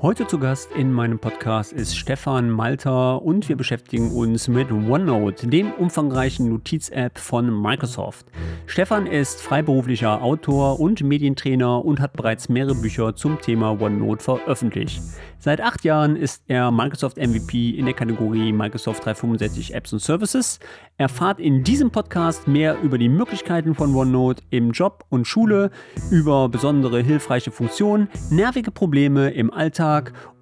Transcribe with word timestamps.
Heute 0.00 0.28
zu 0.28 0.38
Gast 0.38 0.70
in 0.76 0.92
meinem 0.92 1.18
Podcast 1.18 1.72
ist 1.72 1.98
Stefan 1.98 2.50
Malter 2.50 3.20
und 3.20 3.48
wir 3.48 3.56
beschäftigen 3.56 4.12
uns 4.12 4.46
mit 4.46 4.70
OneNote, 4.70 5.48
dem 5.48 5.72
umfangreichen 5.72 6.48
Notiz-App 6.48 7.18
von 7.18 7.60
Microsoft. 7.60 8.24
Stefan 8.66 9.08
ist 9.08 9.40
freiberuflicher 9.40 10.22
Autor 10.22 10.78
und 10.78 11.02
Medientrainer 11.02 11.84
und 11.84 11.98
hat 11.98 12.12
bereits 12.12 12.48
mehrere 12.48 12.76
Bücher 12.76 13.16
zum 13.16 13.40
Thema 13.40 13.80
OneNote 13.80 14.22
veröffentlicht. 14.22 15.02
Seit 15.40 15.60
acht 15.60 15.84
Jahren 15.84 16.14
ist 16.14 16.44
er 16.46 16.70
Microsoft 16.70 17.16
MVP 17.16 17.70
in 17.70 17.86
der 17.86 17.94
Kategorie 17.94 18.52
Microsoft 18.52 19.04
365 19.04 19.74
Apps 19.74 19.92
und 19.92 20.00
Services. 20.00 20.60
Erfahrt 20.96 21.40
in 21.40 21.64
diesem 21.64 21.90
Podcast 21.90 22.46
mehr 22.46 22.80
über 22.82 22.98
die 22.98 23.08
Möglichkeiten 23.08 23.74
von 23.74 23.94
OneNote 23.94 24.42
im 24.50 24.70
Job 24.70 25.04
und 25.08 25.26
Schule, 25.26 25.70
über 26.10 26.48
besondere 26.48 27.00
hilfreiche 27.02 27.50
Funktionen, 27.50 28.08
nervige 28.30 28.70
Probleme 28.70 29.30
im 29.30 29.52
Alltag 29.52 29.87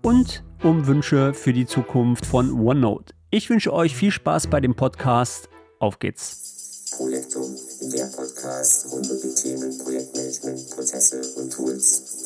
und 0.02 0.44
um 0.62 0.86
Wünsche 0.86 1.34
für 1.34 1.52
die 1.52 1.66
Zukunft 1.66 2.26
von 2.26 2.52
OneNote. 2.52 3.14
Ich 3.30 3.50
wünsche 3.50 3.72
euch 3.72 3.94
viel 3.94 4.10
Spaß 4.10 4.48
bei 4.48 4.60
dem 4.60 4.74
Podcast. 4.74 5.48
Auf 5.78 5.98
geht's. 5.98 6.92
Projektum, 6.96 7.54
der 7.92 8.06
Podcast 8.06 8.90
rund 8.90 9.10
um 9.10 9.18
die 9.22 9.34
Themen 9.34 9.76
Projektmanagement, 9.78 10.70
Prozesse 10.70 11.20
und 11.36 11.52
Tools. 11.52 12.25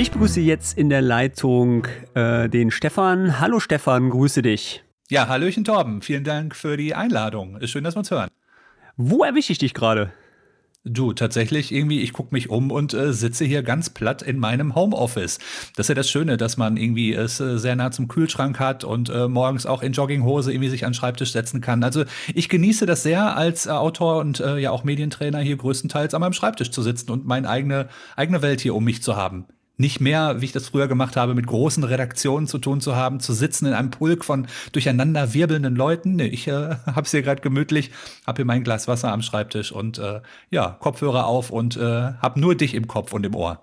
Ich 0.00 0.10
begrüße 0.10 0.40
jetzt 0.40 0.78
in 0.78 0.88
der 0.88 1.02
Leitung 1.02 1.86
äh, 2.14 2.48
den 2.48 2.70
Stefan. 2.70 3.38
Hallo 3.38 3.60
Stefan, 3.60 4.08
grüße 4.08 4.40
dich. 4.40 4.82
Ja, 5.10 5.28
Hallöchen 5.28 5.62
Torben, 5.62 6.00
vielen 6.00 6.24
Dank 6.24 6.56
für 6.56 6.78
die 6.78 6.94
Einladung. 6.94 7.58
Ist 7.58 7.72
schön, 7.72 7.84
dass 7.84 7.96
wir 7.96 7.98
uns 7.98 8.10
hören. 8.10 8.30
Wo 8.96 9.24
erwische 9.24 9.52
ich 9.52 9.58
dich 9.58 9.74
gerade? 9.74 10.10
Du, 10.84 11.12
tatsächlich 11.12 11.70
irgendwie, 11.70 12.00
ich 12.00 12.14
gucke 12.14 12.34
mich 12.34 12.48
um 12.48 12.70
und 12.70 12.94
äh, 12.94 13.12
sitze 13.12 13.44
hier 13.44 13.62
ganz 13.62 13.90
platt 13.90 14.22
in 14.22 14.38
meinem 14.38 14.74
Homeoffice. 14.74 15.38
Das 15.76 15.84
ist 15.84 15.88
ja 15.90 15.94
das 15.94 16.08
Schöne, 16.08 16.38
dass 16.38 16.56
man 16.56 16.78
irgendwie 16.78 17.12
es 17.12 17.38
äh, 17.38 17.58
sehr 17.58 17.76
nah 17.76 17.90
zum 17.90 18.08
Kühlschrank 18.08 18.58
hat 18.58 18.84
und 18.84 19.10
äh, 19.10 19.28
morgens 19.28 19.66
auch 19.66 19.82
in 19.82 19.92
Jogginghose 19.92 20.50
irgendwie 20.50 20.70
sich 20.70 20.86
an 20.86 20.92
den 20.92 20.94
Schreibtisch 20.94 21.32
setzen 21.32 21.60
kann. 21.60 21.84
Also 21.84 22.04
ich 22.32 22.48
genieße 22.48 22.86
das 22.86 23.02
sehr, 23.02 23.36
als 23.36 23.66
äh, 23.66 23.72
Autor 23.72 24.20
und 24.20 24.40
äh, 24.40 24.56
ja 24.56 24.70
auch 24.70 24.82
Medientrainer 24.82 25.40
hier 25.40 25.58
größtenteils 25.58 26.14
an 26.14 26.22
meinem 26.22 26.32
Schreibtisch 26.32 26.70
zu 26.70 26.80
sitzen 26.80 27.10
und 27.10 27.26
meine 27.26 27.50
eigene, 27.50 27.90
eigene 28.16 28.40
Welt 28.40 28.62
hier 28.62 28.74
um 28.74 28.84
mich 28.84 29.02
zu 29.02 29.14
haben 29.14 29.44
nicht 29.80 30.00
mehr, 30.00 30.40
wie 30.40 30.44
ich 30.44 30.52
das 30.52 30.68
früher 30.68 30.86
gemacht 30.86 31.16
habe, 31.16 31.34
mit 31.34 31.46
großen 31.46 31.82
Redaktionen 31.82 32.46
zu 32.46 32.58
tun 32.58 32.80
zu 32.80 32.94
haben, 32.94 33.18
zu 33.18 33.32
sitzen 33.32 33.66
in 33.66 33.72
einem 33.72 33.90
Pulk 33.90 34.24
von 34.24 34.46
durcheinander 34.72 35.34
wirbelnden 35.34 35.74
Leuten. 35.74 36.16
Nee, 36.16 36.26
ich 36.26 36.46
äh, 36.46 36.76
habe 36.86 37.02
es 37.02 37.10
hier 37.10 37.22
gerade 37.22 37.40
gemütlich, 37.40 37.90
habe 38.26 38.36
hier 38.36 38.44
mein 38.44 38.62
Glas 38.62 38.86
Wasser 38.86 39.12
am 39.12 39.22
Schreibtisch 39.22 39.72
und 39.72 39.98
äh, 39.98 40.20
ja, 40.50 40.76
Kopfhörer 40.80 41.26
auf 41.26 41.50
und 41.50 41.76
äh, 41.76 41.80
habe 41.80 42.38
nur 42.38 42.54
dich 42.54 42.74
im 42.74 42.86
Kopf 42.86 43.12
und 43.12 43.24
im 43.26 43.34
Ohr. 43.34 43.62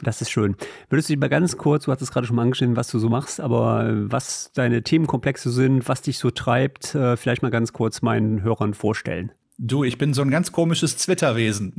Das 0.00 0.22
ist 0.22 0.30
schön. 0.30 0.56
Würdest 0.88 1.08
du 1.08 1.14
dich 1.14 1.20
mal 1.20 1.28
ganz 1.28 1.56
kurz, 1.56 1.84
du 1.84 1.92
hattest 1.92 2.12
gerade 2.12 2.26
schon 2.26 2.36
mal 2.36 2.42
angeschnitten, 2.42 2.76
was 2.76 2.88
du 2.88 3.00
so 3.00 3.08
machst, 3.08 3.40
aber 3.40 3.88
was 3.92 4.52
deine 4.54 4.82
Themenkomplexe 4.82 5.50
sind, 5.50 5.88
was 5.88 6.02
dich 6.02 6.18
so 6.18 6.30
treibt, 6.30 6.94
äh, 6.94 7.16
vielleicht 7.16 7.42
mal 7.42 7.50
ganz 7.50 7.72
kurz 7.72 8.00
meinen 8.00 8.42
Hörern 8.42 8.74
vorstellen. 8.74 9.32
Du, 9.60 9.82
ich 9.82 9.98
bin 9.98 10.14
so 10.14 10.22
ein 10.22 10.30
ganz 10.30 10.52
komisches 10.52 10.96
Twitter-Wesen. 10.98 11.72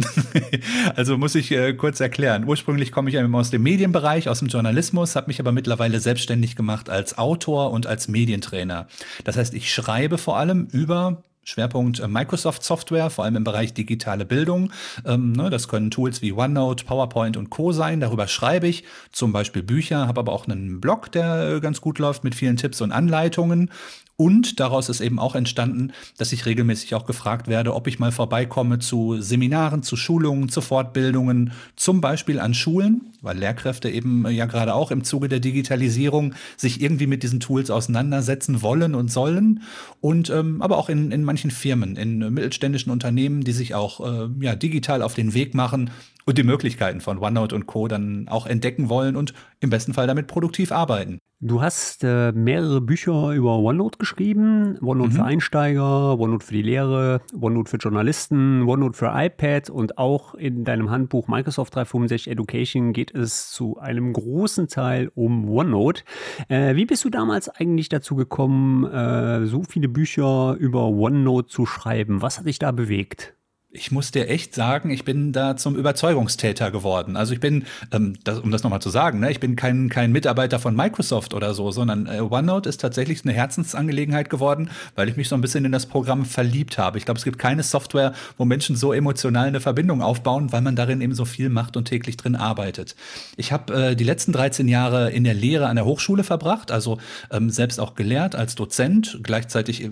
also 0.98 1.18
muss 1.18 1.34
ich 1.36 1.50
äh, 1.52 1.74
kurz 1.74 2.02
erklären. 2.02 2.44
Ursprünglich 2.46 2.92
komme 2.92 3.10
ich 3.10 3.16
ja 3.16 3.26
aus 3.26 3.52
dem 3.52 3.64
Medienbereich, 3.64 4.28
aus 4.28 4.40
dem 4.40 4.50
Journalismus, 4.50 5.16
habe 5.16 5.28
mich 5.28 5.40
aber 5.40 5.54
mittlerweile 5.54 6.02
selbstständig 6.02 6.58
gemacht 6.58 6.90
als 6.90 7.18
Autor 7.18 7.72
und 7.72 7.88
als 7.88 8.10
Medientrainer. 8.10 8.88
Das 9.23 9.38
heißt, 9.38 9.54
ich 9.54 9.73
schreibe 9.73 10.18
vor 10.18 10.38
allem 10.38 10.68
über 10.73 11.23
Schwerpunkt 11.45 12.02
äh, 12.02 12.10
Microsoft 12.10 12.64
Software, 12.64 13.10
vor 13.10 13.23
allem 13.23 13.38
im 13.38 13.45
Bereich 13.45 13.73
digitale 13.73 14.26
Bildung. 14.26 14.73
Ähm, 15.06 15.32
ne, 15.32 15.50
das 15.50 15.70
können 15.70 15.89
Tools 15.89 16.22
wie 16.22 16.34
OneNote, 16.34 16.84
PowerPoint 16.84 17.38
und 17.38 17.50
Co. 17.50 17.72
sein. 17.72 18.02
Darüber 18.02 18.28
schreibe 18.28 18.68
ich 18.68 18.84
zum 19.14 19.32
Beispiel 19.32 19.64
Bücher, 19.64 20.06
habe 20.06 20.20
aber 20.20 20.34
auch 20.34 20.50
einen 20.50 20.82
Blog, 20.82 21.14
der 21.14 21.56
äh, 21.56 21.60
ganz 21.62 21.80
gut 21.80 21.98
läuft 21.98 22.26
mit 22.26 22.36
vielen 22.36 22.58
Tipps 22.58 22.82
und 22.82 22.92
Anleitungen. 22.92 23.72
Und 24.20 24.60
daraus 24.60 24.90
ist 24.90 25.00
eben 25.00 25.18
auch 25.18 25.34
entstanden, 25.34 25.94
dass 26.18 26.34
ich 26.34 26.46
regelmäßig 26.46 26.94
auch 26.94 27.06
gefragt 27.06 27.48
werde, 27.48 27.74
ob 27.74 27.88
ich 27.88 28.00
mal 28.00 28.12
vorbeikomme 28.12 28.78
zu 28.80 29.22
Seminaren, 29.22 29.82
zu 29.82 29.96
Schulungen, 29.96 30.50
zu 30.50 30.60
Fortbildungen, 30.60 31.54
zum 31.78 32.02
Beispiel 32.02 32.38
an 32.38 32.54
Schulen, 32.54 33.14
weil 33.22 33.38
Lehrkräfte 33.38 33.90
eben 33.90 34.28
ja 34.30 34.46
gerade 34.46 34.74
auch 34.74 34.92
im 34.92 35.04
Zuge 35.04 35.30
der 35.30 35.40
Digitalisierung 35.40 36.34
sich 36.58 36.82
irgendwie 36.82 37.08
mit 37.08 37.24
diesen 37.24 37.40
Tools 37.40 37.70
auseinandersetzen 37.70 38.62
wollen 38.62 38.96
und 38.96 39.12
sollen. 39.12 39.62
Und 40.02 40.30
ähm, 40.30 40.62
aber 40.62 40.78
auch 40.78 40.90
in, 40.90 41.12
in 41.12 41.24
manchen 41.24 41.52
Firmen, 41.52 41.96
in 41.96 42.20
mittelständischen 42.34 42.92
Unternehmen, 42.92 43.44
die 43.44 43.52
sich 43.52 43.76
auch 43.76 44.00
äh, 44.00 44.30
ja, 44.42 44.56
digital 44.56 45.02
auf 45.02 45.14
den 45.14 45.34
Weg 45.34 45.54
machen 45.54 45.90
und 46.26 46.38
die 46.38 46.44
Möglichkeiten 46.44 47.02
von 47.02 47.18
OneNote 47.18 47.56
und 47.56 47.66
Co. 47.66 47.88
dann 47.88 48.28
auch 48.28 48.46
entdecken 48.46 48.90
wollen 48.90 49.16
und 49.16 49.34
im 49.60 49.70
besten 49.70 49.94
Fall 49.94 50.08
damit 50.08 50.28
produktiv 50.28 50.72
arbeiten. 50.72 51.20
Du 51.42 51.62
hast 51.62 52.04
äh, 52.04 52.34
mehrere 52.34 52.82
Bücher 52.82 53.32
über 53.32 53.60
OneNote 53.60 53.98
geschrieben. 53.98 54.78
OneNote 54.82 55.12
mhm. 55.12 55.16
für 55.16 55.24
Einsteiger, 55.24 56.20
OneNote 56.20 56.46
für 56.46 56.54
die 56.54 56.62
Lehre, 56.62 57.22
OneNote 57.40 57.70
für 57.70 57.78
Journalisten, 57.78 58.64
OneNote 58.64 58.98
für 58.98 59.12
iPad 59.16 59.70
und 59.70 59.98
auch 59.98 60.36
in 60.36 60.66
deinem 60.66 60.90
Handbuch 60.92 61.30
Microsoft 61.30 61.76
365 61.76 62.30
Education 62.30 62.92
geht 62.92 63.08
es 63.11 63.52
zu 63.52 63.77
einem 63.80 64.14
großen 64.14 64.67
Teil 64.67 65.11
um 65.15 65.49
OneNote. 65.49 66.03
Äh, 66.47 66.75
wie 66.75 66.86
bist 66.86 67.05
du 67.05 67.09
damals 67.09 67.49
eigentlich 67.49 67.89
dazu 67.89 68.15
gekommen, 68.15 68.86
äh, 68.86 69.45
so 69.45 69.64
viele 69.64 69.89
Bücher 69.89 70.55
über 70.59 70.87
OneNote 70.87 71.47
zu 71.47 71.65
schreiben? 71.65 72.21
Was 72.21 72.39
hat 72.39 72.45
dich 72.45 72.59
da 72.59 72.71
bewegt? 72.71 73.39
Ich 73.72 73.92
muss 73.92 74.10
dir 74.10 74.28
echt 74.28 74.56
sagen, 74.56 74.90
ich 74.90 75.06
bin 75.06 75.32
da 75.32 75.56
zum 75.56 75.76
Überzeugungstäter 75.76 76.72
geworden. 76.72 77.16
Also 77.16 77.34
ich 77.34 77.40
bin, 77.40 77.66
ähm, 77.92 78.16
das, 78.24 78.40
um 78.40 78.50
das 78.50 78.64
nochmal 78.64 78.82
zu 78.82 78.90
sagen, 78.90 79.20
ne, 79.20 79.30
ich 79.30 79.40
bin 79.40 79.56
kein, 79.56 79.90
kein 79.90 80.12
Mitarbeiter 80.12 80.58
von 80.58 80.76
Microsoft 80.76 81.36
oder 81.36 81.54
so, 81.54 81.70
sondern 81.70 82.08
äh, 82.08 82.20
OneNote 82.20 82.68
ist 82.68 82.82
tatsächlich 82.82 83.24
eine 83.24 83.34
Herzensangelegenheit 83.34 84.32
geworden, 84.32 84.72
weil 84.96 85.08
ich 85.08 85.18
mich 85.18 85.30
so 85.30 85.36
ein 85.36 85.42
bisschen 85.42 85.66
in 85.66 85.72
das 85.72 85.86
Programm 85.86 86.26
verliebt 86.26 86.80
habe. 86.80 86.98
Ich 86.98 87.06
glaube, 87.06 87.20
es 87.20 87.24
gibt 87.24 87.38
keine 87.38 87.62
Software, 87.62 88.14
wo 88.38 88.46
Menschen 88.46 88.76
so 88.76 88.92
emotional 88.92 89.48
eine 89.48 89.60
Verbindung 89.60 90.02
aufbauen, 90.02 90.52
weil 90.52 90.62
man 90.62 90.76
darin 90.76 91.00
eben 91.02 91.14
so 91.14 91.26
viel 91.26 91.50
macht 91.50 91.78
und 91.78 91.86
täglich 91.86 92.18
drin 92.18 92.36
arbeitet. 92.36 92.96
Ich 93.38 93.52
habe 93.52 93.92
äh, 93.92 93.96
die 93.96 94.04
letzten 94.04 94.32
13 94.32 94.68
Jahre 94.68 95.12
in 95.12 95.24
der 95.24 95.36
Lehre 95.36 95.68
an 95.68 95.76
der 95.76 95.86
Hochschule 95.86 96.24
verbracht, 96.24 96.72
also 96.72 96.98
ähm, 97.30 97.52
selbst 97.52 97.80
auch 97.80 97.94
gelehrt 97.94 98.34
als 98.34 98.56
Dozent, 98.56 99.20
gleichzeitig 99.22 99.88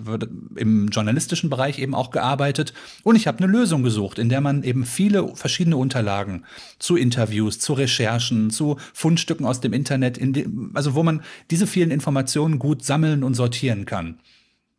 im 0.56 0.88
journalistischen 0.88 1.48
Bereich 1.48 1.78
eben 1.78 1.94
auch 1.94 2.10
gearbeitet 2.10 2.72
und 3.04 3.14
ich 3.14 3.28
habe 3.28 3.38
eine 3.38 3.46
Lösung 3.46 3.67
Lösung 3.68 3.82
gesucht, 3.82 4.18
in 4.18 4.30
der 4.30 4.40
man 4.40 4.62
eben 4.62 4.86
viele 4.86 5.36
verschiedene 5.36 5.76
Unterlagen 5.76 6.46
zu 6.78 6.96
Interviews, 6.96 7.58
zu 7.58 7.74
Recherchen, 7.74 8.48
zu 8.48 8.78
Fundstücken 8.94 9.44
aus 9.44 9.60
dem 9.60 9.74
Internet, 9.74 10.16
dem, 10.16 10.70
also 10.72 10.94
wo 10.94 11.02
man 11.02 11.20
diese 11.50 11.66
vielen 11.66 11.90
Informationen 11.90 12.58
gut 12.58 12.82
sammeln 12.82 13.22
und 13.22 13.34
sortieren 13.34 13.84
kann. 13.84 14.20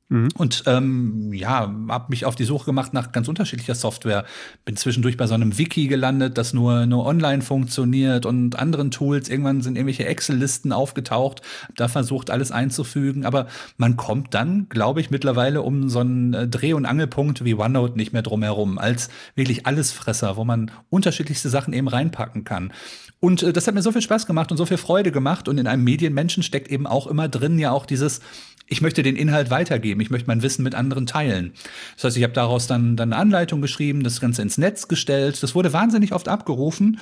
Mhm. 0.09 0.29
Und 0.35 0.63
ähm, 0.65 1.31
ja, 1.33 1.71
habe 1.87 2.05
mich 2.09 2.25
auf 2.25 2.35
die 2.35 2.43
Suche 2.43 2.65
gemacht 2.65 2.93
nach 2.93 3.11
ganz 3.11 3.27
unterschiedlicher 3.27 3.75
Software. 3.75 4.25
Bin 4.65 4.75
zwischendurch 4.75 5.17
bei 5.17 5.27
so 5.27 5.35
einem 5.35 5.57
Wiki 5.57 5.87
gelandet, 5.87 6.37
das 6.37 6.51
nur, 6.53 6.87
nur 6.87 7.05
online 7.05 7.43
funktioniert 7.43 8.25
und 8.25 8.57
anderen 8.57 8.89
Tools. 8.89 9.29
Irgendwann 9.29 9.61
sind 9.61 9.75
irgendwelche 9.75 10.05
Excel-Listen 10.05 10.73
aufgetaucht, 10.73 11.41
hab 11.67 11.75
da 11.75 11.87
versucht, 11.87 12.31
alles 12.31 12.51
einzufügen. 12.51 13.23
Aber 13.23 13.47
man 13.77 13.97
kommt 13.97 14.33
dann, 14.33 14.67
glaube 14.69 14.99
ich, 14.99 15.11
mittlerweile 15.11 15.61
um 15.61 15.89
so 15.89 15.99
einen 15.99 16.33
äh, 16.33 16.47
Dreh- 16.47 16.73
und 16.73 16.87
Angelpunkt 16.87 17.45
wie 17.45 17.53
OneNote 17.53 17.95
nicht 17.95 18.11
mehr 18.11 18.23
drum 18.23 18.41
herum, 18.41 18.79
als 18.79 19.09
wirklich 19.35 19.67
Allesfresser, 19.67 20.37
wo 20.37 20.43
man 20.43 20.71
unterschiedlichste 20.89 21.49
Sachen 21.49 21.71
eben 21.71 21.87
reinpacken 21.87 22.43
kann. 22.43 22.73
Und 23.19 23.43
äh, 23.43 23.53
das 23.53 23.67
hat 23.67 23.73
mir 23.73 23.81
so 23.81 23.91
viel 23.91 24.01
Spaß 24.01 24.25
gemacht 24.25 24.51
und 24.51 24.57
so 24.57 24.65
viel 24.65 24.77
Freude 24.77 25.11
gemacht. 25.11 25.47
Und 25.47 25.57
in 25.57 25.67
einem 25.67 25.83
Medienmenschen 25.83 26.43
steckt 26.43 26.69
eben 26.69 26.87
auch 26.87 27.07
immer 27.07 27.27
drin 27.27 27.59
ja 27.59 27.71
auch 27.71 27.85
dieses, 27.85 28.21
ich 28.67 28.81
möchte 28.81 29.03
den 29.03 29.15
Inhalt 29.15 29.49
weitergeben, 29.49 30.01
ich 30.01 30.09
möchte 30.09 30.27
mein 30.27 30.41
Wissen 30.41 30.63
mit 30.63 30.75
anderen 30.75 31.05
teilen. 31.05 31.53
Das 31.95 32.05
heißt, 32.05 32.17
ich 32.17 32.23
habe 32.23 32.33
daraus 32.33 32.67
dann, 32.67 32.95
dann 32.95 33.13
eine 33.13 33.21
Anleitung 33.21 33.61
geschrieben, 33.61 34.03
das 34.03 34.21
Ganze 34.21 34.41
ins 34.41 34.57
Netz 34.57 34.87
gestellt. 34.87 35.41
Das 35.43 35.55
wurde 35.55 35.73
wahnsinnig 35.73 36.13
oft 36.13 36.27
abgerufen 36.27 36.99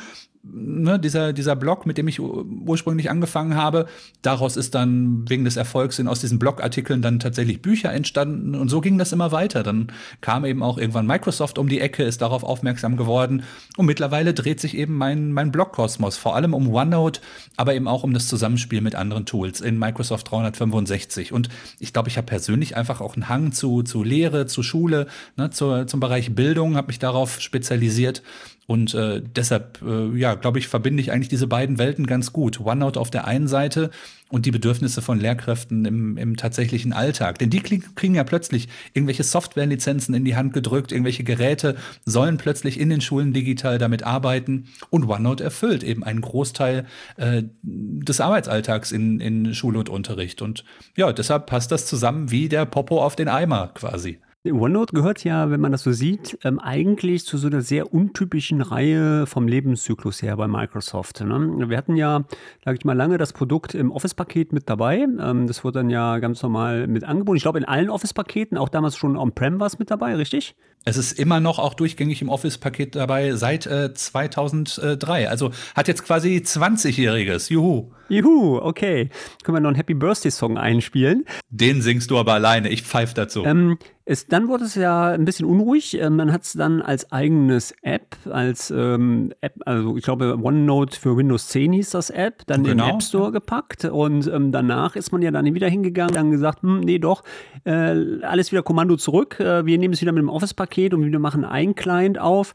ne, 0.51 0.99
dieser, 0.99 1.33
dieser 1.33 1.55
Blog, 1.55 1.85
mit 1.85 1.97
dem 1.97 2.07
ich 2.07 2.19
ursprünglich 2.19 3.09
angefangen 3.09 3.55
habe, 3.55 3.87
daraus 4.21 4.57
ist 4.57 4.75
dann 4.75 5.29
wegen 5.29 5.45
des 5.45 5.57
Erfolgs 5.57 5.97
sind 5.97 6.07
aus 6.07 6.19
diesen 6.19 6.39
Blogartikeln 6.39 7.01
dann 7.01 7.19
tatsächlich 7.19 7.61
Bücher 7.61 7.91
entstanden 7.93 8.55
und 8.55 8.69
so 8.69 8.81
ging 8.81 8.97
das 8.97 9.11
immer 9.11 9.31
weiter. 9.31 9.63
Dann 9.63 9.91
kam 10.21 10.45
eben 10.45 10.63
auch 10.63 10.77
irgendwann 10.77 11.07
Microsoft 11.07 11.57
um 11.57 11.69
die 11.69 11.79
Ecke, 11.79 12.03
ist 12.03 12.21
darauf 12.21 12.43
aufmerksam 12.43 12.97
geworden 12.97 13.43
und 13.77 13.85
mittlerweile 13.85 14.33
dreht 14.33 14.59
sich 14.59 14.77
eben 14.77 14.95
mein, 14.95 15.31
mein 15.31 15.51
Blogkosmos 15.51 16.17
vor 16.17 16.35
allem 16.35 16.53
um 16.53 16.73
OneNote, 16.73 17.21
aber 17.55 17.75
eben 17.75 17.87
auch 17.87 18.03
um 18.03 18.13
das 18.13 18.27
Zusammenspiel 18.27 18.81
mit 18.81 18.95
anderen 18.95 19.25
Tools 19.25 19.61
in 19.61 19.77
Microsoft 19.77 20.31
365. 20.31 21.33
Und 21.33 21.49
ich 21.79 21.93
glaube, 21.93 22.09
ich 22.09 22.17
habe 22.17 22.27
persönlich 22.27 22.75
einfach 22.75 23.01
auch 23.01 23.15
einen 23.15 23.29
Hang 23.29 23.51
zu, 23.51 23.83
zu 23.83 24.03
Lehre, 24.03 24.45
zu 24.45 24.63
Schule, 24.63 25.07
ne, 25.35 25.49
zur, 25.49 25.87
zum 25.87 25.99
Bereich 25.99 26.35
Bildung, 26.35 26.75
habe 26.75 26.87
mich 26.87 26.99
darauf 26.99 27.39
spezialisiert 27.41 28.23
Und 28.67 28.93
äh, 28.93 29.21
deshalb, 29.23 29.81
äh, 29.81 30.17
ja, 30.17 30.35
glaube 30.41 30.59
ich, 30.59 30.67
verbinde 30.67 31.01
ich 31.01 31.11
eigentlich 31.11 31.27
diese 31.27 31.47
beiden 31.47 31.77
Welten 31.77 32.07
ganz 32.07 32.33
gut. 32.33 32.59
OneNote 32.59 32.99
auf 32.99 33.09
der 33.09 33.25
einen 33.25 33.47
Seite 33.47 33.89
und 34.29 34.45
die 34.45 34.51
Bedürfnisse 34.51 35.01
von 35.01 35.19
Lehrkräften 35.19 35.85
im, 35.85 36.17
im 36.17 36.35
tatsächlichen 36.35 36.93
Alltag. 36.93 37.39
Denn 37.39 37.49
die 37.49 37.61
kriegen 37.61 38.15
ja 38.15 38.23
plötzlich 38.23 38.67
irgendwelche 38.93 39.23
Softwarelizenzen 39.23 40.13
in 40.13 40.25
die 40.25 40.35
Hand 40.35 40.53
gedrückt, 40.53 40.91
irgendwelche 40.91 41.23
Geräte 41.23 41.75
sollen 42.05 42.37
plötzlich 42.37 42.79
in 42.79 42.89
den 42.89 43.01
Schulen 43.01 43.33
digital 43.33 43.77
damit 43.77 44.03
arbeiten. 44.03 44.65
Und 44.89 45.07
OneNote 45.07 45.43
erfüllt 45.43 45.83
eben 45.83 46.03
einen 46.03 46.21
Großteil 46.21 46.85
äh, 47.17 47.43
des 47.63 48.21
Arbeitsalltags 48.21 48.91
in, 48.91 49.19
in 49.19 49.53
Schule 49.53 49.79
und 49.79 49.89
Unterricht. 49.89 50.41
Und 50.41 50.65
ja, 50.95 51.13
deshalb 51.13 51.45
passt 51.47 51.71
das 51.71 51.85
zusammen 51.85 52.31
wie 52.31 52.49
der 52.49 52.65
Popo 52.65 53.03
auf 53.03 53.15
den 53.15 53.27
Eimer 53.29 53.71
quasi. 53.73 54.19
OneNote 54.45 54.93
gehört 54.93 55.23
ja, 55.23 55.49
wenn 55.49 55.59
man 55.59 55.71
das 55.71 55.83
so 55.83 55.91
sieht, 55.91 56.37
ähm, 56.43 56.59
eigentlich 56.59 57.25
zu 57.25 57.37
so 57.37 57.47
einer 57.47 57.61
sehr 57.61 57.93
untypischen 57.93 58.61
Reihe 58.61 59.25
vom 59.25 59.47
Lebenszyklus 59.47 60.21
her 60.21 60.37
bei 60.37 60.47
Microsoft. 60.47 61.21
Ne? 61.21 61.69
Wir 61.69 61.77
hatten 61.77 61.95
ja, 61.95 62.23
sage 62.63 62.77
ich 62.77 62.85
mal, 62.85 62.93
lange 62.93 63.17
das 63.17 63.33
Produkt 63.33 63.75
im 63.75 63.91
Office-Paket 63.91 64.53
mit 64.53 64.69
dabei. 64.69 64.99
Ähm, 64.99 65.47
das 65.47 65.63
wurde 65.63 65.79
dann 65.79 65.89
ja 65.89 66.19
ganz 66.19 66.41
normal 66.43 66.87
mit 66.87 67.03
angeboten. 67.03 67.37
Ich 67.37 67.43
glaube, 67.43 67.59
in 67.59 67.65
allen 67.65 67.89
Office-Paketen, 67.89 68.57
auch 68.57 68.69
damals 68.69 68.95
schon 68.95 69.17
on-prem 69.17 69.59
war 69.59 69.67
es 69.67 69.79
mit 69.79 69.91
dabei, 69.91 70.15
richtig? 70.15 70.55
Es 70.85 70.95
ist 70.95 71.19
immer 71.19 71.39
noch 71.39 71.59
auch 71.59 71.73
durchgängig 71.73 72.21
im 72.21 72.29
Office-Paket 72.29 72.95
dabei 72.95 73.33
seit 73.33 73.65
äh, 73.65 73.93
2003. 73.93 75.29
Also 75.29 75.51
hat 75.75 75.87
jetzt 75.89 76.05
quasi 76.05 76.37
20-Jähriges. 76.37 77.51
Juhu. 77.51 77.91
Juhu, 78.09 78.59
okay. 78.59 79.09
Können 79.43 79.57
wir 79.57 79.59
noch 79.59 79.69
einen 79.69 79.75
Happy 79.75 79.93
Birthday-Song 79.93 80.57
einspielen? 80.57 81.25
Den 81.49 81.81
singst 81.81 82.09
du 82.09 82.17
aber 82.17 82.33
alleine. 82.33 82.69
Ich 82.69 82.83
pfeife 82.83 83.13
dazu. 83.13 83.43
Ähm, 83.43 83.77
es, 84.05 84.27
dann 84.27 84.47
wurde 84.47 84.63
es 84.63 84.75
ja 84.75 85.09
ein 85.09 85.25
bisschen 85.25 85.45
unruhig. 85.45 85.99
Ähm, 85.99 86.15
man 86.15 86.31
hat 86.31 86.43
es 86.43 86.53
dann 86.53 86.81
als 86.81 87.11
eigenes 87.11 87.73
App, 87.81 88.15
als 88.29 88.71
ähm, 88.71 89.33
App, 89.41 89.55
also 89.65 89.97
ich 89.97 90.03
glaube 90.05 90.37
OneNote 90.41 90.97
für 90.97 91.17
Windows 91.17 91.49
10 91.49 91.73
hieß 91.73 91.89
das 91.89 92.09
App, 92.09 92.43
dann 92.47 92.63
genau. 92.63 92.71
in 92.71 92.77
den 92.77 92.95
App 92.95 93.03
Store 93.03 93.33
gepackt 93.33 93.83
und 93.83 94.27
ähm, 94.27 94.53
danach 94.53 94.95
ist 94.95 95.11
man 95.11 95.21
ja 95.21 95.31
dann 95.31 95.53
wieder 95.53 95.67
hingegangen, 95.67 96.13
dann 96.13 96.31
gesagt, 96.31 96.61
hm, 96.61 96.79
nee 96.79 96.99
doch, 96.99 97.23
äh, 97.65 98.21
alles 98.21 98.53
wieder 98.53 98.63
Kommando 98.63 98.95
zurück, 98.95 99.41
äh, 99.41 99.65
wir 99.65 99.77
nehmen 99.77 99.93
es 99.93 99.99
wieder 99.99 100.13
mit 100.13 100.21
dem 100.21 100.29
Office-Paket 100.29 100.66
und 100.93 101.11
wir 101.11 101.19
machen 101.19 101.45
ein 101.45 101.75
Client 101.75 102.19
auf 102.19 102.53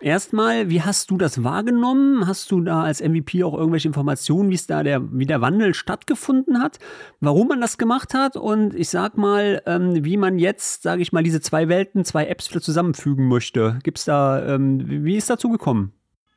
Erstmal, 0.00 0.68
wie 0.70 0.82
hast 0.82 1.10
du 1.10 1.16
das 1.16 1.44
wahrgenommen? 1.44 2.26
Hast 2.26 2.50
du 2.50 2.60
da 2.60 2.82
als 2.82 3.00
MVP 3.00 3.44
auch 3.44 3.54
irgendwelche 3.54 3.88
Informationen, 3.88 4.50
wie 4.50 4.54
es 4.54 4.66
da 4.66 4.82
der, 4.82 5.00
wie 5.12 5.24
der 5.24 5.40
Wandel 5.40 5.72
stattgefunden 5.72 6.60
hat, 6.60 6.78
warum 7.20 7.48
man 7.48 7.60
das 7.60 7.78
gemacht 7.78 8.12
hat 8.12 8.36
und 8.36 8.74
ich 8.74 8.88
sag 8.88 9.16
mal, 9.16 9.62
ähm, 9.66 10.04
wie 10.04 10.16
man 10.16 10.38
jetzt, 10.38 10.82
sage 10.82 11.00
ich 11.00 11.12
mal, 11.12 11.22
diese 11.22 11.40
zwei 11.40 11.68
Welten, 11.68 12.04
zwei 12.04 12.26
Apps 12.26 12.50
zusammenfügen 12.50 13.28
möchte? 13.28 13.78
Gibt's 13.84 14.04
da, 14.04 14.44
ähm, 14.46 14.82
wie 14.84 15.16
ist 15.16 15.30
dazu 15.30 15.48
gekommen? 15.48 15.92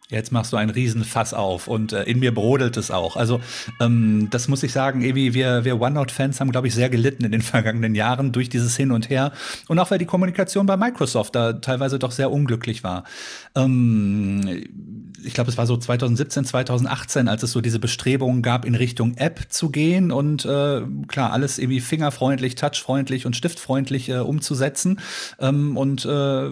Jetzt 0.10 0.32
machst 0.32 0.54
du 0.54 0.58
einen 0.58 0.70
Riesenfass 0.70 1.34
auf 1.34 1.68
und 1.68 1.92
äh, 1.92 2.04
in 2.04 2.20
mir 2.20 2.34
brodelt 2.34 2.78
es 2.78 2.92
auch. 2.92 3.18
Also 3.18 3.42
ähm, 3.82 4.30
das 4.32 4.48
muss 4.48 4.64
ich 4.64 4.72
sagen, 4.72 5.02
Evi, 5.02 5.34
wir, 5.34 5.66
wir 5.66 5.82
OneNote-Fans 5.82 6.40
haben, 6.40 6.50
glaube 6.50 6.68
ich, 6.68 6.74
sehr 6.74 6.90
gelitten 6.90 7.26
in 7.26 7.34
den 7.34 7.42
vergangenen 7.44 7.94
Jahren 7.94 8.32
durch 8.32 8.48
dieses 8.48 8.78
Hin 8.78 8.94
und 8.94 9.10
Her. 9.10 9.34
Und 9.68 9.80
auch 9.80 9.92
weil 9.92 10.00
die 10.00 10.06
Kommunikation 10.06 10.66
bei 10.66 10.78
Microsoft 10.78 11.36
da 11.36 11.52
teilweise 11.52 12.00
doch 12.00 12.12
sehr 12.12 12.32
unglücklich 12.32 12.86
war. 12.86 13.04
Ähm, 13.54 14.64
ich 15.24 15.34
glaube, 15.34 15.50
es 15.50 15.58
war 15.58 15.66
so 15.66 15.76
2017, 15.76 16.46
2018, 16.46 17.28
als 17.28 17.44
es 17.44 17.52
so 17.52 17.60
diese 17.60 17.80
Bestrebungen 17.80 18.42
gab, 18.42 18.64
in 18.64 18.76
Richtung 18.76 19.18
App 19.18 19.48
zu 19.50 19.72
gehen 19.72 20.12
und 20.12 20.46
äh, 20.46 20.84
klar, 21.08 21.34
alles 21.34 21.58
irgendwie 21.58 21.82
fingerfreundlich, 21.82 22.56
touchfreundlich 22.56 23.26
und 23.26 23.36
stiftfreundlich 23.36 24.08
äh, 24.10 24.20
umzusetzen. 24.20 25.00
Ähm, 25.40 25.76
und 25.76 26.06
äh, 26.06 26.50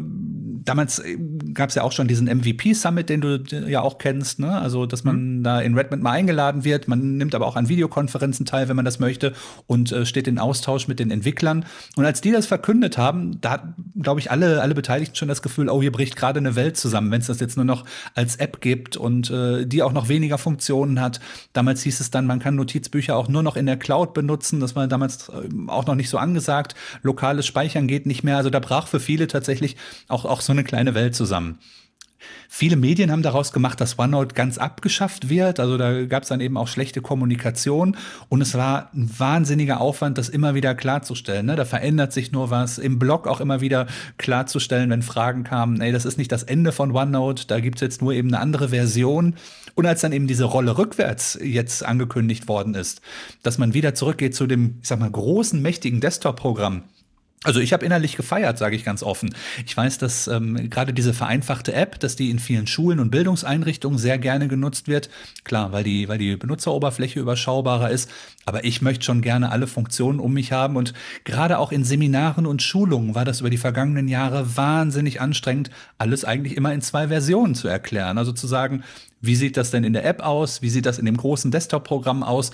damals 0.66 1.00
äh, 1.00 1.18
gab 1.54 1.69
es 1.69 1.75
ja 1.75 1.84
auch 1.84 1.94
schon 1.94 2.08
diesen 2.08 2.28
MVP-Summit, 2.28 3.08
den 3.08 3.22
du 3.22 3.44
ja 3.51 3.81
auch 3.81 3.97
kennst, 3.97 4.39
ne? 4.39 4.51
Also, 4.51 4.86
dass 4.86 5.03
man 5.03 5.38
mhm. 5.38 5.44
da 5.44 5.62
in 5.62 5.75
Redmond 5.75 6.03
mal 6.03 6.12
eingeladen 6.12 6.63
wird. 6.63 6.88
Man 6.88 7.18
nimmt 7.18 7.36
aber 7.36 7.47
auch 7.47 7.56
an 7.56 7.69
Videokonferenzen 7.69 8.45
teil, 8.45 8.68
wenn 8.69 8.75
man 8.75 8.86
das 8.86 9.00
möchte 9.00 9.33
und 9.68 9.92
äh, 9.92 10.06
steht 10.06 10.27
in 10.27 10.39
Austausch 10.39 10.88
mit 10.88 11.00
den 11.00 11.12
Entwicklern. 11.12 11.65
Und 11.95 12.06
als 12.06 12.21
die 12.21 12.31
das 12.31 12.45
verkündet 12.45 12.97
haben, 12.97 13.39
da 13.42 13.51
hat, 13.51 13.63
glaube 14.00 14.19
ich, 14.19 14.31
alle, 14.31 14.62
alle 14.62 14.75
Beteiligten 14.75 15.15
schon 15.15 15.27
das 15.27 15.42
Gefühl, 15.42 15.69
oh, 15.69 15.81
hier 15.81 15.92
bricht 15.92 16.15
gerade 16.15 16.39
eine 16.39 16.56
Welt 16.56 16.77
zusammen, 16.77 17.12
wenn 17.12 17.21
es 17.21 17.27
das 17.27 17.39
jetzt 17.39 17.56
nur 17.56 17.65
noch 17.65 17.86
als 18.13 18.36
App 18.38 18.62
gibt 18.62 18.97
und 18.97 19.30
äh, 19.30 19.65
die 19.65 19.83
auch 19.83 19.94
noch 19.94 20.09
weniger 20.09 20.38
Funktionen 20.38 21.01
hat. 21.01 21.19
Damals 21.53 21.81
hieß 21.83 22.00
es 22.00 22.12
dann, 22.12 22.25
man 22.25 22.39
kann 22.39 22.56
Notizbücher 22.56 23.15
auch 23.15 23.27
nur 23.27 23.44
noch 23.44 23.56
in 23.56 23.65
der 23.65 23.77
Cloud 23.77 24.13
benutzen. 24.13 24.59
Das 24.59 24.75
war 24.75 24.88
damals 24.88 25.30
äh, 25.30 25.50
auch 25.68 25.86
noch 25.86 25.95
nicht 25.95 26.09
so 26.09 26.18
angesagt. 26.18 26.75
Lokales 27.01 27.45
Speichern 27.45 27.88
geht 27.88 28.06
nicht 28.06 28.24
mehr. 28.24 28.38
Also 28.38 28.50
da 28.50 28.59
brach 28.59 28.88
für 28.88 29.00
viele 29.00 29.27
tatsächlich 29.27 29.75
auch, 30.07 30.25
auch 30.25 30.41
so 30.41 30.51
eine 30.51 30.63
kleine 30.63 30.95
Welt 30.95 31.15
zusammen. 31.15 31.59
Viele 32.50 32.75
Medien 32.75 33.12
haben 33.12 33.22
daraus 33.22 33.51
gemacht, 33.51 33.81
dass 33.81 34.00
OneNote 34.00 34.33
ganz 34.36 34.57
abgeschafft 34.57 35.30
wird. 35.30 35.60
Also 35.60 35.77
da 35.77 36.06
gab 36.06 36.24
es 36.24 36.30
dann 36.30 36.42
eben 36.42 36.57
auch 36.57 36.68
schlechte 36.68 37.01
Kommunikation 37.01 37.98
und 38.30 38.42
es 38.42 38.54
war 38.54 38.89
ein 38.94 39.10
wahnsinniger 39.18 39.81
Aufwand, 39.81 40.18
das 40.18 40.30
immer 40.30 40.56
wieder 40.56 40.75
klarzustellen. 40.75 41.48
Ne? 41.48 41.56
Da 41.56 41.66
verändert 41.66 42.13
sich 42.13 42.31
nur 42.31 42.51
was. 42.51 42.77
Im 42.77 43.00
Blog 43.00 43.27
auch 43.27 43.42
immer 43.42 43.62
wieder 43.62 43.88
klarzustellen, 44.18 44.89
wenn 44.89 45.01
Fragen 45.01 45.44
kamen, 45.44 45.81
ey, 45.81 45.92
das 45.92 46.06
ist 46.06 46.18
nicht 46.18 46.31
das 46.31 46.44
Ende 46.44 46.72
von 46.72 46.95
OneNote, 46.95 47.48
da 47.48 47.60
gibt 47.60 47.77
es 47.77 47.81
jetzt 47.81 48.01
nur 48.01 48.13
eben 48.13 48.30
eine 48.30 48.39
andere 48.39 48.69
Version. 48.69 49.36
Und 49.74 49.86
als 49.86 50.01
dann 50.01 50.13
eben 50.13 50.27
diese 50.27 50.45
Rolle 50.45 50.77
rückwärts 50.77 51.38
jetzt 51.44 51.83
angekündigt 51.83 52.48
worden 52.48 52.75
ist, 52.75 53.01
dass 53.44 53.57
man 53.57 53.74
wieder 53.74 53.94
zurückgeht 53.94 54.33
zu 54.33 54.48
dem, 54.48 54.77
ich 54.81 54.88
sag 54.88 55.00
mal, 55.00 55.12
großen, 55.12 55.62
mächtigen 55.62 56.00
Desktop-Programm, 56.00 56.83
also 57.45 57.59
ich 57.59 57.71
habe 57.71 57.86
innerlich 57.86 58.18
gefeiert, 58.18 58.57
sage 58.57 58.75
ich 58.75 58.83
ganz 58.83 59.03
offen. 59.03 59.33
Ich 59.65 59.75
weiß, 59.75 59.97
dass 59.97 60.27
ähm, 60.27 60.69
gerade 60.69 60.94
diese 60.94 61.13
vereinfachte 61.13 61.74
App, 61.74 62.00
dass 62.00 62.15
die 62.15 62.30
in 62.30 62.39
vielen 62.39 62.68
Schulen 62.68 63.00
und 63.00 63.12
Bildungseinrichtungen 63.12 63.97
sehr 63.97 64.18
gerne 64.18 64.47
genutzt 64.47 64.88
wird. 64.88 65.09
Klar, 65.44 65.71
weil 65.71 65.83
die, 65.83 66.09
weil 66.09 66.18
die 66.18 66.36
Benutzeroberfläche 66.36 67.19
überschaubarer 67.19 67.92
ist. 67.92 68.09
Aber 68.45 68.65
ich 68.65 68.81
möchte 68.81 69.06
schon 69.06 69.21
gerne 69.21 69.51
alle 69.51 69.68
Funktionen 69.68 70.19
um 70.19 70.33
mich 70.33 70.51
haben. 70.51 70.75
Und 70.75 70.94
gerade 71.24 71.59
auch 71.59 71.71
in 71.71 71.83
Seminaren 71.83 72.45
und 72.45 72.62
Schulungen 72.62 73.15
war 73.15 73.25
das 73.25 73.39
über 73.39 73.50
die 73.50 73.57
vergangenen 73.57 74.07
Jahre 74.07 74.57
wahnsinnig 74.57 75.21
anstrengend, 75.21 75.69
alles 75.98 76.25
eigentlich 76.25 76.57
immer 76.57 76.74
in 76.74 76.81
zwei 76.81 77.07
Versionen 77.07 77.56
zu 77.56 77.68
erklären. 77.68 78.18
Also 78.18 78.31
zu 78.31 78.48
sagen, 78.48 78.83
wie 79.21 79.36
sieht 79.36 79.57
das 79.57 79.71
denn 79.71 79.83
in 79.83 79.94
der 79.94 80.06
App 80.06 80.21
aus? 80.21 80.62
Wie 80.62 80.69
sieht 80.69 80.86
das 80.86 81.00
in 81.00 81.06
dem 81.06 81.18
großen 81.18 81.51
Desktop-Programm 81.51 82.24
aus? 82.24 82.51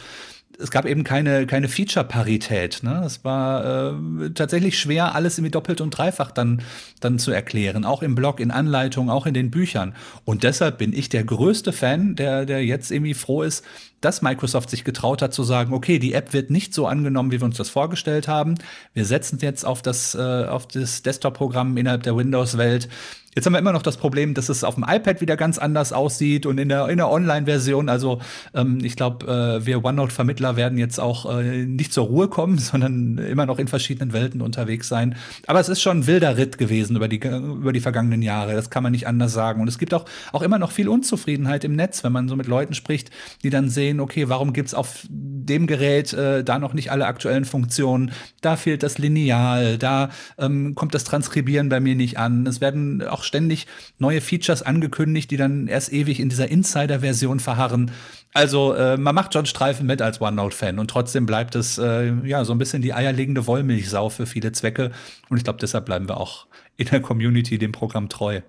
Es 0.60 0.72
gab 0.72 0.86
eben 0.86 1.04
keine, 1.04 1.48
keine 1.48 1.68
Feature-Parität. 1.68 2.84
Ne? 2.84 3.04
Es 3.06 3.24
war 3.24 3.94
äh, 3.94 4.30
tatsächlich 4.32 4.80
schwer, 4.80 5.16
alles 5.16 5.38
irgendwie 5.38 5.52
doppelt 5.52 5.82
und 5.82 5.92
dreifach 5.92 6.32
dann, 6.32 6.62
dann 7.00 7.20
zu 7.20 7.32
erklären. 7.32 7.86
Auch 7.86 8.04
im 8.04 8.16
Blog, 8.16 8.40
in 8.40 8.52
Anleitungen, 8.52 9.10
auch 9.10 9.26
in 9.26 9.34
den 9.34 9.52
Büchern. 9.52 9.96
Und 10.26 10.44
deshalb 10.44 10.78
bin 10.78 10.94
ich 10.94 11.10
der 11.10 11.24
größte 11.24 11.74
Fan, 11.74 12.16
der, 12.16 12.46
der 12.46 12.66
jetzt 12.66 12.92
irgendwie 12.92 13.14
froh 13.14 13.44
ist, 13.44 13.66
dass 14.02 14.22
Microsoft 14.22 14.70
sich 14.70 14.84
getraut 14.84 15.22
hat 15.22 15.34
zu 15.34 15.44
sagen, 15.44 15.74
okay, 15.74 16.00
die 16.00 16.14
App 16.14 16.34
wird 16.34 16.50
nicht 16.50 16.74
so 16.74 16.88
angenommen, 16.88 17.32
wie 17.32 17.40
wir 17.40 17.46
uns 17.46 17.58
das 17.58 17.70
vorgestellt 17.70 18.28
haben. 18.28 18.56
Wir 18.94 19.06
setzen 19.06 19.40
jetzt 19.42 19.66
auf 19.66 19.82
das, 19.82 20.16
äh, 20.16 20.20
auf 20.20 20.68
das 20.68 21.04
Desktop-Programm 21.04 21.78
innerhalb 21.78 22.04
der 22.04 22.18
Windows-Welt. 22.18 22.90
Jetzt 23.34 23.46
haben 23.46 23.54
wir 23.54 23.60
immer 23.60 23.72
noch 23.72 23.82
das 23.82 23.96
Problem, 23.96 24.34
dass 24.34 24.50
es 24.50 24.66
auf 24.66 24.76
dem 24.76 24.84
iPad 24.86 25.22
wieder 25.22 25.38
ganz 25.38 25.58
anders 25.58 25.94
aussieht 25.94 26.46
und 26.46 26.58
in 26.58 26.68
der, 26.68 26.90
in 26.90 26.98
der 26.98 27.10
Online-Version. 27.10 27.88
Also 27.88 28.20
ähm, 28.54 28.80
ich 28.84 28.98
glaube, 28.98 29.26
äh, 29.62 29.66
wir 29.66 29.86
OneNote-Vermittler 29.86 30.58
werden 30.58 30.78
jetzt 30.78 31.00
auch 31.00 31.40
äh, 31.40 31.66
nicht 31.66 31.94
zur 31.94 32.08
Ruhe 32.08 32.28
kommen, 32.28 32.58
sondern 32.58 33.18
immer 33.20 33.46
noch 33.46 33.58
in 33.58 33.70
verschiedenen 33.70 34.12
Welten 34.12 34.42
unterwegs 34.42 34.90
sein. 34.90 35.16
Aber 35.48 35.62
es 35.62 35.70
ist 35.70 35.82
schon 35.82 36.00
ein 36.00 36.08
wilder 36.08 36.36
Ritt 36.36 36.58
gewesen 36.58 36.98
über 36.98 37.08
die, 37.08 37.22
über 37.26 37.72
die 37.72 37.80
vergangenen 37.80 38.22
Jahre. 38.22 38.54
Das 38.54 38.70
kann 38.70 38.84
man 38.84 38.92
nicht 38.92 39.08
anders 39.08 39.32
sagen. 39.32 39.62
Und 39.62 39.70
es 39.70 39.78
gibt 39.78 39.94
auch, 39.94 40.04
auch 40.34 40.42
immer 40.42 40.60
noch 40.60 40.72
viel 40.72 40.90
Unzufriedenheit 40.90 41.64
im 41.64 41.74
Netz, 41.74 42.04
wenn 42.04 42.12
man 42.12 42.28
so 42.28 42.36
mit 42.36 42.48
Leuten 42.48 42.74
spricht, 42.74 43.12
die 43.44 43.50
dann 43.50 43.70
sehen, 43.70 43.91
okay, 44.00 44.30
warum 44.30 44.54
gibt's 44.54 44.74
auf 44.74 45.06
dem 45.10 45.68
Gerät 45.68 46.14
äh, 46.14 46.44
da 46.44 46.60
noch 46.60 46.74
nicht 46.74 46.92
alle 46.92 47.06
aktuellen 47.06 47.46
Funktionen? 47.46 48.12
Da 48.42 48.56
fehlt 48.56 48.84
das 48.84 48.98
Lineal, 48.98 49.78
da 49.78 50.10
ähm, 50.38 50.76
kommt 50.76 50.94
das 50.94 51.04
Transkribieren 51.04 51.70
bei 51.70 51.80
mir 51.80 51.96
nicht 51.96 52.18
an. 52.18 52.46
Es 52.48 52.62
werden 52.62 53.02
auch 53.06 53.24
ständig 53.24 53.68
neue 53.98 54.22
Features 54.22 54.62
angekündigt, 54.62 55.32
die 55.32 55.38
dann 55.38 55.68
erst 55.68 55.92
ewig 55.92 56.20
in 56.20 56.30
dieser 56.30 56.50
Insider-Version 56.50 57.40
verharren. 57.40 57.92
Also 58.34 58.74
äh, 58.74 58.98
man 58.98 59.14
macht 59.14 59.34
schon 59.34 59.46
Streifen 59.46 59.86
mit 59.86 60.02
als 60.02 60.22
OneNote-Fan 60.22 60.80
und 60.80 60.90
trotzdem 60.90 61.26
bleibt 61.26 61.56
es 61.56 61.78
äh, 61.78 62.14
ja 62.24 62.46
so 62.46 62.54
ein 62.54 62.58
bisschen 62.58 62.82
die 62.82 62.94
eierlegende 62.94 63.46
Wollmilchsau 63.46 64.10
für 64.10 64.26
viele 64.26 64.54
Zwecke. 64.54 64.92
Und 65.30 65.38
ich 65.38 65.44
glaube, 65.44 65.60
deshalb 65.60 65.86
bleiben 65.86 66.08
wir 66.08 66.18
auch 66.18 66.48
in 66.78 66.88
der 66.88 67.02
Community 67.02 67.58
dem 67.58 67.72
Programm 67.72 68.08
treu. 68.08 68.42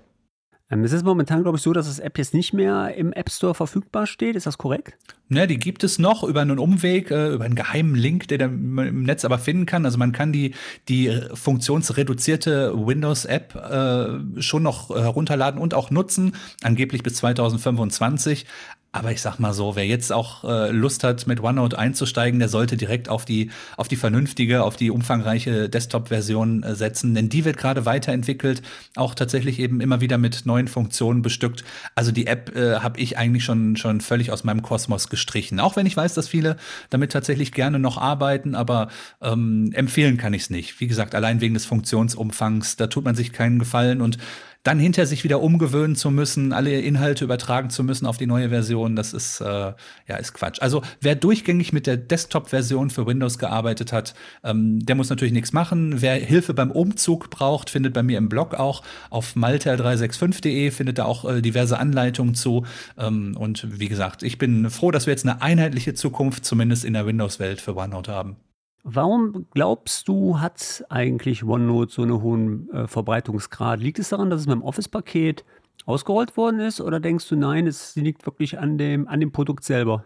Ähm, 0.73 0.85
es 0.85 0.93
ist 0.93 1.05
momentan, 1.05 1.43
glaube 1.43 1.59
ich, 1.59 1.63
so, 1.63 1.73
dass 1.73 1.87
das 1.87 1.99
App 1.99 2.17
jetzt 2.17 2.33
nicht 2.33 2.55
mehr 2.55 2.95
im 2.97 3.13
App 3.13 3.31
Store 3.31 3.55
verfügbar 3.55 4.07
steht. 4.07 4.37
Ist 4.37 4.47
das 4.47 4.57
korrekt? 4.57 4.97
Ne, 5.29 5.47
die 5.47 5.59
gibt 5.59 5.85
es 5.85 5.99
noch 5.99 6.25
über 6.25 6.41
einen 6.41 6.59
Umweg, 6.59 7.11
äh, 7.11 7.29
über 7.29 7.45
einen 7.45 7.55
geheimen 7.55 7.95
Link, 7.95 8.29
den 8.29 8.73
man 8.73 8.87
im 8.87 9.03
Netz 9.03 9.25
aber 9.25 9.39
finden 9.39 9.67
kann. 9.67 9.85
Also 9.85 9.99
man 9.99 10.13
kann 10.13 10.33
die, 10.33 10.55
die 10.89 11.13
funktionsreduzierte 11.35 12.73
Windows-App 12.75 13.55
äh, 13.55 14.41
schon 14.41 14.63
noch 14.63 14.89
herunterladen 14.91 15.61
und 15.61 15.75
auch 15.75 15.91
nutzen, 15.91 16.35
angeblich 16.63 17.03
bis 17.03 17.17
2025. 17.17 18.47
Aber 18.95 19.11
ich 19.11 19.23
sag 19.23 19.39
mal 19.39 19.55
so, 19.55 19.75
wer 19.75 19.87
jetzt 19.87 20.13
auch 20.13 20.45
äh, 20.45 20.71
Lust 20.71 21.03
hat, 21.03 21.27
mit 21.27 21.41
OneNote 21.41 21.79
einzusteigen, 21.79 22.39
der 22.39 22.51
sollte 22.51 22.77
direkt 22.77 23.09
auf 23.09 23.25
die, 23.25 23.51
auf 23.79 23.89
die 23.89 23.97
vernünftige, 23.97 24.63
auf 24.63 24.77
die 24.77 24.91
umfangreiche 24.91 25.71
Desktop-Version 25.71 26.63
äh, 26.63 26.75
setzen, 26.75 27.15
denn 27.15 27.31
die 27.31 27.47
wird 27.47 27.57
gerade 27.57 27.87
weiterentwickelt, 27.87 28.61
auch 28.95 29.15
tatsächlich 29.15 29.61
eben 29.61 29.81
immer 29.81 30.03
wieder 30.03 30.19
mit 30.19 30.45
neuen 30.45 30.69
Funktionen 30.69 31.23
bestückt. 31.23 31.65
Also 31.95 32.13
die 32.13 32.27
App 32.27 32.55
äh, 32.55 32.81
habe 32.81 33.01
ich 33.01 33.17
eigentlich 33.17 33.45
schon, 33.45 33.77
schon 33.77 34.03
völlig 34.03 34.31
aus 34.31 34.45
meinem 34.45 34.61
Kosmos 34.61 35.09
gestrichen. 35.09 35.59
Auch 35.59 35.75
wenn 35.77 35.87
ich 35.87 35.97
weiß, 35.97 36.13
dass 36.13 36.29
viele 36.29 36.59
damit 36.91 37.13
tatsächlich 37.13 37.53
gerne 37.53 37.79
noch 37.79 37.97
arbeiten, 37.97 38.55
aber 38.55 38.89
ähm, 39.23 39.71
empfehlen 39.73 40.19
kann 40.19 40.35
ich 40.35 40.43
es 40.43 40.51
nicht. 40.51 40.81
Wie 40.81 40.87
gesagt, 40.87 41.15
allein 41.15 41.41
wegen 41.41 41.55
des 41.55 41.65
Funktionsumfangs, 41.65 42.77
da 42.77 42.89
tut 42.89 43.07
man 43.07 43.15
sich 43.15 43.33
keinen 43.33 43.59
Gefallen 43.59 44.03
und 44.03 44.19
dann 44.63 44.79
hinter 44.79 45.07
sich 45.07 45.25
wieder 45.25 45.41
umgewöhnen 45.41 45.97
zu 45.97 46.11
müssen, 46.11 46.53
alle 46.53 46.81
Inhalte 46.81 47.25
übertragen 47.25 47.71
zu 47.71 47.83
müssen 47.83 48.07
auf 48.07 48.17
die 48.17 48.27
neue 48.27 48.49
Version, 48.49 48.95
das 48.95 49.13
ist, 49.13 49.41
äh, 49.41 49.45
ja, 49.45 50.17
ist 50.17 50.35
Quatsch. 50.35 50.63
Also 50.63 50.83
wer 51.01 51.15
durchgängig 51.15 51.73
mit 51.73 51.87
der 51.87 51.97
Desktop-Version 51.97 52.91
für 52.91 53.07
Windows 53.07 53.39
gearbeitet 53.39 53.93
hat, 53.93 54.15
ähm, 54.45 54.85
der 54.85 54.95
muss 54.95 55.11
natürlich 55.11 55.33
nichts 55.33 55.53
machen. 55.53 56.01
Wer 56.01 56.15
Hilfe 56.15 56.55
beim 56.55 56.71
Umzug 56.71 57.31
braucht, 57.31 57.71
findet 57.71 57.93
bei 57.93 58.03
mir 58.03 58.19
im 58.19 58.29
Blog 58.29 58.55
auch 58.55 58.83
auf 59.11 59.35
malta365.de, 59.35 60.71
findet 60.71 60.99
da 60.99 61.05
auch 61.05 61.25
äh, 61.25 61.43
diverse 61.43 61.79
Anleitungen 61.79 62.35
zu. 62.35 62.65
Ähm, 62.99 63.37
und 63.37 63.81
wie 63.81 63.89
gesagt, 63.89 64.23
ich 64.23 64.39
bin 64.39 64.71
froh, 64.71 64.93
dass 64.93 65.07
wir 65.07 65.13
jetzt 65.13 65.27
eine 65.27 65.43
einheitliche 65.43 65.95
Zukunft 65.95 66.45
zumindest 66.45 66.85
in 66.85 66.93
der 66.93 67.07
Windows-Welt 67.07 67.61
für 67.61 67.77
OneNote 67.77 68.13
haben. 68.13 68.37
Warum 68.85 69.47
glaubst 69.53 70.09
du, 70.09 70.41
hat 70.41 70.85
eigentlich 70.89 71.45
OneNote 71.45 71.93
so 71.93 72.03
einen 72.03 72.21
hohen 72.21 72.69
äh, 72.73 72.89
Verbreitungsgrad? 72.89 73.81
Liegt 73.81 74.01
es 74.01 74.09
daran, 74.09 74.29
dass 74.29 74.41
es 74.41 74.47
mit 74.47 74.57
dem 74.57 74.63
Office-Paket 74.63 75.45
ausgerollt 75.87 76.37
worden 76.37 76.61
ist 76.61 76.81
oder 76.81 76.99
denkst 76.99 77.29
du, 77.29 77.37
nein, 77.37 77.67
es 77.69 77.95
liegt 77.95 78.27
wirklich 78.27 78.59
an 78.59 78.79
dem, 78.79 79.07
an 79.07 79.21
dem 79.21 79.31
Produkt 79.31 79.63
selber? 79.65 80.05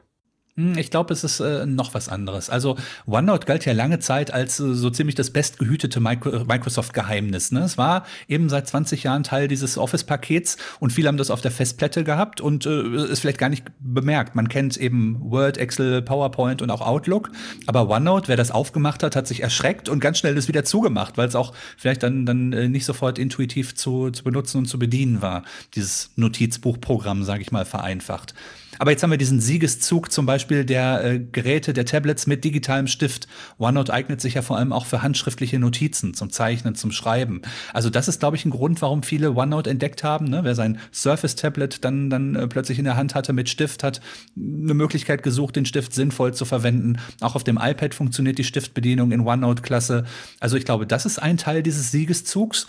Hm, 0.56 0.78
ich 0.78 0.90
glaube, 0.90 1.12
es 1.12 1.22
ist 1.22 1.40
äh, 1.40 1.66
noch 1.66 1.92
was 1.92 2.08
anderes. 2.08 2.48
Also 2.48 2.76
OneNote 3.06 3.46
galt 3.46 3.66
ja 3.66 3.74
lange 3.74 3.98
Zeit 3.98 4.32
als 4.32 4.58
äh, 4.58 4.72
so 4.74 4.88
ziemlich 4.88 5.14
das 5.14 5.30
bestgehütete 5.30 6.00
Microsoft-Geheimnis. 6.00 7.52
Ne? 7.52 7.60
Es 7.60 7.76
war 7.76 8.06
eben 8.26 8.48
seit 8.48 8.66
20 8.66 9.02
Jahren 9.02 9.22
Teil 9.22 9.48
dieses 9.48 9.76
Office-Pakets 9.76 10.56
und 10.80 10.94
viele 10.94 11.08
haben 11.08 11.18
das 11.18 11.30
auf 11.30 11.42
der 11.42 11.50
Festplatte 11.50 12.04
gehabt 12.04 12.40
und 12.40 12.64
äh, 12.64 13.04
ist 13.04 13.20
vielleicht 13.20 13.38
gar 13.38 13.50
nicht 13.50 13.64
bemerkt. 13.80 14.34
Man 14.34 14.48
kennt 14.48 14.78
eben 14.78 15.18
Word, 15.20 15.58
Excel, 15.58 16.00
PowerPoint 16.00 16.62
und 16.62 16.70
auch 16.70 16.80
Outlook. 16.80 17.30
Aber 17.66 17.90
OneNote, 17.90 18.28
wer 18.28 18.36
das 18.36 18.50
aufgemacht 18.50 19.02
hat, 19.02 19.14
hat 19.14 19.26
sich 19.26 19.42
erschreckt 19.42 19.90
und 19.90 20.00
ganz 20.00 20.18
schnell 20.18 20.34
das 20.34 20.48
wieder 20.48 20.64
zugemacht, 20.64 21.18
weil 21.18 21.28
es 21.28 21.34
auch 21.34 21.52
vielleicht 21.76 22.02
dann, 22.02 22.24
dann 22.24 22.54
äh, 22.54 22.68
nicht 22.70 22.86
sofort 22.86 23.18
intuitiv 23.18 23.74
zu, 23.74 24.10
zu 24.10 24.24
benutzen 24.24 24.58
und 24.58 24.66
zu 24.66 24.78
bedienen 24.78 25.20
war. 25.20 25.42
Dieses 25.74 26.12
Notizbuchprogramm, 26.16 27.24
sage 27.24 27.42
ich 27.42 27.52
mal, 27.52 27.66
vereinfacht. 27.66 28.32
Aber 28.78 28.90
jetzt 28.90 29.02
haben 29.02 29.10
wir 29.10 29.18
diesen 29.18 29.40
Siegeszug 29.40 30.12
zum 30.12 30.26
Beispiel 30.26 30.45
der 30.50 31.04
äh, 31.04 31.18
Geräte, 31.20 31.72
der 31.72 31.84
Tablets 31.84 32.26
mit 32.26 32.44
digitalem 32.44 32.86
Stift. 32.86 33.28
OneNote 33.58 33.92
eignet 33.92 34.20
sich 34.20 34.34
ja 34.34 34.42
vor 34.42 34.56
allem 34.56 34.72
auch 34.72 34.86
für 34.86 35.02
handschriftliche 35.02 35.58
Notizen, 35.58 36.14
zum 36.14 36.30
Zeichnen, 36.30 36.74
zum 36.74 36.92
Schreiben. 36.92 37.42
Also 37.72 37.90
das 37.90 38.08
ist, 38.08 38.20
glaube 38.20 38.36
ich, 38.36 38.44
ein 38.44 38.50
Grund, 38.50 38.82
warum 38.82 39.02
viele 39.02 39.32
OneNote 39.32 39.70
entdeckt 39.70 40.04
haben. 40.04 40.26
Ne? 40.26 40.40
Wer 40.44 40.54
sein 40.54 40.78
Surface-Tablet 40.92 41.84
dann, 41.84 42.10
dann 42.10 42.34
äh, 42.34 42.46
plötzlich 42.46 42.78
in 42.78 42.84
der 42.84 42.96
Hand 42.96 43.14
hatte 43.14 43.32
mit 43.32 43.48
Stift, 43.48 43.82
hat 43.82 44.00
eine 44.36 44.74
Möglichkeit 44.74 45.22
gesucht, 45.22 45.56
den 45.56 45.66
Stift 45.66 45.94
sinnvoll 45.94 46.34
zu 46.34 46.44
verwenden. 46.44 46.98
Auch 47.20 47.34
auf 47.34 47.44
dem 47.44 47.58
iPad 47.60 47.94
funktioniert 47.94 48.38
die 48.38 48.44
Stiftbedienung 48.44 49.12
in 49.12 49.20
OneNote-Klasse. 49.20 50.04
Also 50.40 50.56
ich 50.56 50.64
glaube, 50.64 50.86
das 50.86 51.06
ist 51.06 51.18
ein 51.18 51.36
Teil 51.36 51.62
dieses 51.62 51.90
Siegeszugs. 51.90 52.66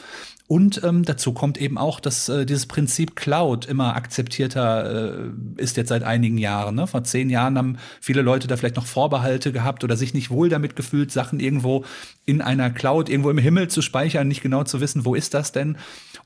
Und 0.47 0.81
ähm, 0.85 1.03
dazu 1.03 1.33
kommt 1.33 1.57
eben 1.57 1.77
auch, 1.77 1.99
dass 1.99 2.29
äh, 2.29 2.45
dieses 2.45 2.67
Prinzip 2.67 3.17
Cloud 3.17 3.65
immer 3.65 3.97
akzeptierter 3.97 5.25
äh, 5.25 5.61
ist 5.61 5.75
jetzt 5.75 5.89
seit 5.89 6.03
einigen 6.03 6.37
Jahren. 6.37 6.75
Ne? 6.75 6.87
Vor 6.87 7.03
zehn 7.03 7.29
Jahren 7.29 7.57
haben 7.57 7.77
viele 7.99 8.21
Leute 8.21 8.47
da 8.47 8.55
vielleicht 8.55 8.77
noch 8.77 8.85
Vorbehalte 8.85 9.51
gehabt 9.51 9.83
oder 9.83 9.97
sich 9.97 10.13
nicht 10.13 10.29
wohl 10.29 10.47
damit 10.47 10.77
gefühlt, 10.77 11.11
Sachen 11.11 11.41
irgendwo 11.41 11.83
in 12.25 12.41
einer 12.41 12.69
Cloud, 12.69 13.09
irgendwo 13.09 13.29
im 13.29 13.37
Himmel 13.37 13.67
zu 13.67 13.81
speichern, 13.81 14.29
nicht 14.29 14.41
genau 14.41 14.63
zu 14.63 14.79
wissen, 14.79 15.03
wo 15.03 15.15
ist 15.15 15.33
das 15.33 15.51
denn. 15.51 15.77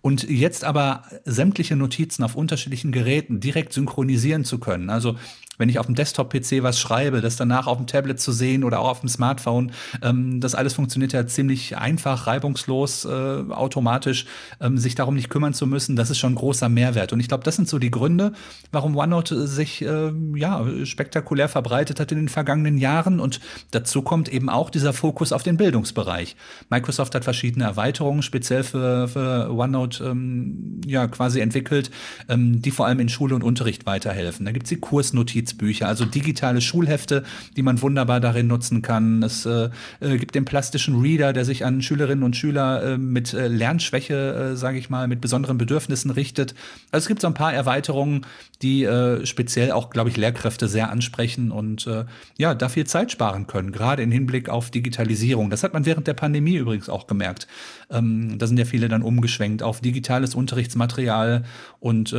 Und 0.04 0.30
jetzt 0.30 0.66
aber 0.66 1.04
sämtliche 1.26 1.76
Notizen 1.76 2.24
auf 2.24 2.36
unterschiedlichen 2.36 2.92
Geräten 2.92 3.40
direkt 3.40 3.74
synchronisieren 3.74 4.46
zu 4.46 4.60
können. 4.60 4.92
Also 4.92 5.16
wenn 5.62 5.70
ich 5.70 5.78
auf 5.78 5.86
dem 5.86 5.96
Desktop-PC 5.96 6.64
was 6.64 6.80
schreibe, 6.80 7.22
das 7.22 7.36
danach 7.36 7.68
auf 7.68 7.78
dem 7.78 7.86
Tablet 7.86 8.20
zu 8.20 8.32
sehen 8.32 8.64
oder 8.64 8.80
auch 8.80 8.90
auf 8.90 9.00
dem 9.02 9.10
Smartphone, 9.10 9.72
ähm, 10.02 10.42
das 10.42 10.56
alles 10.56 10.74
funktioniert 10.74 11.14
ja 11.14 11.28
ziemlich 11.28 11.78
einfach, 11.78 12.26
reibungslos, 12.26 13.06
äh, 13.06 13.10
automatisch, 13.10 14.26
ähm, 14.60 14.80
sich 14.80 14.96
darum 14.96 15.14
nicht 15.14 15.30
kümmern 15.30 15.54
zu 15.54 15.68
müssen, 15.68 15.96
das 15.96 16.10
ist 16.10 16.18
schon 16.18 16.34
ein 16.34 16.36
großer 16.36 16.68
Mehrwert. 16.68 17.14
Und 17.14 17.20
ich 17.20 17.28
glaube, 17.28 17.44
das 17.44 17.56
sind 17.56 17.70
so 17.70 17.78
die 17.78 17.92
Gründe, 17.92 18.34
warum 18.72 18.98
OneNote 18.98 19.48
sich 19.48 19.84
äh, 19.84 20.12
ja 20.36 20.66
spektakulär 20.84 21.48
verbreitet 21.48 22.00
hat 22.00 22.12
in 22.12 22.18
den 22.18 22.30
vergangenen 22.30 22.80
Jahren. 22.80 23.20
Und 23.20 23.40
dazu 23.70 24.02
kommt 24.02 24.30
eben 24.30 24.50
auch 24.50 24.72
dieser 24.72 24.94
Fokus 24.94 25.32
auf 25.32 25.44
den 25.44 25.58
Bildungsbereich. 25.58 26.36
Microsoft 26.72 27.14
hat 27.14 27.24
verschiedene 27.24 27.66
Erweiterungen 27.66 28.24
speziell 28.24 28.64
für, 28.64 29.08
für 29.08 29.52
OneNote 29.52 30.06
ähm, 30.06 30.82
ja 30.88 31.06
quasi 31.06 31.40
entwickelt, 31.40 31.92
ähm, 32.30 32.64
die 32.64 32.72
vor 32.72 32.88
allem 32.88 33.00
in 33.00 33.10
Schule 33.10 33.36
und 33.36 33.44
Unterricht 33.44 33.86
weiterhelfen. 33.86 34.46
Da 34.46 34.52
gibt 34.52 34.66
es 34.66 34.70
die 34.70 34.78
Kursnotiz 34.78 35.51
Notizbücher, 35.52 35.88
also 35.88 36.06
digitale 36.06 36.62
Schulhefte, 36.62 37.24
die 37.56 37.62
man 37.62 37.82
wunderbar 37.82 38.20
darin 38.20 38.48
nutzen 38.48 38.82
kann. 38.82 39.24
Es 39.24 39.46
äh, 39.46 39.70
äh, 40.00 40.18
gibt 40.18 40.36
den 40.36 40.46
plastischen 40.46 41.00
Reader, 41.00 41.34
der 41.34 41.46
sich 41.46 41.66
an 41.66 41.82
Schülerinnen 41.82 42.24
und 42.24 42.36
Schüler 42.36 42.84
äh, 42.84 42.98
mit 42.98 43.34
äh, 43.34 43.48
Lernschwäche, 43.48 44.52
äh, 44.54 44.56
sage 44.56 44.78
ich 44.78 44.90
mal, 44.90 45.08
mit 45.08 45.22
besonderen 45.22 45.58
Bedürfnissen 45.58 46.12
richtet. 46.12 46.56
Also 46.92 47.06
es 47.06 47.08
gibt 47.08 47.22
so 47.22 47.28
ein 47.28 47.34
paar 47.34 47.54
Erweiterungen, 47.54 48.26
die 48.62 48.84
äh, 48.84 49.26
speziell 49.26 49.72
auch, 49.72 49.90
glaube 49.90 50.10
ich, 50.10 50.18
Lehrkräfte 50.18 50.68
sehr 50.68 50.90
ansprechen 50.92 51.52
und 51.52 51.90
ja, 52.38 52.54
da 52.54 52.70
viel 52.70 52.86
Zeit 52.86 53.12
sparen 53.12 53.48
können, 53.48 53.72
gerade 53.72 54.04
im 54.04 54.12
Hinblick 54.12 54.50
auf 54.50 54.70
Digitalisierung. 54.70 55.50
Das 55.50 55.64
hat 55.64 55.74
man 55.74 55.86
während 55.86 56.06
der 56.06 56.14
Pandemie 56.14 56.56
übrigens 56.56 56.90
auch 56.90 57.08
gemerkt. 57.08 57.48
Ähm, 57.90 58.38
da 58.38 58.46
sind 58.48 58.58
ja 58.58 58.66
viele 58.66 58.88
dann 58.88 59.02
umgeschwenkt 59.02 59.64
auf 59.64 59.82
digitales 59.82 60.36
Unterrichtsmaterial 60.36 61.44
und 61.80 62.16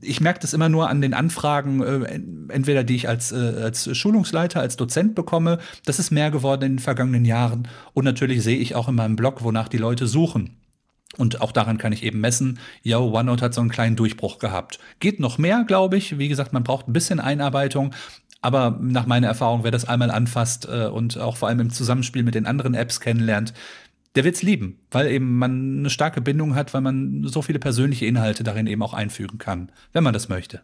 ich 0.00 0.20
merke 0.20 0.40
das 0.40 0.52
immer 0.52 0.68
nur 0.68 0.88
an 0.90 1.00
den 1.00 1.14
Anfragen, 1.14 1.82
äh, 1.82 2.20
entweder 2.76 2.84
die 2.84 2.96
ich 2.96 3.08
als, 3.08 3.32
äh, 3.32 3.62
als 3.62 3.96
Schulungsleiter, 3.96 4.60
als 4.60 4.76
Dozent 4.76 5.14
bekomme, 5.14 5.58
das 5.84 5.98
ist 5.98 6.10
mehr 6.10 6.30
geworden 6.30 6.64
in 6.64 6.72
den 6.74 6.78
vergangenen 6.78 7.24
Jahren 7.24 7.68
und 7.94 8.04
natürlich 8.04 8.42
sehe 8.42 8.58
ich 8.58 8.74
auch 8.74 8.88
in 8.88 8.94
meinem 8.94 9.16
Blog, 9.16 9.42
wonach 9.42 9.68
die 9.68 9.78
Leute 9.78 10.06
suchen. 10.06 10.56
Und 11.16 11.40
auch 11.40 11.52
daran 11.52 11.78
kann 11.78 11.92
ich 11.92 12.02
eben 12.02 12.20
messen, 12.20 12.58
yo, 12.82 13.10
OneNote 13.10 13.44
hat 13.44 13.54
so 13.54 13.62
einen 13.62 13.70
kleinen 13.70 13.96
Durchbruch 13.96 14.38
gehabt. 14.38 14.78
Geht 15.00 15.18
noch 15.18 15.38
mehr, 15.38 15.64
glaube 15.66 15.96
ich. 15.96 16.18
Wie 16.18 16.28
gesagt, 16.28 16.52
man 16.52 16.62
braucht 16.62 16.88
ein 16.88 16.92
bisschen 16.92 17.20
Einarbeitung. 17.20 17.94
Aber 18.42 18.78
nach 18.82 19.06
meiner 19.06 19.28
Erfahrung, 19.28 19.64
wer 19.64 19.70
das 19.70 19.88
einmal 19.88 20.10
anfasst 20.10 20.68
äh, 20.68 20.88
und 20.88 21.18
auch 21.18 21.38
vor 21.38 21.48
allem 21.48 21.60
im 21.60 21.70
Zusammenspiel 21.70 22.22
mit 22.22 22.34
den 22.34 22.44
anderen 22.44 22.74
Apps 22.74 23.00
kennenlernt, 23.00 23.54
der 24.14 24.24
wird's 24.24 24.42
lieben, 24.42 24.80
weil 24.90 25.06
eben 25.06 25.38
man 25.38 25.78
eine 25.78 25.90
starke 25.90 26.20
Bindung 26.20 26.54
hat, 26.54 26.74
weil 26.74 26.82
man 26.82 27.24
so 27.24 27.40
viele 27.40 27.60
persönliche 27.60 28.04
Inhalte 28.04 28.44
darin 28.44 28.66
eben 28.66 28.82
auch 28.82 28.92
einfügen 28.92 29.38
kann, 29.38 29.72
wenn 29.94 30.04
man 30.04 30.12
das 30.12 30.28
möchte. 30.28 30.60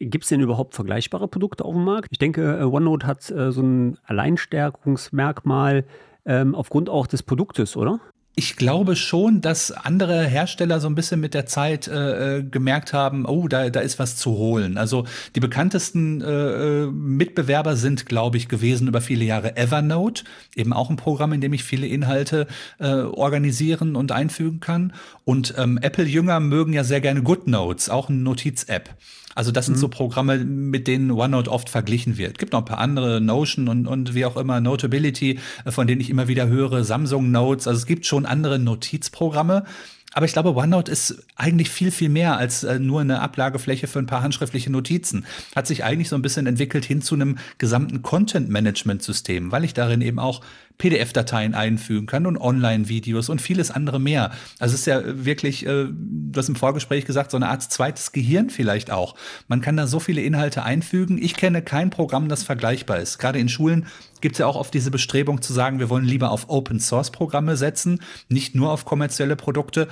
Gibt 0.00 0.24
es 0.24 0.28
denn 0.28 0.40
überhaupt 0.40 0.74
vergleichbare 0.74 1.28
Produkte 1.28 1.64
auf 1.64 1.74
dem 1.74 1.84
Markt? 1.84 2.08
Ich 2.10 2.18
denke, 2.18 2.58
äh, 2.60 2.62
OneNote 2.62 3.06
hat 3.06 3.30
äh, 3.30 3.50
so 3.50 3.62
ein 3.62 3.98
Alleinstärkungsmerkmal 4.04 5.84
ähm, 6.24 6.54
aufgrund 6.54 6.88
auch 6.88 7.06
des 7.06 7.22
Produktes, 7.22 7.76
oder? 7.76 8.00
Ich 8.38 8.54
glaube 8.54 8.94
schon, 8.94 9.40
dass 9.40 9.72
andere 9.72 10.24
Hersteller 10.24 10.78
so 10.78 10.88
ein 10.88 10.94
bisschen 10.94 11.18
mit 11.18 11.34
der 11.34 11.46
Zeit 11.46 11.88
äh, 11.88 12.36
äh, 12.36 12.42
gemerkt 12.44 12.92
haben, 12.92 13.26
oh, 13.26 13.48
da, 13.48 13.68
da 13.68 13.80
ist 13.80 13.98
was 13.98 14.14
zu 14.14 14.30
holen. 14.30 14.78
Also 14.78 15.06
die 15.34 15.40
bekanntesten 15.40 16.20
äh, 16.20 16.86
Mitbewerber 16.86 17.74
sind, 17.74 18.06
glaube 18.06 18.36
ich, 18.36 18.48
gewesen 18.48 18.86
über 18.86 19.00
viele 19.00 19.24
Jahre 19.24 19.56
Evernote, 19.56 20.22
eben 20.54 20.72
auch 20.72 20.88
ein 20.88 20.94
Programm, 20.94 21.32
in 21.32 21.40
dem 21.40 21.52
ich 21.52 21.64
viele 21.64 21.88
Inhalte 21.88 22.46
äh, 22.78 22.86
organisieren 22.92 23.96
und 23.96 24.12
einfügen 24.12 24.60
kann. 24.60 24.92
Und 25.24 25.54
ähm, 25.58 25.76
Apple-Jünger 25.82 26.38
mögen 26.38 26.72
ja 26.72 26.84
sehr 26.84 27.00
gerne 27.00 27.24
GoodNotes, 27.24 27.90
auch 27.90 28.08
eine 28.08 28.18
Notiz-App. 28.18 28.90
Also 29.38 29.52
das 29.52 29.66
sind 29.66 29.76
mhm. 29.76 29.80
so 29.82 29.86
Programme, 29.86 30.38
mit 30.38 30.88
denen 30.88 31.12
OneNote 31.12 31.52
oft 31.52 31.70
verglichen 31.70 32.18
wird. 32.18 32.38
Gibt 32.38 32.54
noch 32.54 32.58
ein 32.58 32.64
paar 32.64 32.78
andere, 32.78 33.20
Notion 33.20 33.68
und, 33.68 33.86
und 33.86 34.12
wie 34.12 34.24
auch 34.24 34.36
immer, 34.36 34.60
Notability, 34.60 35.38
äh, 35.64 35.70
von 35.70 35.86
denen 35.86 36.00
ich 36.00 36.10
immer 36.10 36.26
wieder 36.26 36.48
höre, 36.48 36.82
Samsung 36.82 37.30
Notes. 37.30 37.68
Also 37.68 37.78
es 37.78 37.86
gibt 37.86 38.04
schon 38.04 38.26
andere 38.26 38.58
Notizprogramme. 38.58 39.64
Aber 40.12 40.26
ich 40.26 40.32
glaube, 40.32 40.56
OneNote 40.56 40.90
ist 40.90 41.22
eigentlich 41.36 41.70
viel, 41.70 41.92
viel 41.92 42.08
mehr 42.08 42.36
als 42.36 42.64
äh, 42.64 42.80
nur 42.80 43.00
eine 43.00 43.20
Ablagefläche 43.20 43.86
für 43.86 44.00
ein 44.00 44.06
paar 44.06 44.22
handschriftliche 44.22 44.72
Notizen. 44.72 45.24
Hat 45.54 45.68
sich 45.68 45.84
eigentlich 45.84 46.08
so 46.08 46.16
ein 46.16 46.22
bisschen 46.22 46.48
entwickelt 46.48 46.84
hin 46.84 47.00
zu 47.00 47.14
einem 47.14 47.38
gesamten 47.58 48.02
Content-Management-System, 48.02 49.52
weil 49.52 49.62
ich 49.62 49.72
darin 49.72 50.00
eben 50.00 50.18
auch 50.18 50.40
PDF-Dateien 50.78 51.54
einfügen 51.54 52.06
kann 52.06 52.26
und 52.26 52.38
Online-Videos 52.38 53.28
und 53.28 53.42
vieles 53.42 53.70
andere 53.70 53.98
mehr. 53.98 54.30
Also 54.58 54.74
es 54.74 54.80
ist 54.80 54.86
ja 54.86 55.02
wirklich, 55.04 55.66
äh, 55.66 55.86
du 55.90 56.38
hast 56.38 56.48
im 56.48 56.56
Vorgespräch 56.56 57.04
gesagt, 57.04 57.32
so 57.32 57.36
eine 57.36 57.48
Art 57.48 57.62
zweites 57.62 58.12
Gehirn 58.12 58.48
vielleicht 58.48 58.90
auch. 58.90 59.16
Man 59.48 59.60
kann 59.60 59.76
da 59.76 59.86
so 59.86 60.00
viele 60.00 60.22
Inhalte 60.22 60.62
einfügen. 60.62 61.18
Ich 61.20 61.34
kenne 61.34 61.62
kein 61.62 61.90
Programm, 61.90 62.28
das 62.28 62.44
vergleichbar 62.44 62.98
ist. 62.98 63.18
Gerade 63.18 63.38
in 63.38 63.48
Schulen 63.48 63.86
gibt 64.20 64.36
es 64.36 64.38
ja 64.38 64.46
auch 64.46 64.56
oft 64.56 64.72
diese 64.74 64.90
Bestrebung 64.90 65.42
zu 65.42 65.52
sagen, 65.52 65.78
wir 65.78 65.90
wollen 65.90 66.04
lieber 66.04 66.30
auf 66.30 66.48
Open-Source-Programme 66.48 67.56
setzen, 67.56 68.00
nicht 68.28 68.54
nur 68.54 68.72
auf 68.72 68.84
kommerzielle 68.84 69.36
Produkte. 69.36 69.88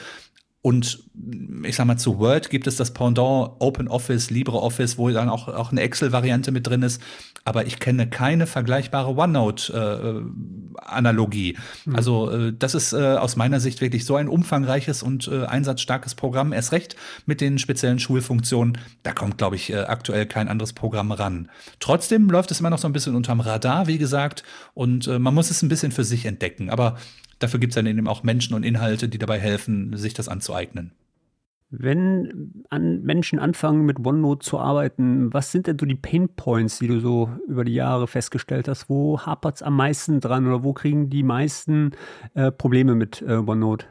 Und 0.66 1.04
ich 1.62 1.76
sag 1.76 1.86
mal, 1.86 1.96
zu 1.96 2.18
Word 2.18 2.50
gibt 2.50 2.66
es 2.66 2.74
das 2.74 2.92
Pendant 2.92 3.52
OpenOffice, 3.60 4.30
LibreOffice, 4.30 4.98
wo 4.98 5.08
dann 5.10 5.28
auch, 5.28 5.46
auch 5.46 5.70
eine 5.70 5.80
Excel-Variante 5.80 6.50
mit 6.50 6.66
drin 6.66 6.82
ist. 6.82 7.00
Aber 7.44 7.66
ich 7.66 7.78
kenne 7.78 8.10
keine 8.10 8.48
vergleichbare 8.48 9.16
OneNote-Analogie. 9.16 11.50
Äh, 11.50 11.56
mhm. 11.84 11.94
Also 11.94 12.32
äh, 12.32 12.52
das 12.52 12.74
ist 12.74 12.92
äh, 12.92 12.96
aus 12.96 13.36
meiner 13.36 13.60
Sicht 13.60 13.80
wirklich 13.80 14.04
so 14.04 14.16
ein 14.16 14.26
umfangreiches 14.26 15.04
und 15.04 15.28
äh, 15.28 15.44
einsatzstarkes 15.44 16.16
Programm. 16.16 16.52
Erst 16.52 16.72
recht 16.72 16.96
mit 17.26 17.40
den 17.40 17.60
speziellen 17.60 18.00
Schulfunktionen. 18.00 18.78
Da 19.04 19.12
kommt, 19.12 19.38
glaube 19.38 19.54
ich, 19.54 19.72
äh, 19.72 19.76
aktuell 19.76 20.26
kein 20.26 20.48
anderes 20.48 20.72
Programm 20.72 21.12
ran. 21.12 21.48
Trotzdem 21.78 22.28
läuft 22.28 22.50
es 22.50 22.58
immer 22.58 22.70
noch 22.70 22.78
so 22.78 22.88
ein 22.88 22.92
bisschen 22.92 23.14
unterm 23.14 23.38
Radar, 23.38 23.86
wie 23.86 23.98
gesagt. 23.98 24.42
Und 24.74 25.06
äh, 25.06 25.20
man 25.20 25.32
muss 25.32 25.52
es 25.52 25.62
ein 25.62 25.68
bisschen 25.68 25.92
für 25.92 26.02
sich 26.02 26.26
entdecken. 26.26 26.70
Aber 26.70 26.96
dafür 27.38 27.60
gibt 27.60 27.72
es 27.72 27.74
dann 27.74 27.86
eben 27.86 28.08
auch 28.08 28.22
Menschen 28.22 28.54
und 28.54 28.64
Inhalte, 28.64 29.08
die 29.08 29.18
dabei 29.18 29.38
helfen, 29.38 29.96
sich 29.96 30.14
das 30.14 30.28
anzueignen. 30.28 30.92
Wenn 31.70 32.64
an 32.70 33.02
Menschen 33.02 33.40
anfangen, 33.40 33.84
mit 33.84 34.04
OneNote 34.04 34.44
zu 34.44 34.58
arbeiten, 34.58 35.34
was 35.34 35.50
sind 35.50 35.66
denn 35.66 35.78
so 35.78 35.84
die 35.84 35.96
Pain 35.96 36.28
Points, 36.28 36.78
die 36.78 36.86
du 36.86 37.00
so 37.00 37.30
über 37.48 37.64
die 37.64 37.74
Jahre 37.74 38.06
festgestellt 38.06 38.68
hast? 38.68 38.88
Wo 38.88 39.20
hapert 39.20 39.56
es 39.56 39.62
am 39.62 39.74
meisten 39.74 40.20
dran 40.20 40.46
oder 40.46 40.62
wo 40.62 40.72
kriegen 40.72 41.10
die 41.10 41.24
meisten 41.24 41.90
äh, 42.34 42.52
Probleme 42.52 42.94
mit 42.94 43.20
äh, 43.22 43.34
OneNote? 43.34 43.86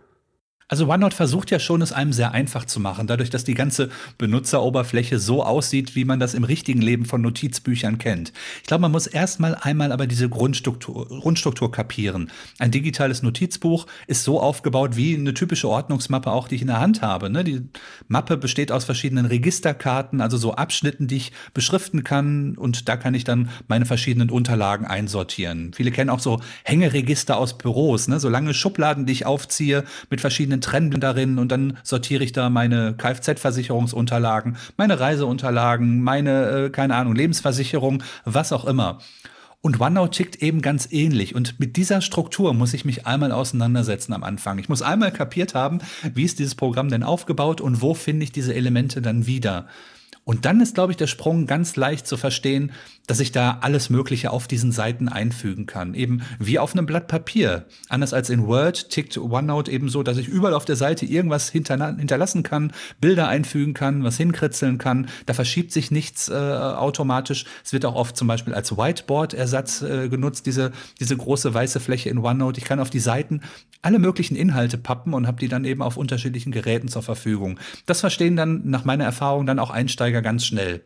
Also 0.67 0.87
OneNote 0.87 1.15
versucht 1.15 1.51
ja 1.51 1.59
schon, 1.59 1.83
es 1.83 1.93
einem 1.93 2.11
sehr 2.11 2.31
einfach 2.31 2.65
zu 2.65 2.79
machen, 2.79 3.05
dadurch, 3.05 3.29
dass 3.29 3.43
die 3.43 3.53
ganze 3.53 3.89
Benutzeroberfläche 4.17 5.19
so 5.19 5.43
aussieht, 5.43 5.95
wie 5.95 6.05
man 6.05 6.19
das 6.19 6.33
im 6.33 6.43
richtigen 6.43 6.81
Leben 6.81 7.05
von 7.05 7.21
Notizbüchern 7.21 7.99
kennt. 7.99 8.33
Ich 8.61 8.67
glaube, 8.67 8.81
man 8.81 8.91
muss 8.91 9.05
erstmal 9.05 9.53
einmal 9.53 9.91
aber 9.91 10.07
diese 10.07 10.27
Grundstruktur, 10.27 11.07
Grundstruktur 11.07 11.71
kapieren. 11.71 12.31
Ein 12.57 12.71
digitales 12.71 13.21
Notizbuch 13.21 13.85
ist 14.07 14.23
so 14.23 14.41
aufgebaut 14.41 14.95
wie 14.95 15.15
eine 15.15 15.35
typische 15.35 15.69
Ordnungsmappe 15.69 16.31
auch, 16.31 16.47
die 16.47 16.55
ich 16.55 16.61
in 16.61 16.67
der 16.67 16.79
Hand 16.79 17.03
habe. 17.03 17.29
Ne? 17.29 17.43
Die 17.43 17.61
Mappe 18.07 18.35
besteht 18.35 18.71
aus 18.71 18.85
verschiedenen 18.85 19.27
Registerkarten, 19.27 20.19
also 20.19 20.35
so 20.37 20.55
Abschnitten, 20.55 21.05
die 21.05 21.17
ich 21.17 21.31
beschriften 21.53 22.03
kann 22.03 22.57
und 22.57 22.89
da 22.89 22.97
kann 22.97 23.13
ich 23.13 23.23
dann 23.23 23.51
meine 23.67 23.85
verschiedenen 23.85 24.31
Unterlagen 24.31 24.87
einsortieren. 24.87 25.73
Viele 25.75 25.91
kennen 25.91 26.09
auch 26.09 26.21
so 26.21 26.41
Hängeregister 26.63 27.37
aus 27.37 27.55
Büros, 27.55 28.07
ne? 28.07 28.19
so 28.19 28.29
lange 28.29 28.55
Schubladen, 28.55 29.05
die 29.05 29.13
ich 29.13 29.27
aufziehe 29.27 29.83
mit 30.09 30.21
verschiedenen 30.21 30.54
verschiedenen 30.55 30.61
Trennblättern 30.61 31.01
darin 31.01 31.39
und 31.39 31.51
dann 31.51 31.77
sortiere 31.83 32.23
ich 32.23 32.31
da 32.31 32.49
meine 32.49 32.93
Kfz-Versicherungsunterlagen, 32.93 34.57
meine 34.77 34.99
Reiseunterlagen, 34.99 36.01
meine, 36.01 36.65
äh, 36.65 36.69
keine 36.69 36.95
Ahnung, 36.95 37.15
Lebensversicherung, 37.15 38.03
was 38.23 38.51
auch 38.51 38.65
immer. 38.65 38.99
Und 39.61 39.79
OneNote 39.81 40.11
tickt 40.11 40.43
eben 40.43 40.61
ganz 40.61 40.87
ähnlich. 40.91 41.33
Und 41.33 41.59
mit 41.59 41.75
dieser 41.75 42.01
Struktur 42.01 42.53
muss 42.53 42.75
ich 42.75 42.85
mich 42.85 43.07
einmal 43.07 43.31
auseinandersetzen 43.31 44.13
am 44.13 44.23
Anfang. 44.23 44.59
Ich 44.59 44.69
muss 44.69 44.83
einmal 44.83 45.11
kapiert 45.11 45.55
haben, 45.55 45.79
wie 46.13 46.23
ist 46.23 46.37
dieses 46.37 46.53
Programm 46.53 46.89
denn 46.89 47.01
aufgebaut 47.01 47.61
und 47.61 47.81
wo 47.81 47.95
finde 47.95 48.25
ich 48.25 48.31
diese 48.31 48.53
Elemente 48.53 49.01
dann 49.01 49.25
wieder. 49.25 49.65
Und 50.25 50.45
dann 50.45 50.59
ist, 50.59 50.73
glaube 50.73 50.91
ich, 50.91 50.97
der 50.97 51.07
Sprung 51.07 51.45
ganz 51.45 51.75
leicht 51.75 52.07
zu 52.07 52.17
verstehen, 52.17 52.71
dass 53.05 53.19
ich 53.19 53.31
da 53.31 53.59
alles 53.61 53.91
Mögliche 53.91 54.31
auf 54.31 54.47
diesen 54.47 54.71
Seiten 54.71 55.07
einfügen 55.07 55.67
kann. 55.67 55.93
Eben 55.93 56.23
wie 56.39 56.57
auf 56.57 56.73
einem 56.73 56.87
Blatt 56.87 57.07
Papier. 57.07 57.65
Anders 57.89 58.11
als 58.13 58.31
in 58.31 58.47
Word 58.47 58.89
tickt 58.89 59.17
OneNote 59.17 59.71
eben 59.71 59.87
so, 59.87 60.01
dass 60.01 60.17
ich 60.17 60.27
überall 60.27 60.55
auf 60.55 60.65
der 60.65 60.75
Seite 60.75 61.05
irgendwas 61.05 61.49
hinterlassen 61.49 62.41
kann, 62.41 62.73
Bilder 62.99 63.27
einfügen 63.27 63.75
kann, 63.75 64.03
was 64.03 64.17
hinkritzeln 64.17 64.79
kann. 64.79 65.07
Da 65.27 65.35
verschiebt 65.35 65.71
sich 65.71 65.91
nichts 65.91 66.27
äh, 66.27 66.33
automatisch. 66.33 67.45
Es 67.63 67.71
wird 67.71 67.85
auch 67.85 67.95
oft 67.95 68.17
zum 68.17 68.27
Beispiel 68.27 68.55
als 68.55 68.75
Whiteboard-Ersatz 68.75 69.83
äh, 69.83 70.09
genutzt, 70.09 70.47
diese, 70.47 70.71
diese 70.99 71.15
große 71.15 71.53
weiße 71.53 71.79
Fläche 71.79 72.09
in 72.09 72.17
OneNote. 72.17 72.59
Ich 72.59 72.65
kann 72.65 72.79
auf 72.79 72.89
die 72.89 72.99
Seiten 72.99 73.41
alle 73.83 73.99
möglichen 73.99 74.35
Inhalte 74.35 74.79
pappen 74.79 75.13
und 75.13 75.27
habe 75.27 75.39
die 75.39 75.47
dann 75.47 75.65
eben 75.65 75.83
auf 75.83 75.97
unterschiedlichen 75.97 76.51
Geräten 76.51 76.87
zur 76.87 77.03
Verfügung. 77.03 77.59
Das 77.85 77.99
verstehen 77.99 78.35
dann 78.35 78.61
nach 78.63 78.83
meiner 78.83 79.03
Erfahrung 79.03 79.45
dann 79.45 79.59
auch 79.59 79.69
Einsteiger 79.69 80.14
ganz 80.21 80.45
schnell. 80.45 80.83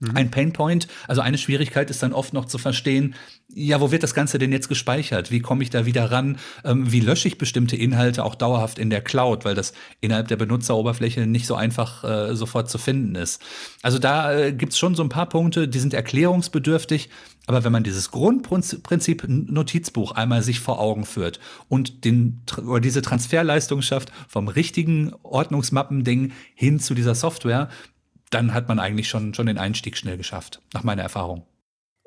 Mhm. 0.00 0.16
Ein 0.16 0.30
Painpoint, 0.30 0.86
also 1.08 1.22
eine 1.22 1.38
Schwierigkeit 1.38 1.90
ist 1.90 2.02
dann 2.02 2.12
oft 2.12 2.32
noch 2.32 2.44
zu 2.44 2.58
verstehen, 2.58 3.16
ja, 3.52 3.80
wo 3.80 3.90
wird 3.90 4.04
das 4.04 4.14
Ganze 4.14 4.38
denn 4.38 4.52
jetzt 4.52 4.68
gespeichert? 4.68 5.32
Wie 5.32 5.40
komme 5.40 5.64
ich 5.64 5.70
da 5.70 5.86
wieder 5.86 6.12
ran? 6.12 6.38
Ähm, 6.64 6.92
wie 6.92 7.00
lösche 7.00 7.26
ich 7.26 7.38
bestimmte 7.38 7.74
Inhalte 7.74 8.24
auch 8.24 8.36
dauerhaft 8.36 8.78
in 8.78 8.90
der 8.90 9.00
Cloud, 9.00 9.44
weil 9.44 9.56
das 9.56 9.72
innerhalb 10.00 10.28
der 10.28 10.36
Benutzeroberfläche 10.36 11.26
nicht 11.26 11.46
so 11.46 11.56
einfach 11.56 12.04
äh, 12.04 12.36
sofort 12.36 12.70
zu 12.70 12.78
finden 12.78 13.16
ist. 13.16 13.42
Also 13.82 13.98
da 13.98 14.32
äh, 14.32 14.52
gibt's 14.52 14.78
schon 14.78 14.94
so 14.94 15.02
ein 15.02 15.08
paar 15.08 15.28
Punkte, 15.28 15.66
die 15.66 15.78
sind 15.80 15.94
erklärungsbedürftig, 15.94 17.08
aber 17.46 17.64
wenn 17.64 17.72
man 17.72 17.82
dieses 17.82 18.10
Grundprinzip 18.12 19.24
Notizbuch 19.26 20.12
einmal 20.12 20.42
sich 20.42 20.60
vor 20.60 20.78
Augen 20.78 21.06
führt 21.06 21.40
und 21.68 22.04
den, 22.04 22.42
oder 22.64 22.80
diese 22.80 23.02
Transferleistung 23.02 23.82
schafft 23.82 24.12
vom 24.28 24.46
richtigen 24.46 25.12
Ordnungsmappending 25.22 26.32
hin 26.54 26.78
zu 26.78 26.94
dieser 26.94 27.16
Software, 27.16 27.68
dann 28.30 28.54
hat 28.54 28.68
man 28.68 28.78
eigentlich 28.78 29.08
schon, 29.08 29.34
schon 29.34 29.46
den 29.46 29.58
Einstieg 29.58 29.96
schnell 29.96 30.16
geschafft, 30.16 30.60
nach 30.72 30.84
meiner 30.84 31.02
Erfahrung. 31.02 31.44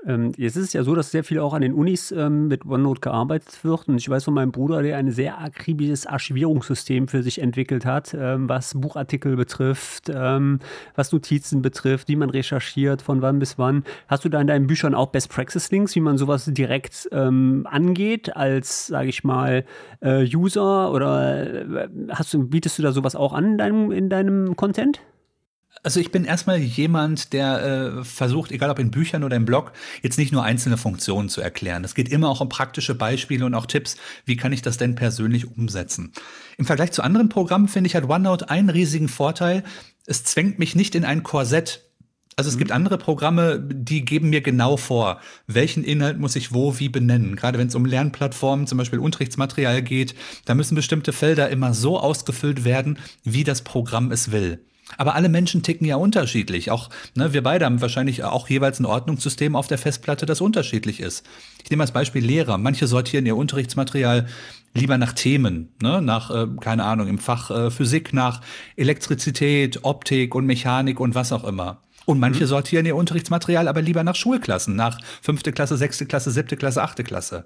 Ähm, 0.05 0.31
jetzt 0.35 0.55
ist 0.55 0.65
es 0.65 0.73
ja 0.73 0.83
so, 0.83 0.95
dass 0.95 1.11
sehr 1.11 1.23
viel 1.23 1.39
auch 1.39 1.53
an 1.53 1.61
den 1.61 1.73
Unis 1.73 2.11
ähm, 2.11 2.47
mit 2.47 2.65
OneNote 2.65 3.01
gearbeitet 3.01 3.63
wird. 3.63 3.87
Und 3.87 3.97
ich 3.97 4.09
weiß 4.09 4.23
von 4.23 4.33
meinem 4.33 4.51
Bruder, 4.51 4.81
der 4.81 4.97
ein 4.97 5.11
sehr 5.11 5.39
akribisches 5.39 6.07
Archivierungssystem 6.07 7.07
für 7.07 7.21
sich 7.21 7.39
entwickelt 7.39 7.85
hat, 7.85 8.15
ähm, 8.17 8.49
was 8.49 8.73
Buchartikel 8.73 9.35
betrifft, 9.35 10.09
ähm, 10.13 10.59
was 10.95 11.11
Notizen 11.11 11.61
betrifft, 11.61 12.07
wie 12.07 12.15
man 12.15 12.29
recherchiert, 12.29 13.01
von 13.01 13.21
wann 13.21 13.39
bis 13.39 13.59
wann. 13.59 13.83
Hast 14.07 14.25
du 14.25 14.29
da 14.29 14.41
in 14.41 14.47
deinen 14.47 14.67
Büchern 14.67 14.95
auch 14.95 15.07
Best 15.07 15.29
Practice 15.29 15.69
Links, 15.71 15.95
wie 15.95 16.01
man 16.01 16.17
sowas 16.17 16.45
direkt 16.45 17.07
ähm, 17.11 17.67
angeht, 17.69 18.35
als, 18.35 18.87
sage 18.87 19.09
ich 19.09 19.23
mal, 19.23 19.65
äh, 19.99 20.23
User? 20.35 20.91
Oder 20.91 21.83
äh, 21.83 21.89
hast 22.09 22.33
du, 22.33 22.47
bietest 22.47 22.79
du 22.79 22.83
da 22.83 22.91
sowas 22.91 23.15
auch 23.15 23.33
an 23.33 23.51
in 23.51 23.57
deinem, 23.59 23.91
in 23.91 24.09
deinem 24.09 24.55
Content? 24.55 24.99
Also 25.83 25.99
ich 25.99 26.11
bin 26.11 26.25
erstmal 26.25 26.57
jemand, 26.57 27.33
der 27.33 27.63
äh, 27.63 28.03
versucht, 28.03 28.51
egal 28.51 28.69
ob 28.69 28.77
in 28.77 28.91
Büchern 28.91 29.23
oder 29.23 29.35
im 29.35 29.45
Blog, 29.45 29.71
jetzt 30.03 30.19
nicht 30.19 30.31
nur 30.31 30.43
einzelne 30.43 30.77
Funktionen 30.77 31.27
zu 31.27 31.41
erklären. 31.41 31.83
Es 31.83 31.95
geht 31.95 32.09
immer 32.09 32.29
auch 32.29 32.39
um 32.39 32.49
praktische 32.49 32.93
Beispiele 32.93 33.45
und 33.45 33.55
auch 33.55 33.65
Tipps, 33.65 33.97
wie 34.25 34.35
kann 34.37 34.53
ich 34.53 34.61
das 34.61 34.77
denn 34.77 34.93
persönlich 34.93 35.57
umsetzen. 35.57 36.11
Im 36.57 36.65
Vergleich 36.65 36.91
zu 36.91 37.01
anderen 37.01 37.29
Programmen 37.29 37.67
finde 37.67 37.87
ich 37.87 37.95
hat 37.95 38.07
OneNote 38.07 38.49
einen 38.49 38.69
riesigen 38.69 39.07
Vorteil. 39.07 39.63
Es 40.05 40.23
zwängt 40.23 40.59
mich 40.59 40.75
nicht 40.75 40.93
in 40.93 41.03
ein 41.03 41.23
Korsett. 41.23 41.81
Also 42.35 42.49
es 42.49 42.55
mhm. 42.55 42.59
gibt 42.59 42.71
andere 42.71 42.99
Programme, 42.99 43.59
die 43.59 44.05
geben 44.05 44.29
mir 44.29 44.41
genau 44.41 44.77
vor, 44.77 45.19
welchen 45.47 45.83
Inhalt 45.83 46.19
muss 46.19 46.35
ich 46.35 46.53
wo 46.53 46.77
wie 46.77 46.89
benennen. 46.89 47.35
Gerade 47.35 47.57
wenn 47.57 47.67
es 47.67 47.75
um 47.75 47.85
Lernplattformen, 47.85 48.67
zum 48.67 48.77
Beispiel 48.77 48.99
Unterrichtsmaterial 48.99 49.81
geht, 49.81 50.13
da 50.45 50.53
müssen 50.53 50.75
bestimmte 50.75 51.11
Felder 51.11 51.49
immer 51.49 51.73
so 51.73 51.99
ausgefüllt 51.99 52.63
werden, 52.63 52.99
wie 53.23 53.43
das 53.43 53.63
Programm 53.63 54.11
es 54.11 54.31
will. 54.31 54.63
Aber 54.97 55.15
alle 55.15 55.29
Menschen 55.29 55.63
ticken 55.63 55.85
ja 55.85 55.95
unterschiedlich. 55.95 56.71
Auch 56.71 56.89
ne, 57.15 57.33
wir 57.33 57.43
beide 57.43 57.65
haben 57.65 57.81
wahrscheinlich 57.81 58.23
auch 58.23 58.49
jeweils 58.49 58.79
ein 58.79 58.85
Ordnungssystem 58.85 59.55
auf 59.55 59.67
der 59.67 59.77
Festplatte, 59.77 60.25
das 60.25 60.41
unterschiedlich 60.41 60.99
ist. 60.99 61.25
Ich 61.63 61.69
nehme 61.69 61.83
als 61.83 61.91
Beispiel 61.91 62.23
Lehrer. 62.23 62.57
Manche 62.57 62.87
sortieren 62.87 63.25
ihr 63.25 63.35
Unterrichtsmaterial 63.35 64.27
lieber 64.73 64.97
nach 64.97 65.13
Themen, 65.13 65.69
ne? 65.81 66.01
nach, 66.01 66.31
äh, 66.31 66.47
keine 66.59 66.85
Ahnung, 66.85 67.07
im 67.07 67.17
Fach 67.17 67.51
äh, 67.51 67.71
Physik, 67.71 68.13
nach 68.13 68.41
Elektrizität, 68.75 69.83
Optik 69.83 70.33
und 70.33 70.45
Mechanik 70.45 70.99
und 70.99 71.15
was 71.15 71.33
auch 71.33 71.43
immer. 71.43 71.81
Und 72.11 72.19
manche 72.19 72.43
mhm. 72.43 72.47
sortieren 72.47 72.85
ihr 72.85 72.97
Unterrichtsmaterial 72.97 73.69
aber 73.69 73.81
lieber 73.81 74.03
nach 74.03 74.15
Schulklassen, 74.15 74.75
nach 74.75 74.99
fünfte 75.21 75.53
Klasse, 75.53 75.77
sechste 75.77 76.05
Klasse, 76.05 76.29
siebte 76.29 76.57
Klasse, 76.57 76.83
achte 76.83 77.05
Klasse. 77.05 77.45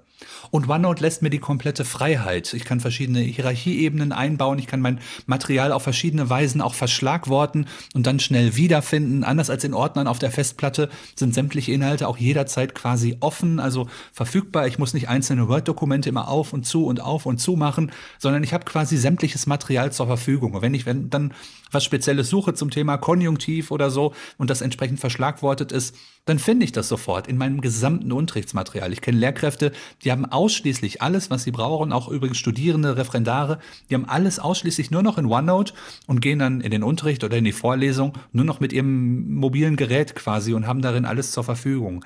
Und 0.50 0.68
OneNote 0.68 1.02
lässt 1.02 1.22
mir 1.22 1.30
die 1.30 1.38
komplette 1.38 1.84
Freiheit. 1.84 2.52
Ich 2.52 2.64
kann 2.64 2.80
verschiedene 2.80 3.20
Hierarchieebenen 3.20 4.10
einbauen, 4.10 4.58
ich 4.58 4.66
kann 4.66 4.80
mein 4.80 4.98
Material 5.26 5.70
auf 5.70 5.84
verschiedene 5.84 6.28
Weisen 6.30 6.60
auch 6.60 6.74
verschlagworten 6.74 7.66
und 7.94 8.08
dann 8.08 8.18
schnell 8.18 8.56
wiederfinden. 8.56 9.22
Anders 9.22 9.50
als 9.50 9.62
in 9.62 9.72
Ordnern 9.72 10.08
auf 10.08 10.18
der 10.18 10.32
Festplatte 10.32 10.88
sind 11.14 11.32
sämtliche 11.32 11.70
Inhalte 11.70 12.08
auch 12.08 12.18
jederzeit 12.18 12.74
quasi 12.74 13.16
offen, 13.20 13.60
also 13.60 13.86
verfügbar. 14.12 14.66
Ich 14.66 14.80
muss 14.80 14.94
nicht 14.94 15.08
einzelne 15.08 15.46
Word-Dokumente 15.46 16.08
immer 16.08 16.26
auf 16.26 16.52
und 16.52 16.66
zu 16.66 16.86
und 16.86 17.00
auf 17.00 17.24
und 17.24 17.38
zu 17.38 17.54
machen, 17.54 17.92
sondern 18.18 18.42
ich 18.42 18.52
habe 18.52 18.64
quasi 18.64 18.96
sämtliches 18.96 19.46
Material 19.46 19.92
zur 19.92 20.08
Verfügung. 20.08 20.54
Und 20.54 20.62
wenn 20.62 20.74
ich 20.74 20.86
wenn, 20.86 21.08
dann 21.08 21.34
was 21.70 21.84
Spezielles 21.84 22.28
suche 22.30 22.54
zum 22.54 22.70
Thema 22.70 22.96
Konjunktiv 22.96 23.70
oder 23.70 23.90
so 23.90 24.14
und 24.38 24.50
das 24.50 24.55
entsprechend 24.60 25.00
verschlagwortet 25.00 25.72
ist, 25.72 25.94
dann 26.24 26.38
finde 26.38 26.64
ich 26.64 26.72
das 26.72 26.88
sofort 26.88 27.28
in 27.28 27.38
meinem 27.38 27.60
gesamten 27.60 28.12
Unterrichtsmaterial. 28.12 28.92
Ich 28.92 29.00
kenne 29.00 29.18
Lehrkräfte, 29.18 29.72
die 30.02 30.10
haben 30.10 30.24
ausschließlich 30.24 31.02
alles, 31.02 31.30
was 31.30 31.44
sie 31.44 31.52
brauchen, 31.52 31.92
auch 31.92 32.08
übrigens 32.08 32.38
Studierende, 32.38 32.96
Referendare, 32.96 33.58
die 33.88 33.94
haben 33.94 34.08
alles 34.08 34.38
ausschließlich 34.38 34.90
nur 34.90 35.02
noch 35.02 35.18
in 35.18 35.26
OneNote 35.26 35.72
und 36.06 36.20
gehen 36.20 36.38
dann 36.38 36.60
in 36.60 36.70
den 36.70 36.82
Unterricht 36.82 37.22
oder 37.24 37.36
in 37.36 37.44
die 37.44 37.52
Vorlesung 37.52 38.14
nur 38.32 38.44
noch 38.44 38.60
mit 38.60 38.72
ihrem 38.72 39.34
mobilen 39.34 39.76
Gerät 39.76 40.14
quasi 40.14 40.54
und 40.54 40.66
haben 40.66 40.82
darin 40.82 41.04
alles 41.04 41.32
zur 41.32 41.44
Verfügung. 41.44 42.04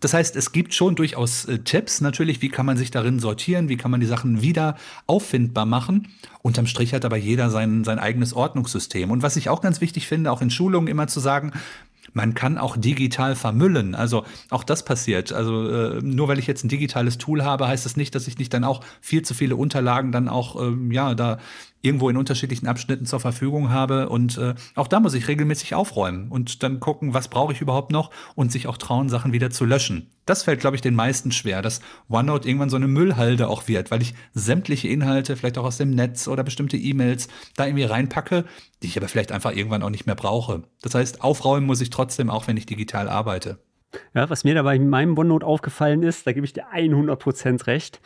Das 0.00 0.14
heißt, 0.14 0.36
es 0.36 0.52
gibt 0.52 0.74
schon 0.74 0.94
durchaus 0.94 1.44
äh, 1.46 1.58
Tipps 1.58 2.00
natürlich, 2.00 2.40
wie 2.40 2.48
kann 2.48 2.66
man 2.66 2.76
sich 2.76 2.90
darin 2.90 3.18
sortieren, 3.18 3.68
wie 3.68 3.76
kann 3.76 3.90
man 3.90 4.00
die 4.00 4.06
Sachen 4.06 4.42
wieder 4.42 4.76
auffindbar 5.06 5.66
machen. 5.66 6.08
Unterm 6.40 6.66
Strich 6.66 6.94
hat 6.94 7.04
aber 7.04 7.16
jeder 7.16 7.50
sein, 7.50 7.84
sein 7.84 7.98
eigenes 7.98 8.32
Ordnungssystem. 8.32 9.10
Und 9.10 9.22
was 9.22 9.36
ich 9.36 9.48
auch 9.48 9.60
ganz 9.60 9.80
wichtig 9.80 10.06
finde, 10.06 10.30
auch 10.30 10.40
in 10.40 10.50
Schulungen 10.50 10.86
immer 10.86 11.08
zu 11.08 11.20
sagen, 11.20 11.52
man 12.12 12.34
kann 12.34 12.58
auch 12.58 12.76
digital 12.76 13.36
vermüllen. 13.36 13.94
Also 13.94 14.24
auch 14.50 14.64
das 14.64 14.84
passiert. 14.84 15.32
Also 15.32 15.68
äh, 15.68 16.00
nur 16.02 16.28
weil 16.28 16.38
ich 16.38 16.46
jetzt 16.46 16.64
ein 16.64 16.68
digitales 16.68 17.18
Tool 17.18 17.44
habe, 17.44 17.68
heißt 17.68 17.84
das 17.84 17.96
nicht, 17.96 18.14
dass 18.14 18.26
ich 18.26 18.38
nicht 18.38 18.52
dann 18.52 18.64
auch 18.64 18.82
viel 19.00 19.22
zu 19.22 19.34
viele 19.34 19.56
Unterlagen 19.56 20.12
dann 20.12 20.28
auch 20.28 20.60
ähm, 20.60 20.92
ja 20.92 21.14
da 21.14 21.38
irgendwo 21.80 22.08
in 22.10 22.16
unterschiedlichen 22.16 22.66
Abschnitten 22.66 23.06
zur 23.06 23.20
Verfügung 23.20 23.70
habe. 23.70 24.08
Und 24.08 24.38
äh, 24.38 24.54
auch 24.74 24.88
da 24.88 25.00
muss 25.00 25.14
ich 25.14 25.28
regelmäßig 25.28 25.74
aufräumen 25.74 26.28
und 26.28 26.62
dann 26.62 26.80
gucken, 26.80 27.14
was 27.14 27.28
brauche 27.28 27.52
ich 27.52 27.60
überhaupt 27.60 27.92
noch 27.92 28.10
und 28.34 28.50
sich 28.50 28.66
auch 28.66 28.76
trauen, 28.76 29.08
Sachen 29.08 29.32
wieder 29.32 29.50
zu 29.50 29.64
löschen. 29.64 30.10
Das 30.26 30.42
fällt, 30.42 30.60
glaube 30.60 30.76
ich, 30.76 30.82
den 30.82 30.94
meisten 30.94 31.32
schwer, 31.32 31.62
dass 31.62 31.80
OneNote 32.08 32.48
irgendwann 32.48 32.70
so 32.70 32.76
eine 32.76 32.88
Müllhalde 32.88 33.48
auch 33.48 33.68
wird, 33.68 33.90
weil 33.90 34.02
ich 34.02 34.14
sämtliche 34.34 34.88
Inhalte, 34.88 35.36
vielleicht 35.36 35.58
auch 35.58 35.64
aus 35.64 35.78
dem 35.78 35.90
Netz 35.90 36.28
oder 36.28 36.44
bestimmte 36.44 36.76
E-Mails, 36.76 37.28
da 37.56 37.66
irgendwie 37.66 37.84
reinpacke, 37.84 38.44
die 38.82 38.88
ich 38.88 38.96
aber 38.96 39.08
vielleicht 39.08 39.32
einfach 39.32 39.52
irgendwann 39.52 39.82
auch 39.82 39.90
nicht 39.90 40.06
mehr 40.06 40.14
brauche. 40.14 40.64
Das 40.82 40.94
heißt, 40.94 41.22
aufräumen 41.22 41.66
muss 41.66 41.80
ich 41.80 41.90
trotzdem, 41.90 42.30
auch 42.30 42.46
wenn 42.46 42.56
ich 42.56 42.66
digital 42.66 43.08
arbeite. 43.08 43.58
Ja, 44.14 44.28
was 44.28 44.44
mir 44.44 44.54
dabei 44.54 44.76
in 44.76 44.88
meinem 44.88 45.16
OneNote 45.16 45.46
aufgefallen 45.46 46.02
ist, 46.02 46.26
da 46.26 46.32
gebe 46.32 46.44
ich 46.44 46.52
dir 46.52 46.66
100% 46.74 47.66
recht. 47.66 48.00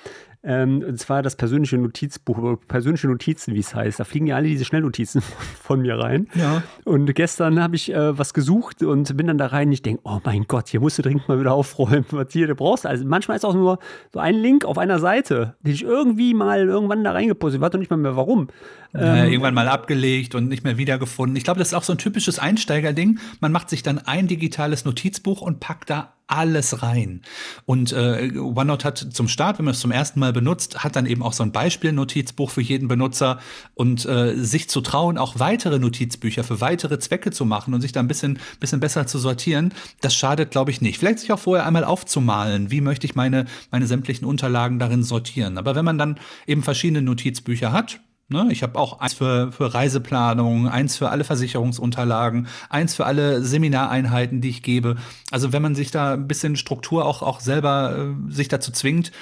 Ähm, 0.44 0.82
und 0.86 0.98
zwar 0.98 1.22
das 1.22 1.36
persönliche 1.36 1.78
Notizbuch, 1.78 2.58
persönliche 2.66 3.06
Notizen, 3.06 3.54
wie 3.54 3.60
es 3.60 3.74
heißt. 3.74 4.00
Da 4.00 4.04
fliegen 4.04 4.26
ja 4.26 4.36
alle 4.36 4.48
diese 4.48 4.64
Schnellnotizen 4.64 5.22
von 5.62 5.82
mir 5.82 5.98
rein. 5.98 6.28
Ja. 6.34 6.64
Und 6.84 7.14
gestern 7.14 7.62
habe 7.62 7.76
ich 7.76 7.92
äh, 7.92 8.18
was 8.18 8.34
gesucht 8.34 8.82
und 8.82 9.16
bin 9.16 9.28
dann 9.28 9.38
da 9.38 9.46
rein. 9.46 9.70
Ich 9.70 9.82
denke, 9.82 10.02
oh 10.04 10.18
mein 10.24 10.46
Gott, 10.48 10.68
hier 10.68 10.80
musst 10.80 10.98
du 10.98 11.02
dringend 11.02 11.28
mal 11.28 11.38
wieder 11.38 11.52
aufräumen, 11.52 12.04
was 12.10 12.32
hier 12.32 12.48
du 12.48 12.56
brauchst. 12.56 12.86
Also 12.86 13.04
manchmal 13.04 13.36
ist 13.36 13.44
auch 13.44 13.54
nur 13.54 13.78
so 14.12 14.18
ein 14.18 14.34
Link 14.34 14.64
auf 14.64 14.78
einer 14.78 14.98
Seite, 14.98 15.54
den 15.60 15.74
ich 15.74 15.84
irgendwie 15.84 16.34
mal 16.34 16.66
irgendwann 16.66 17.04
da 17.04 17.12
reingepostet. 17.12 17.58
Ich 17.58 17.62
weiß 17.62 17.70
doch 17.70 17.78
nicht 17.78 17.90
mal 17.90 17.96
mehr 17.96 18.16
warum. 18.16 18.48
Ähm, 18.94 19.30
irgendwann 19.30 19.54
mal 19.54 19.68
abgelegt 19.68 20.34
und 20.34 20.48
nicht 20.48 20.64
mehr 20.64 20.76
wiedergefunden. 20.76 21.36
Ich 21.36 21.44
glaube, 21.44 21.58
das 21.58 21.68
ist 21.68 21.74
auch 21.74 21.82
so 21.84 21.92
ein 21.92 21.98
typisches 21.98 22.38
Einsteigerding. 22.38 23.20
Man 23.40 23.52
macht 23.52 23.70
sich 23.70 23.82
dann 23.82 23.98
ein 23.98 24.26
digitales 24.26 24.84
Notizbuch 24.84 25.40
und 25.40 25.60
packt 25.60 25.88
da 25.88 26.12
alles 26.32 26.82
rein. 26.82 27.20
Und 27.66 27.92
äh, 27.92 28.32
OneNote 28.36 28.86
hat 28.86 28.98
zum 28.98 29.28
Start, 29.28 29.58
wenn 29.58 29.64
man 29.64 29.74
es 29.74 29.80
zum 29.80 29.90
ersten 29.90 30.20
Mal 30.20 30.32
benutzt, 30.32 30.82
hat 30.82 30.96
dann 30.96 31.06
eben 31.06 31.22
auch 31.22 31.32
so 31.32 31.42
ein 31.42 31.52
Beispiel-Notizbuch 31.52 32.50
für 32.50 32.62
jeden 32.62 32.88
Benutzer 32.88 33.38
und 33.74 34.04
äh, 34.06 34.34
sich 34.36 34.68
zu 34.68 34.80
trauen, 34.80 35.18
auch 35.18 35.38
weitere 35.38 35.78
Notizbücher 35.78 36.44
für 36.44 36.60
weitere 36.60 36.98
Zwecke 36.98 37.30
zu 37.30 37.44
machen 37.44 37.74
und 37.74 37.80
sich 37.80 37.92
da 37.92 38.00
ein 38.00 38.08
bisschen, 38.08 38.38
bisschen 38.60 38.80
besser 38.80 39.06
zu 39.06 39.18
sortieren, 39.18 39.74
das 40.00 40.14
schadet, 40.14 40.50
glaube 40.50 40.70
ich, 40.70 40.80
nicht. 40.80 40.98
Vielleicht 40.98 41.20
sich 41.20 41.32
auch 41.32 41.38
vorher 41.38 41.66
einmal 41.66 41.84
aufzumalen, 41.84 42.70
wie 42.70 42.80
möchte 42.80 43.06
ich 43.06 43.14
meine, 43.14 43.46
meine 43.70 43.86
sämtlichen 43.86 44.26
Unterlagen 44.26 44.78
darin 44.78 45.02
sortieren. 45.02 45.58
Aber 45.58 45.74
wenn 45.74 45.84
man 45.84 45.98
dann 45.98 46.18
eben 46.46 46.62
verschiedene 46.62 47.02
Notizbücher 47.02 47.72
hat, 47.72 48.00
Ne? 48.32 48.48
Ich 48.50 48.62
habe 48.62 48.78
auch 48.78 49.00
eins 49.00 49.14
für, 49.14 49.52
für 49.52 49.72
Reiseplanung, 49.72 50.68
eins 50.68 50.96
für 50.96 51.10
alle 51.10 51.24
Versicherungsunterlagen, 51.24 52.48
eins 52.68 52.94
für 52.94 53.06
alle 53.06 53.44
Seminareinheiten, 53.44 54.40
die 54.40 54.48
ich 54.48 54.62
gebe. 54.62 54.96
Also 55.30 55.52
wenn 55.52 55.62
man 55.62 55.74
sich 55.74 55.90
da 55.90 56.14
ein 56.14 56.26
bisschen 56.26 56.56
Struktur 56.56 57.04
auch, 57.04 57.22
auch 57.22 57.40
selber 57.40 58.14
äh, 58.28 58.32
sich 58.32 58.48
dazu 58.48 58.72
zwingt, 58.72 59.12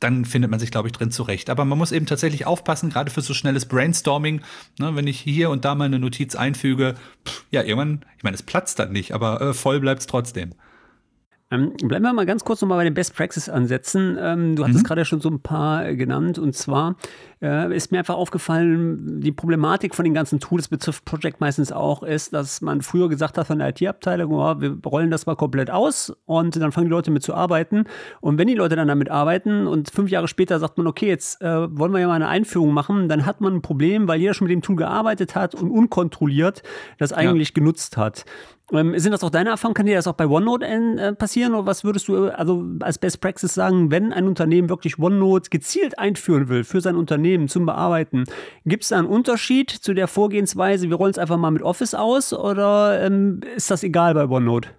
dann 0.00 0.24
findet 0.24 0.50
man 0.50 0.58
sich, 0.58 0.70
glaube 0.70 0.88
ich, 0.88 0.92
drin 0.92 1.10
zurecht. 1.10 1.50
Aber 1.50 1.64
man 1.64 1.78
muss 1.78 1.92
eben 1.92 2.06
tatsächlich 2.06 2.46
aufpassen, 2.46 2.90
gerade 2.90 3.10
für 3.10 3.20
so 3.20 3.34
schnelles 3.34 3.66
Brainstorming. 3.66 4.40
Ne, 4.78 4.96
wenn 4.96 5.06
ich 5.06 5.20
hier 5.20 5.50
und 5.50 5.64
da 5.64 5.74
mal 5.74 5.84
eine 5.84 5.98
Notiz 5.98 6.34
einfüge, 6.34 6.94
pff, 7.26 7.44
ja, 7.50 7.62
irgendwann, 7.62 8.04
ich 8.16 8.24
meine, 8.24 8.34
es 8.34 8.42
platzt 8.42 8.78
dann 8.78 8.92
nicht, 8.92 9.12
aber 9.12 9.40
äh, 9.40 9.54
voll 9.54 9.78
bleibt 9.80 10.00
es 10.00 10.06
trotzdem. 10.06 10.54
Ähm, 11.52 11.72
bleiben 11.82 12.04
wir 12.04 12.12
mal 12.12 12.26
ganz 12.26 12.44
kurz 12.44 12.60
nochmal 12.60 12.78
bei 12.78 12.84
den 12.84 12.94
Best 12.94 13.16
Practice 13.16 13.48
ansetzen. 13.48 14.16
Ähm, 14.20 14.54
du 14.54 14.62
hattest 14.62 14.84
mhm. 14.84 14.86
gerade 14.86 15.04
schon 15.04 15.20
so 15.20 15.28
ein 15.28 15.40
paar 15.40 15.84
äh, 15.84 15.96
genannt 15.96 16.38
und 16.38 16.54
zwar 16.54 16.96
äh, 17.42 17.74
ist 17.74 17.90
mir 17.90 17.98
einfach 17.98 18.14
aufgefallen, 18.14 19.20
die 19.20 19.32
Problematik 19.32 19.96
von 19.96 20.04
den 20.04 20.14
ganzen 20.14 20.38
Tools 20.38 20.68
betrifft 20.68 21.04
Project 21.04 21.40
meistens 21.40 21.72
auch, 21.72 22.04
ist, 22.04 22.32
dass 22.34 22.60
man 22.60 22.82
früher 22.82 23.08
gesagt 23.08 23.36
hat 23.36 23.48
von 23.48 23.58
der 23.58 23.70
IT-Abteilung, 23.70 24.32
oh, 24.32 24.60
wir 24.60 24.78
rollen 24.86 25.10
das 25.10 25.26
mal 25.26 25.34
komplett 25.34 25.70
aus 25.70 26.14
und 26.24 26.54
dann 26.54 26.70
fangen 26.70 26.86
die 26.86 26.92
Leute 26.92 27.10
mit 27.10 27.24
zu 27.24 27.34
arbeiten. 27.34 27.84
Und 28.20 28.38
wenn 28.38 28.46
die 28.46 28.54
Leute 28.54 28.76
dann 28.76 28.86
damit 28.86 29.10
arbeiten 29.10 29.66
und 29.66 29.90
fünf 29.90 30.10
Jahre 30.10 30.28
später 30.28 30.60
sagt 30.60 30.78
man, 30.78 30.86
okay, 30.86 31.08
jetzt 31.08 31.40
äh, 31.42 31.76
wollen 31.76 31.92
wir 31.92 31.98
ja 31.98 32.06
mal 32.06 32.14
eine 32.14 32.28
Einführung 32.28 32.72
machen, 32.72 33.08
dann 33.08 33.26
hat 33.26 33.40
man 33.40 33.54
ein 33.54 33.62
Problem, 33.62 34.06
weil 34.06 34.20
jeder 34.20 34.34
schon 34.34 34.46
mit 34.46 34.52
dem 34.52 34.62
Tool 34.62 34.76
gearbeitet 34.76 35.34
hat 35.34 35.56
und 35.56 35.70
unkontrolliert 35.70 36.62
das 36.98 37.12
eigentlich 37.12 37.48
ja. 37.48 37.54
genutzt 37.54 37.96
hat. 37.96 38.24
Ähm, 38.72 38.98
sind 38.98 39.12
das 39.12 39.24
auch 39.24 39.30
deine 39.30 39.50
Erfahrungen? 39.50 39.74
Kann 39.74 39.86
dir 39.86 39.96
das 39.96 40.06
auch 40.06 40.14
bei 40.14 40.26
OneNote 40.26 40.66
äh, 40.66 41.12
passieren? 41.12 41.54
Oder 41.54 41.66
was 41.66 41.84
würdest 41.84 42.08
du 42.08 42.28
also 42.28 42.64
als 42.80 42.98
Best 42.98 43.20
Practice 43.20 43.54
sagen, 43.54 43.90
wenn 43.90 44.12
ein 44.12 44.26
Unternehmen 44.26 44.68
wirklich 44.68 44.98
OneNote 44.98 45.50
gezielt 45.50 45.98
einführen 45.98 46.48
will 46.48 46.64
für 46.64 46.80
sein 46.80 46.96
Unternehmen 46.96 47.48
zum 47.48 47.66
Bearbeiten? 47.66 48.24
Gibt 48.64 48.84
es 48.84 48.90
da 48.90 48.98
einen 48.98 49.08
Unterschied 49.08 49.70
zu 49.70 49.94
der 49.94 50.08
Vorgehensweise, 50.08 50.88
wir 50.88 50.96
rollen 50.96 51.12
es 51.12 51.18
einfach 51.18 51.36
mal 51.36 51.50
mit 51.50 51.62
Office 51.62 51.94
aus 51.94 52.32
oder 52.32 53.02
ähm, 53.04 53.40
ist 53.56 53.70
das 53.70 53.82
egal 53.82 54.14
bei 54.14 54.26
OneNote? 54.26 54.70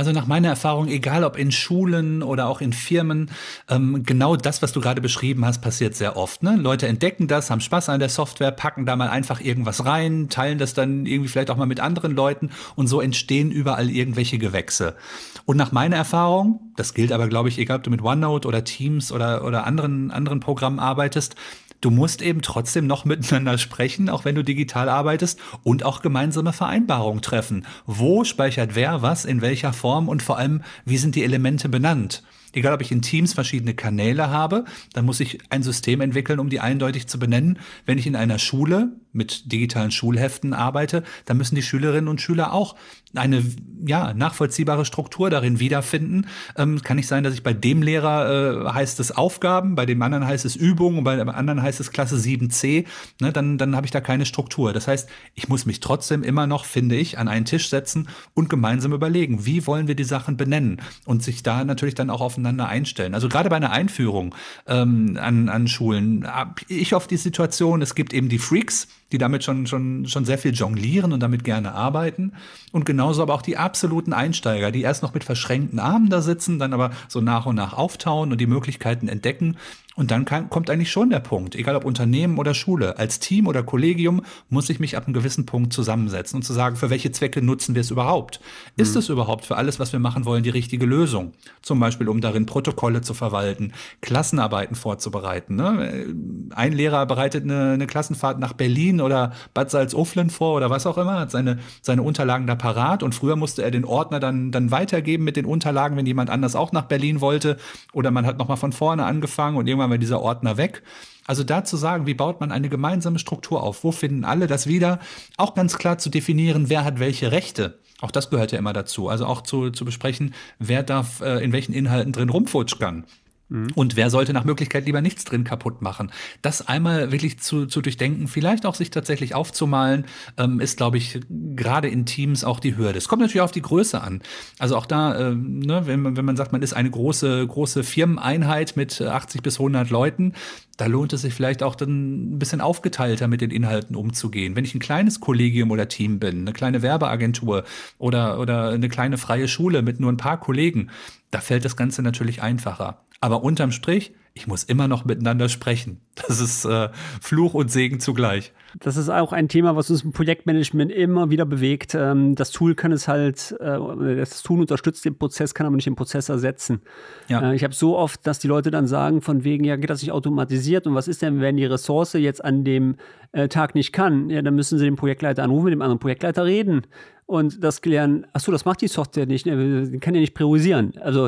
Also 0.00 0.12
nach 0.12 0.26
meiner 0.26 0.48
Erfahrung, 0.48 0.88
egal 0.88 1.24
ob 1.24 1.36
in 1.36 1.52
Schulen 1.52 2.22
oder 2.22 2.48
auch 2.48 2.62
in 2.62 2.72
Firmen, 2.72 3.30
ähm, 3.68 4.02
genau 4.02 4.34
das, 4.34 4.62
was 4.62 4.72
du 4.72 4.80
gerade 4.80 5.02
beschrieben 5.02 5.44
hast, 5.44 5.60
passiert 5.60 5.94
sehr 5.94 6.16
oft. 6.16 6.42
Ne? 6.42 6.56
Leute 6.56 6.88
entdecken 6.88 7.28
das, 7.28 7.50
haben 7.50 7.60
Spaß 7.60 7.90
an 7.90 8.00
der 8.00 8.08
Software, 8.08 8.50
packen 8.50 8.86
da 8.86 8.96
mal 8.96 9.10
einfach 9.10 9.42
irgendwas 9.42 9.84
rein, 9.84 10.30
teilen 10.30 10.56
das 10.56 10.72
dann 10.72 11.04
irgendwie 11.04 11.28
vielleicht 11.28 11.50
auch 11.50 11.58
mal 11.58 11.66
mit 11.66 11.80
anderen 11.80 12.16
Leuten 12.16 12.48
und 12.76 12.86
so 12.86 13.02
entstehen 13.02 13.50
überall 13.50 13.90
irgendwelche 13.90 14.38
Gewächse. 14.38 14.96
Und 15.44 15.58
nach 15.58 15.70
meiner 15.70 15.96
Erfahrung, 15.96 16.72
das 16.76 16.94
gilt 16.94 17.12
aber, 17.12 17.28
glaube 17.28 17.50
ich, 17.50 17.58
egal 17.58 17.76
ob 17.76 17.82
du 17.82 17.90
mit 17.90 18.00
OneNote 18.00 18.48
oder 18.48 18.64
Teams 18.64 19.12
oder, 19.12 19.44
oder 19.44 19.66
anderen, 19.66 20.10
anderen 20.10 20.40
Programmen 20.40 20.78
arbeitest, 20.78 21.36
du 21.80 21.90
musst 21.90 22.22
eben 22.22 22.42
trotzdem 22.42 22.86
noch 22.86 23.04
miteinander 23.04 23.58
sprechen, 23.58 24.08
auch 24.08 24.24
wenn 24.24 24.34
du 24.34 24.44
digital 24.44 24.88
arbeitest 24.88 25.38
und 25.62 25.84
auch 25.84 26.02
gemeinsame 26.02 26.52
Vereinbarungen 26.52 27.22
treffen. 27.22 27.66
Wo 27.86 28.24
speichert 28.24 28.74
wer 28.74 29.02
was, 29.02 29.24
in 29.24 29.40
welcher 29.40 29.72
Form 29.72 30.08
und 30.08 30.22
vor 30.22 30.38
allem, 30.38 30.62
wie 30.84 30.98
sind 30.98 31.14
die 31.14 31.24
Elemente 31.24 31.68
benannt? 31.68 32.22
Egal, 32.52 32.74
ob 32.74 32.80
ich 32.80 32.90
in 32.90 33.00
Teams 33.00 33.32
verschiedene 33.32 33.74
Kanäle 33.74 34.28
habe, 34.28 34.64
dann 34.92 35.04
muss 35.04 35.20
ich 35.20 35.38
ein 35.50 35.62
System 35.62 36.00
entwickeln, 36.00 36.40
um 36.40 36.50
die 36.50 36.58
eindeutig 36.58 37.06
zu 37.06 37.18
benennen. 37.18 37.60
Wenn 37.86 37.98
ich 37.98 38.08
in 38.08 38.16
einer 38.16 38.40
Schule 38.40 38.88
mit 39.12 39.52
digitalen 39.52 39.92
Schulheften 39.92 40.52
arbeite, 40.52 41.04
dann 41.26 41.36
müssen 41.36 41.54
die 41.54 41.62
Schülerinnen 41.62 42.08
und 42.08 42.20
Schüler 42.20 42.52
auch 42.52 42.74
eine 43.14 43.42
ja, 43.86 44.12
nachvollziehbare 44.14 44.84
Struktur 44.84 45.30
darin 45.30 45.58
wiederfinden. 45.58 46.26
Ähm, 46.56 46.82
kann 46.82 46.96
nicht 46.96 47.06
sein, 47.06 47.24
dass 47.24 47.34
ich 47.34 47.42
bei 47.42 47.52
dem 47.52 47.82
Lehrer 47.82 48.66
äh, 48.66 48.72
heißt 48.72 49.00
es 49.00 49.12
Aufgaben, 49.12 49.74
bei 49.74 49.86
dem 49.86 50.00
anderen 50.02 50.26
heißt 50.26 50.44
es 50.44 50.56
Übung 50.56 50.98
und 50.98 51.04
bei 51.04 51.16
dem 51.16 51.28
anderen 51.28 51.62
heißt 51.62 51.80
es 51.80 51.90
Klasse 51.90 52.16
7c. 52.16 52.84
Ne, 53.20 53.32
dann 53.32 53.58
dann 53.58 53.76
habe 53.76 53.86
ich 53.86 53.90
da 53.90 54.00
keine 54.00 54.26
Struktur. 54.26 54.72
Das 54.72 54.86
heißt, 54.86 55.08
ich 55.34 55.48
muss 55.48 55.66
mich 55.66 55.80
trotzdem 55.80 56.22
immer 56.22 56.46
noch, 56.46 56.64
finde 56.64 56.96
ich, 56.96 57.18
an 57.18 57.28
einen 57.28 57.44
Tisch 57.44 57.68
setzen 57.68 58.08
und 58.34 58.48
gemeinsam 58.48 58.92
überlegen, 58.92 59.46
wie 59.46 59.66
wollen 59.66 59.88
wir 59.88 59.94
die 59.94 60.04
Sachen 60.04 60.36
benennen 60.36 60.80
und 61.06 61.22
sich 61.22 61.42
da 61.42 61.64
natürlich 61.64 61.94
dann 61.94 62.10
auch 62.10 62.20
aufeinander 62.20 62.68
einstellen. 62.68 63.14
Also 63.14 63.28
gerade 63.28 63.48
bei 63.48 63.56
einer 63.56 63.72
Einführung 63.72 64.34
ähm, 64.66 65.18
an, 65.20 65.48
an 65.48 65.68
Schulen 65.68 66.26
habe 66.26 66.62
ich 66.68 66.94
oft 66.94 67.10
die 67.10 67.16
Situation, 67.16 67.82
es 67.82 67.94
gibt 67.94 68.12
eben 68.12 68.28
die 68.28 68.38
Freaks, 68.38 68.88
die 69.12 69.18
damit 69.18 69.44
schon, 69.44 69.66
schon, 69.66 70.06
schon 70.06 70.24
sehr 70.24 70.38
viel 70.38 70.52
jonglieren 70.52 71.12
und 71.12 71.20
damit 71.20 71.44
gerne 71.44 71.72
arbeiten. 71.72 72.32
Und 72.72 72.84
genauso 72.84 73.22
aber 73.22 73.34
auch 73.34 73.42
die 73.42 73.56
absoluten 73.56 74.12
Einsteiger, 74.12 74.70
die 74.70 74.82
erst 74.82 75.02
noch 75.02 75.14
mit 75.14 75.24
verschränkten 75.24 75.78
Armen 75.78 76.10
da 76.10 76.20
sitzen, 76.22 76.58
dann 76.58 76.72
aber 76.72 76.90
so 77.08 77.20
nach 77.20 77.46
und 77.46 77.56
nach 77.56 77.72
auftauen 77.72 78.32
und 78.32 78.40
die 78.40 78.46
Möglichkeiten 78.46 79.08
entdecken 79.08 79.56
und 80.00 80.10
dann 80.10 80.24
kann, 80.24 80.48
kommt 80.48 80.70
eigentlich 80.70 80.90
schon 80.90 81.10
der 81.10 81.20
Punkt, 81.20 81.54
egal 81.54 81.76
ob 81.76 81.84
Unternehmen 81.84 82.38
oder 82.38 82.54
Schule, 82.54 82.96
als 82.96 83.20
Team 83.20 83.46
oder 83.46 83.62
Kollegium 83.62 84.22
muss 84.48 84.70
ich 84.70 84.80
mich 84.80 84.96
ab 84.96 85.04
einem 85.04 85.12
gewissen 85.12 85.44
Punkt 85.44 85.74
zusammensetzen 85.74 86.38
und 86.38 86.42
zu 86.42 86.54
sagen, 86.54 86.76
für 86.76 86.88
welche 86.88 87.12
Zwecke 87.12 87.42
nutzen 87.42 87.74
wir 87.74 87.82
es 87.82 87.90
überhaupt? 87.90 88.40
Mhm. 88.76 88.82
Ist 88.82 88.96
es 88.96 89.10
überhaupt 89.10 89.44
für 89.44 89.58
alles, 89.58 89.78
was 89.78 89.92
wir 89.92 90.00
machen 90.00 90.24
wollen, 90.24 90.42
die 90.42 90.48
richtige 90.48 90.86
Lösung? 90.86 91.32
Zum 91.60 91.78
Beispiel, 91.80 92.08
um 92.08 92.22
darin 92.22 92.46
Protokolle 92.46 93.02
zu 93.02 93.12
verwalten, 93.12 93.74
Klassenarbeiten 94.00 94.74
vorzubereiten. 94.74 95.56
Ne? 95.56 96.06
Ein 96.54 96.72
Lehrer 96.72 97.04
bereitet 97.04 97.44
eine, 97.44 97.72
eine 97.72 97.86
Klassenfahrt 97.86 98.38
nach 98.38 98.54
Berlin 98.54 99.02
oder 99.02 99.34
Bad 99.52 99.70
Salzuflen 99.70 100.30
vor 100.30 100.56
oder 100.56 100.70
was 100.70 100.86
auch 100.86 100.96
immer, 100.96 101.20
hat 101.20 101.30
seine, 101.30 101.58
seine 101.82 102.00
Unterlagen 102.00 102.46
da 102.46 102.54
parat 102.54 103.02
und 103.02 103.14
früher 103.14 103.36
musste 103.36 103.62
er 103.62 103.70
den 103.70 103.84
Ordner 103.84 104.18
dann, 104.18 104.50
dann 104.50 104.70
weitergeben 104.70 105.24
mit 105.24 105.36
den 105.36 105.44
Unterlagen, 105.44 105.98
wenn 105.98 106.06
jemand 106.06 106.30
anders 106.30 106.56
auch 106.56 106.72
nach 106.72 106.86
Berlin 106.86 107.20
wollte 107.20 107.58
oder 107.92 108.10
man 108.10 108.24
hat 108.24 108.38
nochmal 108.38 108.56
von 108.56 108.72
vorne 108.72 109.04
angefangen 109.04 109.58
und 109.58 109.66
irgendwann 109.66 109.89
war 109.90 109.98
dieser 109.98 110.20
Ordner 110.20 110.56
weg. 110.56 110.82
Also 111.26 111.44
da 111.44 111.64
zu 111.64 111.76
sagen, 111.76 112.06
wie 112.06 112.14
baut 112.14 112.40
man 112.40 112.50
eine 112.50 112.68
gemeinsame 112.68 113.18
Struktur 113.18 113.62
auf? 113.62 113.84
Wo 113.84 113.92
finden 113.92 114.24
alle 114.24 114.46
das 114.46 114.66
wieder? 114.66 114.98
Auch 115.36 115.54
ganz 115.54 115.78
klar 115.78 115.98
zu 115.98 116.10
definieren, 116.10 116.68
wer 116.70 116.84
hat 116.84 116.98
welche 116.98 117.30
Rechte. 117.30 117.78
Auch 118.00 118.10
das 118.10 118.30
gehört 118.30 118.52
ja 118.52 118.58
immer 118.58 118.72
dazu. 118.72 119.08
Also 119.08 119.26
auch 119.26 119.42
zu, 119.42 119.70
zu 119.70 119.84
besprechen, 119.84 120.34
wer 120.58 120.82
darf 120.82 121.20
äh, 121.20 121.44
in 121.44 121.52
welchen 121.52 121.72
Inhalten 121.72 122.12
drin 122.12 122.30
rumfutschern. 122.30 123.04
Mhm. 123.50 123.68
Und 123.74 123.96
wer 123.96 124.10
sollte 124.10 124.32
nach 124.32 124.44
Möglichkeit 124.44 124.86
lieber 124.86 125.02
nichts 125.02 125.24
drin 125.24 125.44
kaputt 125.44 125.82
machen? 125.82 126.10
Das 126.40 126.66
einmal 126.66 127.12
wirklich 127.12 127.38
zu, 127.40 127.66
zu 127.66 127.82
durchdenken, 127.82 128.28
vielleicht 128.28 128.64
auch 128.64 128.74
sich 128.74 128.90
tatsächlich 128.90 129.34
aufzumalen, 129.34 130.06
ähm, 130.38 130.60
ist, 130.60 130.76
glaube 130.76 130.96
ich, 130.96 131.20
gerade 131.28 131.88
in 131.88 132.06
Teams 132.06 132.44
auch 132.44 132.60
die 132.60 132.76
Hürde. 132.76 132.96
Es 132.96 133.08
kommt 133.08 133.20
natürlich 133.20 133.42
auf 133.42 133.52
die 133.52 133.62
Größe 133.62 134.00
an. 134.00 134.22
Also 134.58 134.76
auch 134.76 134.86
da, 134.86 135.30
äh, 135.30 135.34
ne, 135.34 135.82
wenn, 135.86 136.00
man, 136.00 136.16
wenn 136.16 136.24
man 136.24 136.36
sagt, 136.36 136.52
man 136.52 136.62
ist 136.62 136.72
eine 136.72 136.90
große, 136.90 137.46
große 137.46 137.82
Firmeneinheit 137.84 138.76
mit 138.76 139.00
80 139.00 139.42
bis 139.42 139.58
100 139.58 139.90
Leuten, 139.90 140.32
da 140.76 140.86
lohnt 140.86 141.12
es 141.12 141.22
sich 141.22 141.34
vielleicht 141.34 141.62
auch 141.62 141.74
dann 141.74 142.34
ein 142.34 142.38
bisschen 142.38 142.62
aufgeteilter 142.62 143.28
mit 143.28 143.42
den 143.42 143.50
Inhalten 143.50 143.96
umzugehen. 143.96 144.56
Wenn 144.56 144.64
ich 144.64 144.74
ein 144.74 144.80
kleines 144.80 145.20
Kollegium 145.20 145.70
oder 145.70 145.88
Team 145.88 146.18
bin, 146.18 146.40
eine 146.40 146.52
kleine 146.52 146.80
Werbeagentur 146.80 147.64
oder, 147.98 148.38
oder 148.38 148.70
eine 148.70 148.88
kleine 148.88 149.18
freie 149.18 149.46
Schule 149.46 149.82
mit 149.82 150.00
nur 150.00 150.10
ein 150.10 150.16
paar 150.16 150.40
Kollegen, 150.40 150.88
da 151.30 151.40
fällt 151.40 151.64
das 151.64 151.76
Ganze 151.76 152.02
natürlich 152.02 152.40
einfacher. 152.40 153.02
Aber 153.20 153.42
unterm 153.42 153.70
Strich, 153.70 154.14
ich 154.32 154.46
muss 154.46 154.64
immer 154.64 154.88
noch 154.88 155.04
miteinander 155.04 155.48
sprechen. 155.48 156.00
Das 156.14 156.40
ist 156.40 156.64
äh, 156.64 156.88
Fluch 157.20 157.54
und 157.54 157.70
Segen 157.70 158.00
zugleich. 158.00 158.52
Das 158.78 158.96
ist 158.96 159.08
auch 159.08 159.32
ein 159.32 159.48
Thema, 159.48 159.74
was 159.74 159.90
uns 159.90 160.02
im 160.02 160.12
Projektmanagement 160.12 160.92
immer 160.92 161.30
wieder 161.30 161.44
bewegt. 161.44 161.94
Ähm, 161.94 162.34
das 162.36 162.50
Tool 162.50 162.74
kann 162.74 162.92
es 162.92 163.08
halt, 163.08 163.56
äh, 163.60 164.16
das 164.16 164.42
Tool 164.42 164.60
unterstützt 164.60 165.04
den 165.04 165.18
Prozess, 165.18 165.54
kann 165.54 165.66
aber 165.66 165.76
nicht 165.76 165.86
den 165.86 165.96
Prozess 165.96 166.28
ersetzen. 166.28 166.80
Ja. 167.28 167.50
Äh, 167.50 167.56
ich 167.56 167.64
habe 167.64 167.74
so 167.74 167.98
oft, 167.98 168.26
dass 168.26 168.38
die 168.38 168.48
Leute 168.48 168.70
dann 168.70 168.86
sagen, 168.86 169.20
von 169.20 169.44
wegen, 169.44 169.64
ja, 169.64 169.76
geht 169.76 169.90
das 169.90 170.02
nicht 170.02 170.12
automatisiert 170.12 170.86
und 170.86 170.94
was 170.94 171.08
ist 171.08 171.22
denn, 171.22 171.40
wenn 171.40 171.56
die 171.56 171.66
Ressource 171.66 172.12
jetzt 172.14 172.44
an 172.44 172.64
dem 172.64 172.96
äh, 173.32 173.48
Tag 173.48 173.74
nicht 173.74 173.92
kann? 173.92 174.30
Ja, 174.30 174.42
dann 174.42 174.54
müssen 174.54 174.78
sie 174.78 174.84
den 174.84 174.96
Projektleiter 174.96 175.42
anrufen, 175.42 175.64
mit 175.64 175.72
dem 175.72 175.82
anderen 175.82 175.98
Projektleiter 175.98 176.44
reden 176.44 176.82
und 177.30 177.62
das 177.62 177.80
klären, 177.80 178.26
ach 178.32 178.40
so, 178.40 178.50
das 178.50 178.64
macht 178.64 178.80
die 178.80 178.88
Software 178.88 179.24
nicht, 179.24 179.46
ne, 179.46 179.88
kann 180.00 180.16
ja 180.16 180.20
nicht 180.20 180.34
priorisieren. 180.34 180.94
Also, 181.00 181.26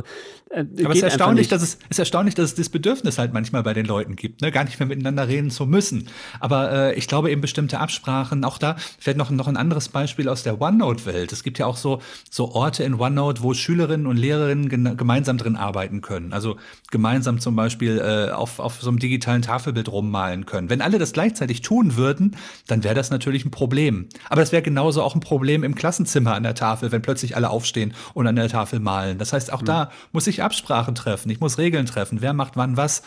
äh, 0.51 0.65
Aber 0.83 0.91
es 0.91 0.97
ist 0.97 1.05
erstaunlich, 1.05 1.47
dass 1.47 1.63
es 1.63 1.79
ist 1.89 1.99
erstaunlich, 2.01 2.35
dass 2.35 2.47
es 2.47 2.55
das 2.57 2.69
Bedürfnis 2.71 3.19
halt 3.19 3.33
manchmal 3.33 3.63
bei 3.63 3.73
den 3.73 3.87
Leuten 3.87 4.17
gibt, 4.17 4.41
ne? 4.41 4.51
gar 4.51 4.65
nicht 4.65 4.81
mehr 4.81 4.89
miteinander 4.89 5.29
reden 5.29 5.53
zu 5.53 5.65
müssen. 5.65 6.09
Aber 6.41 6.73
äh, 6.73 6.95
ich 6.95 7.07
glaube 7.07 7.31
eben 7.31 7.41
bestimmte 7.41 7.79
Absprachen, 7.79 8.43
auch 8.43 8.59
da 8.59 8.75
vielleicht 8.99 9.17
noch, 9.17 9.31
noch 9.31 9.47
ein 9.47 9.57
anderes 9.57 9.91
Beispiel 9.91 10.29
aus 10.29 10.43
der 10.43 10.61
OneNote-Welt. 10.61 11.31
Es 11.31 11.45
gibt 11.45 11.61
ja 11.61 11.67
auch 11.67 11.77
so, 11.77 12.03
so 12.29 12.51
Orte 12.51 12.83
in 12.83 12.95
OneNote, 12.95 13.45
wo 13.45 13.55
Schülerinnen 13.55 14.09
und 14.09 14.17
Lehrerinnen 14.17 14.97
gemeinsam 14.97 15.39
drin 15.39 15.55
arbeiten 15.55 16.01
können. 16.01 16.33
Also 16.33 16.57
gemeinsam 16.91 17.39
zum 17.39 17.55
Beispiel 17.55 17.99
äh, 17.99 18.33
auf, 18.33 18.59
auf 18.59 18.83
so 18.83 18.89
einem 18.89 18.99
digitalen 18.99 19.43
Tafelbild 19.43 19.89
rummalen 19.89 20.47
können. 20.47 20.69
Wenn 20.69 20.81
alle 20.81 20.99
das 20.99 21.13
gleichzeitig 21.13 21.63
tun 21.63 21.92
würden, 21.97 22.37
dann 22.67 22.85
wäre 22.85 22.95
das 22.95 23.11
natürlich 23.11 23.45
ein 23.45 23.51
Problem. 23.51 24.09
Aber 24.29 24.41
das 24.41 24.53
wäre 24.53 24.63
genauso 24.63 25.03
auch 25.03 25.15
ein 25.15 25.21
Problem 25.21 25.65
im 25.65 25.75
Klassenzimmer 25.75 26.13
Klassenzimmer 26.13 26.35
an 26.35 26.43
der 26.43 26.55
Tafel, 26.55 26.91
wenn 26.93 27.03
plötzlich 27.03 27.37
alle 27.37 27.51
aufstehen 27.51 27.95
und 28.15 28.27
an 28.27 28.37
der 28.37 28.49
Tafel 28.49 28.81
malen. 28.81 29.19
Das 29.19 29.33
heißt, 29.33 29.53
auch 29.53 29.61
mhm. 29.61 29.67
da 29.67 29.91
muss 30.13 30.27
ich 30.27 30.43
Absprachen 30.43 30.95
treffen. 30.95 31.31
Ich 31.31 31.41
muss 31.41 31.59
Regeln 31.59 31.87
treffen. 31.87 32.21
Wer 32.21 32.33
macht 32.33 32.57
wann 32.57 32.77
was? 32.77 33.03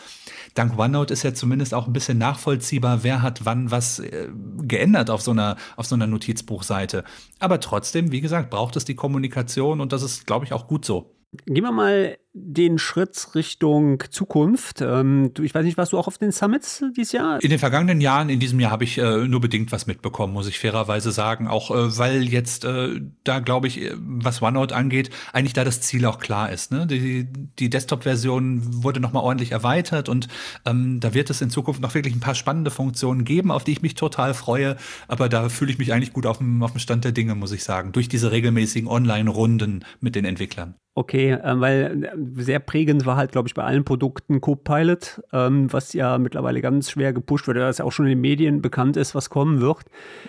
Dank 0.54 0.78
OneNote 0.78 1.12
ist 1.12 1.22
ja 1.22 1.34
zumindest 1.34 1.74
auch 1.74 1.86
ein 1.86 1.92
bisschen 1.92 2.18
nachvollziehbar, 2.18 3.02
wer 3.02 3.22
hat 3.22 3.44
wann 3.44 3.70
was 3.70 3.98
äh, 3.98 4.28
geändert 4.62 5.10
auf 5.10 5.20
so 5.20 5.32
einer, 5.32 5.56
auf 5.76 5.86
so 5.86 5.94
einer 5.94 6.06
Notizbuchseite. 6.06 7.04
Aber 7.38 7.60
trotzdem, 7.60 8.12
wie 8.12 8.20
gesagt, 8.20 8.50
braucht 8.50 8.76
es 8.76 8.84
die 8.84 8.94
Kommunikation 8.94 9.80
und 9.80 9.92
das 9.92 10.02
ist, 10.02 10.26
glaube 10.26 10.44
ich, 10.44 10.52
auch 10.52 10.66
gut 10.66 10.84
so. 10.84 11.14
Gehen 11.44 11.64
wir 11.64 11.72
mal 11.72 12.16
den 12.38 12.78
Schritt 12.78 13.34
Richtung 13.34 14.02
Zukunft. 14.10 14.82
Ähm, 14.82 15.32
ich 15.40 15.54
weiß 15.54 15.64
nicht, 15.64 15.78
warst 15.78 15.94
du 15.94 15.98
auch 15.98 16.06
auf 16.06 16.18
den 16.18 16.32
Summits 16.32 16.84
dieses 16.94 17.12
Jahr? 17.12 17.42
In 17.42 17.48
den 17.48 17.58
vergangenen 17.58 18.02
Jahren, 18.02 18.28
in 18.28 18.40
diesem 18.40 18.60
Jahr 18.60 18.70
habe 18.70 18.84
ich 18.84 18.98
äh, 18.98 19.26
nur 19.26 19.40
bedingt 19.40 19.72
was 19.72 19.86
mitbekommen, 19.86 20.34
muss 20.34 20.46
ich 20.46 20.58
fairerweise 20.58 21.12
sagen. 21.12 21.48
Auch 21.48 21.70
äh, 21.70 21.98
weil 21.98 22.24
jetzt 22.24 22.66
äh, 22.66 23.00
da, 23.24 23.38
glaube 23.38 23.68
ich, 23.68 23.90
was 23.96 24.42
OneNote 24.42 24.76
angeht, 24.76 25.08
eigentlich 25.32 25.54
da 25.54 25.64
das 25.64 25.80
Ziel 25.80 26.04
auch 26.04 26.18
klar 26.18 26.52
ist. 26.52 26.72
Ne? 26.72 26.86
Die, 26.86 27.26
die 27.58 27.70
Desktop-Version 27.70 28.82
wurde 28.84 29.00
nochmal 29.00 29.22
ordentlich 29.22 29.52
erweitert 29.52 30.10
und 30.10 30.28
ähm, 30.66 31.00
da 31.00 31.14
wird 31.14 31.30
es 31.30 31.40
in 31.40 31.48
Zukunft 31.48 31.80
noch 31.80 31.94
wirklich 31.94 32.14
ein 32.14 32.20
paar 32.20 32.34
spannende 32.34 32.70
Funktionen 32.70 33.24
geben, 33.24 33.50
auf 33.50 33.64
die 33.64 33.72
ich 33.72 33.82
mich 33.82 33.94
total 33.94 34.34
freue. 34.34 34.76
Aber 35.08 35.30
da 35.30 35.48
fühle 35.48 35.72
ich 35.72 35.78
mich 35.78 35.94
eigentlich 35.94 36.12
gut 36.12 36.26
auf 36.26 36.38
dem, 36.38 36.62
auf 36.62 36.72
dem 36.72 36.80
Stand 36.80 37.04
der 37.04 37.12
Dinge, 37.12 37.34
muss 37.34 37.52
ich 37.52 37.64
sagen, 37.64 37.92
durch 37.92 38.10
diese 38.10 38.30
regelmäßigen 38.30 38.88
Online-Runden 38.88 39.86
mit 40.00 40.14
den 40.14 40.26
Entwicklern. 40.26 40.74
Okay, 40.98 41.32
äh, 41.32 41.60
weil 41.60 42.10
sehr 42.34 42.58
prägend 42.58 43.06
war 43.06 43.16
halt, 43.16 43.32
glaube 43.32 43.48
ich, 43.48 43.54
bei 43.54 43.64
allen 43.64 43.84
Produkten 43.84 44.40
Copilot, 44.40 45.22
ähm, 45.32 45.72
was 45.72 45.92
ja 45.92 46.18
mittlerweile 46.18 46.60
ganz 46.60 46.90
schwer 46.90 47.12
gepusht 47.12 47.46
wird, 47.46 47.56
das 47.56 47.78
ja 47.78 47.84
auch 47.84 47.92
schon 47.92 48.06
in 48.06 48.10
den 48.10 48.20
Medien 48.20 48.62
bekannt 48.62 48.96
ist, 48.96 49.14
was 49.14 49.30
kommen 49.30 49.60
wird. 49.60 49.84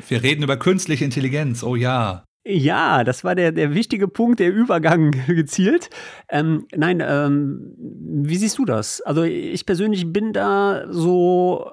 Wir 0.07 0.23
reden 0.23 0.43
über 0.43 0.57
künstliche 0.57 1.05
Intelligenz, 1.05 1.63
oh 1.63 1.75
ja. 1.75 2.23
Ja, 2.45 3.03
das 3.03 3.25
war 3.25 3.35
der, 3.35 3.51
der 3.51 3.73
wichtige 3.73 4.07
Punkt, 4.07 4.39
der 4.39 4.53
Übergang 4.53 5.11
gezielt. 5.27 5.89
Ähm, 6.29 6.65
nein, 6.75 7.03
ähm, 7.05 7.73
wie 7.77 8.37
siehst 8.37 8.57
du 8.57 8.65
das? 8.65 9.01
Also 9.01 9.23
ich 9.23 9.65
persönlich 9.65 10.11
bin 10.13 10.31
da 10.31 10.85
so 10.89 11.69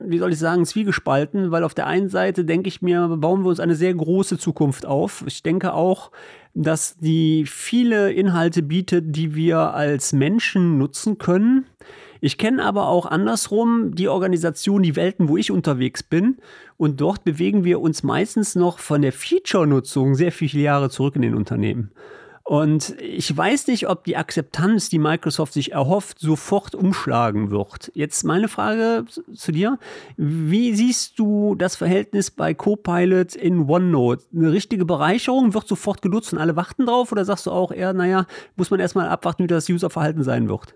wie 0.00 0.18
soll 0.18 0.32
ich 0.32 0.38
sagen, 0.38 0.64
zwiegespalten, 0.64 1.50
weil 1.50 1.64
auf 1.64 1.74
der 1.74 1.86
einen 1.86 2.08
Seite 2.08 2.44
denke 2.44 2.68
ich 2.68 2.82
mir, 2.82 3.08
bauen 3.08 3.42
wir 3.42 3.48
uns 3.48 3.60
eine 3.60 3.74
sehr 3.74 3.92
große 3.92 4.38
Zukunft 4.38 4.86
auf. 4.86 5.24
Ich 5.26 5.42
denke 5.42 5.72
auch, 5.72 6.12
dass 6.54 6.96
die 6.98 7.44
viele 7.46 8.12
Inhalte 8.12 8.62
bietet, 8.62 9.16
die 9.16 9.34
wir 9.34 9.74
als 9.74 10.12
Menschen 10.12 10.78
nutzen 10.78 11.18
können. 11.18 11.66
Ich 12.20 12.36
kenne 12.36 12.64
aber 12.64 12.88
auch 12.88 13.06
andersrum 13.06 13.94
die 13.94 14.08
Organisation, 14.08 14.82
die 14.82 14.96
Welten, 14.96 15.28
wo 15.28 15.36
ich 15.36 15.50
unterwegs 15.50 16.02
bin. 16.02 16.38
Und 16.76 17.00
dort 17.00 17.24
bewegen 17.24 17.64
wir 17.64 17.80
uns 17.80 18.02
meistens 18.02 18.54
noch 18.54 18.78
von 18.78 19.02
der 19.02 19.12
Feature-Nutzung 19.12 20.14
sehr 20.14 20.32
viele 20.32 20.62
Jahre 20.62 20.90
zurück 20.90 21.16
in 21.16 21.22
den 21.22 21.34
Unternehmen. 21.34 21.92
Und 22.48 22.96
ich 23.02 23.36
weiß 23.36 23.66
nicht, 23.66 23.90
ob 23.90 24.04
die 24.04 24.16
Akzeptanz, 24.16 24.88
die 24.88 24.98
Microsoft 24.98 25.52
sich 25.52 25.72
erhofft, 25.72 26.18
sofort 26.18 26.74
umschlagen 26.74 27.50
wird. 27.50 27.92
Jetzt 27.92 28.24
meine 28.24 28.48
Frage 28.48 29.04
zu 29.34 29.52
dir. 29.52 29.78
Wie 30.16 30.74
siehst 30.74 31.18
du 31.18 31.56
das 31.56 31.76
Verhältnis 31.76 32.30
bei 32.30 32.54
Copilot 32.54 33.34
in 33.34 33.68
OneNote? 33.68 34.24
Eine 34.34 34.50
richtige 34.50 34.86
Bereicherung 34.86 35.52
wird 35.52 35.68
sofort 35.68 36.00
genutzt 36.00 36.32
und 36.32 36.38
alle 36.38 36.56
warten 36.56 36.86
drauf? 36.86 37.12
Oder 37.12 37.26
sagst 37.26 37.44
du 37.44 37.50
auch 37.50 37.70
eher, 37.70 37.92
naja, 37.92 38.24
muss 38.56 38.70
man 38.70 38.80
erstmal 38.80 39.10
abwarten, 39.10 39.42
wie 39.42 39.48
das 39.48 39.68
Userverhalten 39.68 40.22
sein 40.22 40.48
wird? 40.48 40.74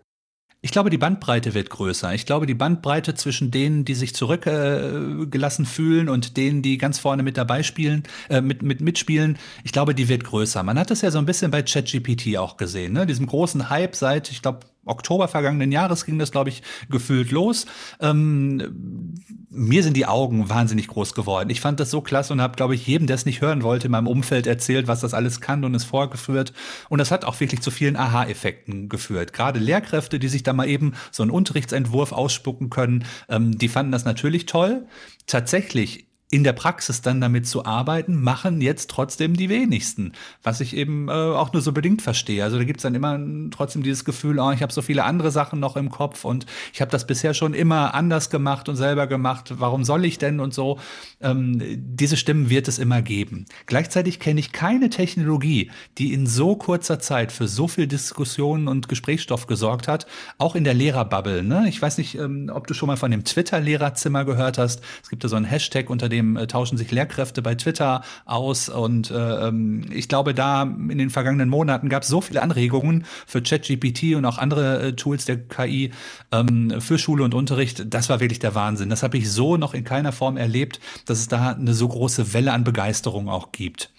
Ich 0.65 0.71
glaube, 0.71 0.91
die 0.91 0.99
Bandbreite 0.99 1.55
wird 1.55 1.71
größer. 1.71 2.15
Ich 2.15 2.25
glaube, 2.25 2.47
die 2.47 2.55
Bandbreite 2.55 3.17
zwischen 3.17 3.51
denen, 3.51 3.85
die 3.85 3.95
sich 3.95 4.15
zurückgelassen 4.15 5.65
äh, 5.65 5.69
fühlen 5.69 6.09
und 6.09 6.37
denen, 6.37 6.63
die 6.63 6.79
ganz 6.79 7.01
vorne 7.01 7.25
mit 7.25 7.37
dabei 7.37 7.65
spielen, 7.65 8.05
äh, 8.29 8.41
mit, 8.41 8.63
mit 8.63 8.81
mitspielen, 8.81 9.39
ich 9.65 9.73
glaube, 9.73 9.93
die 9.93 10.09
wird 10.09 10.23
größer. 10.23 10.63
Man 10.63 10.79
hat 10.79 10.93
das 10.93 11.01
ja 11.01 11.11
so 11.11 11.19
ein 11.19 11.27
bisschen 11.27 11.51
bei 11.51 11.63
ChatGPT 11.63 12.37
auch 12.39 12.57
gesehen, 12.57 12.93
ne? 12.93 13.07
Diesem 13.07 13.27
großen 13.27 13.71
Hype 13.71 13.97
seit, 13.97 14.31
ich 14.31 14.41
glaube, 14.41 14.61
Oktober 14.85 15.29
vergangenen 15.29 15.71
Jahres 15.73 16.05
ging 16.05 16.19
das, 16.19 16.33
glaube 16.33 16.51
ich, 16.51 16.63
gefühlt 16.91 17.31
los. 17.31 17.67
Ähm, 18.01 19.15
mir 19.51 19.83
sind 19.83 19.97
die 19.97 20.07
Augen 20.07 20.49
wahnsinnig 20.49 20.89
groß 20.89 21.15
geworden. 21.15 21.51
Ich 21.51 21.61
fand 21.61 21.79
das 21.79 21.91
so 21.91 22.01
klasse 22.01 22.33
und 22.33 22.41
habe, 22.41 22.57
glaube 22.57 22.75
ich, 22.75 22.87
jedem, 22.87 23.07
der 23.07 23.15
es 23.15 23.27
nicht 23.27 23.41
hören 23.43 23.63
wollte, 23.63 23.87
in 23.87 23.93
meinem 23.93 24.07
Umfeld 24.07 24.47
erzählt, 24.47 24.89
was 24.89 25.01
das 25.01 25.15
alles 25.15 25.41
kann 25.41 25.65
und 25.65 25.75
es 25.75 25.85
vorgeführt. 25.85 26.53
Und 26.89 26.99
das 26.99 27.11
hat 27.11 27.25
auch 27.25 27.39
wirklich 27.39 27.61
zu 27.61 27.71
vielen 27.71 27.97
Aha-Effekten 27.97 28.89
geführt. 28.89 29.33
Gerade 29.33 29.61
Lehrkräfte, 29.61 30.19
die 30.19 30.29
sich 30.29 30.43
da 30.43 30.53
mal 30.53 30.69
eben 30.69 30.95
so 31.11 31.23
einen 31.23 31.31
Unterrichtsentwurf 31.31 32.13
ausspucken 32.13 32.71
können, 32.71 33.05
ähm, 33.29 33.57
die 33.59 33.69
fanden 33.69 33.93
das 33.93 34.05
natürlich 34.05 34.47
toll. 34.47 34.87
Tatsächlich 35.27 36.07
in 36.33 36.45
der 36.45 36.55
Praxis 36.55 37.03
dann 37.03 37.21
damit 37.21 37.47
zu 37.47 37.67
arbeiten, 37.67 38.19
machen 38.23 38.63
jetzt 38.63 38.89
trotzdem 38.89 39.37
die 39.37 39.51
wenigsten. 39.51 40.13
Was 40.43 40.63
ich 40.63 40.75
eben 40.75 41.09
äh, 41.09 41.13
auch 41.13 41.53
nur 41.53 41.61
so 41.61 41.73
bedingt 41.73 42.01
verstehe. 42.01 42.43
Also 42.43 42.57
da 42.57 42.65
gibt's 42.65 42.85
dann 42.85 42.95
immer 42.95 43.21
trotzdem 43.51 43.83
dieses 43.83 44.07
Gefühl, 44.07 44.39
oh, 44.39 44.51
ich 44.51 44.63
habe 44.63 44.73
so 44.73 44.81
viele 44.81 45.05
andere 45.05 45.31
Sachen 45.31 45.61
noch 45.61 45.77
im 45.77 45.91
Kopf 45.91 46.25
und 46.25 46.47
ich 46.73 46.81
habe 46.81 46.91
das 46.91 47.07
bisher 47.07 47.35
schon 47.35 47.53
immer 47.53 47.93
anders 47.93 48.31
gemacht 48.31 48.71
und 48.71 48.77
selber 48.77 49.07
gemacht. 49.07 49.53
Warum 49.59 49.85
soll 49.85 50.07
ich 50.07 50.17
denn 50.17 50.41
und 50.41 50.55
so? 50.55 50.79
Ähm, 51.21 51.61
diese 51.77 52.17
Stimmen 52.17 52.49
wird 52.49 52.67
es 52.67 52.79
immer 52.79 53.03
geben. 53.03 53.45
Gleichzeitig 53.67 54.19
kenne 54.19 54.41
ich 54.41 54.53
keine 54.53 54.89
Technologie, 54.89 55.71
die 55.99 56.15
in 56.15 56.27
so 56.27 56.57
kurzer 56.57 56.99
Zeit 56.99 57.31
für 57.31 57.47
so 57.47 57.69
viel 57.69 57.87
Diskussionen 57.87 58.69
und 58.69 58.89
Gesprächsstoff 58.89 59.47
gesorgt 59.47 59.87
hat, 59.87 60.07
auch 60.39 60.55
in 60.55 60.65
der 60.65 60.73
Lehrerbubble. 60.73 61.43
Ne? 61.43 61.67
Ich 61.69 61.83
weiß 61.83 61.99
nicht, 61.99 62.15
ähm, 62.15 62.51
ob 62.51 62.67
du 62.67 62.73
schon 62.73 62.87
mal 62.87 62.97
von 62.97 63.11
dem 63.11 63.23
Twitter-Lehrerzimmer 63.23 64.25
gehört 64.25 64.57
hast. 64.57 64.81
Es 65.03 65.11
gibt 65.11 65.23
da 65.25 65.29
so 65.29 65.37
einen 65.37 65.45
Hashtag, 65.45 65.91
unter 65.91 66.09
dem 66.09 66.22
Außerdem 66.23 66.37
äh, 66.37 66.47
tauschen 66.47 66.79
sich 66.79 66.91
Lehrkräfte 66.91 67.43
bei 67.43 67.55
Twitter 67.55 68.03
aus 68.25 68.69
und 68.69 69.11
äh, 69.11 69.49
ähm, 69.49 69.85
ich 69.93 70.09
glaube, 70.09 70.35
da 70.35 70.63
in 70.63 70.99
den 70.99 71.11
vergangenen 71.11 71.49
Monaten 71.49 71.89
gab 71.89 72.03
es 72.03 72.09
so 72.09 72.21
viele 72.21 72.43
Anregungen 72.43 73.05
für 73.27 73.43
ChatGPT 73.43 74.15
und 74.15 74.25
auch 74.25 74.39
andere 74.39 74.83
äh, 74.83 74.93
Tools 74.93 75.25
der 75.25 75.39
KI 75.39 75.93
ähm, 76.31 76.81
für 76.81 76.99
Schule 76.99 77.25
und 77.25 77.35
Unterricht. 77.35 77.93
Das 77.93 78.09
war 78.09 78.21
wirklich 78.21 78.39
der 78.39 78.55
Wahnsinn. 78.55 78.89
Das 78.89 79.03
habe 79.03 79.19
ich 79.19 79.31
so 79.31 79.57
noch 79.57 79.75
in 79.75 79.85
keiner 79.85 80.13
Form 80.13 80.37
erlebt, 80.37 80.81
dass 81.07 81.19
es 81.19 81.29
da 81.29 81.53
eine 81.53 81.75
so 81.75 81.89
große 81.89 82.33
Welle 82.33 82.53
an 82.53 82.65
Begeisterung 82.65 83.29
auch 83.29 83.53
gibt. 83.53 83.91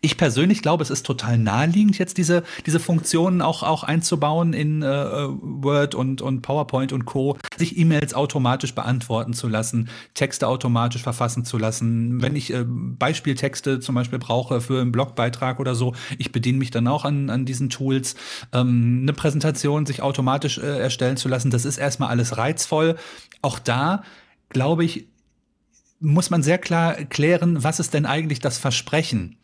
Ich 0.00 0.16
persönlich 0.16 0.62
glaube, 0.62 0.82
es 0.82 0.90
ist 0.90 1.06
total 1.06 1.38
naheliegend, 1.38 1.98
jetzt 1.98 2.18
diese, 2.18 2.42
diese 2.64 2.80
Funktionen 2.80 3.42
auch, 3.42 3.62
auch 3.62 3.84
einzubauen 3.84 4.52
in 4.52 4.82
äh, 4.82 4.86
Word 4.86 5.94
und, 5.94 6.22
und 6.22 6.42
PowerPoint 6.42 6.92
und 6.92 7.04
Co., 7.04 7.36
sich 7.56 7.78
E-Mails 7.78 8.14
automatisch 8.14 8.74
beantworten 8.74 9.32
zu 9.32 9.48
lassen, 9.48 9.88
Texte 10.14 10.48
automatisch 10.48 11.02
verfassen 11.02 11.44
zu 11.44 11.58
lassen. 11.58 12.22
Wenn 12.22 12.36
ich 12.36 12.52
äh, 12.52 12.64
Beispieltexte 12.66 13.80
zum 13.80 13.94
Beispiel 13.94 14.18
brauche 14.18 14.60
für 14.60 14.80
einen 14.80 14.92
Blogbeitrag 14.92 15.60
oder 15.60 15.74
so, 15.74 15.94
ich 16.18 16.32
bediene 16.32 16.58
mich 16.58 16.70
dann 16.70 16.86
auch 16.88 17.04
an, 17.04 17.30
an 17.30 17.44
diesen 17.44 17.70
Tools. 17.70 18.16
Ähm, 18.52 19.00
eine 19.02 19.12
Präsentation 19.12 19.86
sich 19.86 20.02
automatisch 20.02 20.58
äh, 20.58 20.78
erstellen 20.78 21.16
zu 21.16 21.28
lassen, 21.28 21.50
das 21.50 21.64
ist 21.64 21.78
erstmal 21.78 22.08
alles 22.10 22.36
reizvoll. 22.36 22.96
Auch 23.42 23.58
da 23.58 24.02
glaube 24.48 24.84
ich, 24.84 25.06
muss 26.00 26.30
man 26.30 26.42
sehr 26.42 26.58
klar 26.58 26.94
klären, 26.94 27.62
was 27.62 27.80
ist 27.80 27.94
denn 27.94 28.06
eigentlich 28.06 28.40
das 28.40 28.58
Versprechen? 28.58 29.38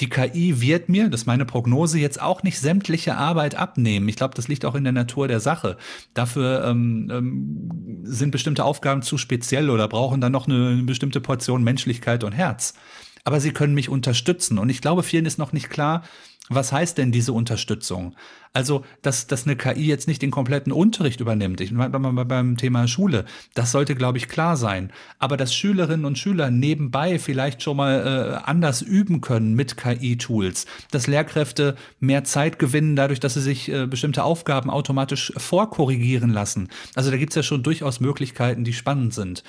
Die 0.00 0.08
KI 0.08 0.60
wird 0.60 0.88
mir, 0.88 1.08
das 1.08 1.22
ist 1.22 1.26
meine 1.26 1.44
Prognose, 1.44 1.98
jetzt 1.98 2.20
auch 2.20 2.42
nicht 2.42 2.58
sämtliche 2.58 3.16
Arbeit 3.16 3.54
abnehmen. 3.54 4.08
Ich 4.08 4.16
glaube, 4.16 4.34
das 4.34 4.48
liegt 4.48 4.64
auch 4.64 4.74
in 4.74 4.84
der 4.84 4.92
Natur 4.92 5.28
der 5.28 5.38
Sache. 5.40 5.76
Dafür 6.14 6.64
ähm, 6.64 7.10
ähm, 7.12 8.00
sind 8.04 8.30
bestimmte 8.30 8.64
Aufgaben 8.64 9.02
zu 9.02 9.18
speziell 9.18 9.70
oder 9.70 9.88
brauchen 9.88 10.20
dann 10.20 10.32
noch 10.32 10.48
eine, 10.48 10.70
eine 10.70 10.82
bestimmte 10.82 11.20
Portion 11.20 11.62
Menschlichkeit 11.62 12.24
und 12.24 12.32
Herz. 12.32 12.74
aber 13.24 13.40
sie 13.40 13.52
können 13.52 13.74
mich 13.74 13.88
unterstützen. 13.88 14.58
Und 14.58 14.68
ich 14.68 14.80
glaube, 14.80 15.02
vielen 15.02 15.26
ist 15.26 15.38
noch 15.38 15.52
nicht 15.52 15.70
klar, 15.70 16.02
was 16.48 16.72
heißt 16.72 16.98
denn 16.98 17.12
diese 17.12 17.32
Unterstützung? 17.32 18.16
Also, 18.52 18.84
dass, 19.00 19.26
dass 19.26 19.46
eine 19.46 19.56
KI 19.56 19.86
jetzt 19.86 20.08
nicht 20.08 20.20
den 20.20 20.30
kompletten 20.30 20.72
Unterricht 20.72 21.20
übernimmt. 21.20 21.60
Ich 21.62 21.72
meine 21.72 21.98
beim 22.24 22.56
Thema 22.58 22.86
Schule. 22.86 23.24
Das 23.54 23.70
sollte, 23.70 23.94
glaube 23.94 24.18
ich, 24.18 24.28
klar 24.28 24.56
sein. 24.56 24.92
Aber 25.18 25.38
dass 25.38 25.54
Schülerinnen 25.54 26.04
und 26.04 26.18
Schüler 26.18 26.50
nebenbei 26.50 27.18
vielleicht 27.18 27.62
schon 27.62 27.78
mal 27.78 28.40
äh, 28.44 28.44
anders 28.44 28.82
üben 28.82 29.22
können 29.22 29.54
mit 29.54 29.78
KI-Tools, 29.78 30.66
dass 30.90 31.06
Lehrkräfte 31.06 31.76
mehr 31.98 32.24
Zeit 32.24 32.58
gewinnen, 32.58 32.96
dadurch, 32.96 33.20
dass 33.20 33.34
sie 33.34 33.40
sich 33.40 33.70
äh, 33.70 33.86
bestimmte 33.86 34.24
Aufgaben 34.24 34.68
automatisch 34.68 35.32
vorkorrigieren 35.36 36.30
lassen. 36.30 36.68
Also 36.94 37.10
da 37.10 37.16
gibt 37.16 37.32
es 37.32 37.36
ja 37.36 37.42
schon 37.42 37.62
durchaus 37.62 38.00
Möglichkeiten, 38.00 38.64
die 38.64 38.74
spannend 38.74 39.14
sind 39.14 39.42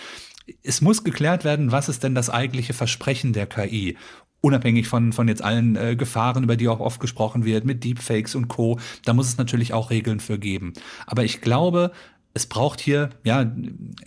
es 0.62 0.82
muss 0.82 1.06
geklärt 1.06 1.46
werden, 1.46 1.72
was 1.72 1.88
ist 1.88 2.04
denn 2.04 2.16
das 2.16 2.30
eigentliche 2.30 2.74
Versprechen 2.74 3.32
der 3.32 3.48
KI? 3.48 3.96
Unabhängig 4.44 4.90
von, 4.90 5.14
von 5.14 5.28
jetzt 5.30 5.42
allen 5.42 5.76
äh, 5.78 5.96
Gefahren, 5.96 6.44
über 6.44 6.58
die 6.58 6.68
auch 6.68 6.82
oft 6.82 7.00
gesprochen 7.00 7.46
wird, 7.46 7.64
mit 7.64 7.84
Deepfakes 7.84 8.36
und 8.36 8.50
Co., 8.50 8.78
da 9.06 9.14
muss 9.14 9.28
es 9.28 9.38
natürlich 9.38 9.74
auch 9.74 9.90
Regeln 9.90 10.20
für 10.20 10.38
geben. 10.38 10.74
Aber 11.08 11.24
ich 11.24 11.40
glaube, 11.40 11.92
es 12.34 12.46
braucht 12.48 12.82
hier, 12.82 13.12
ja, 13.24 13.52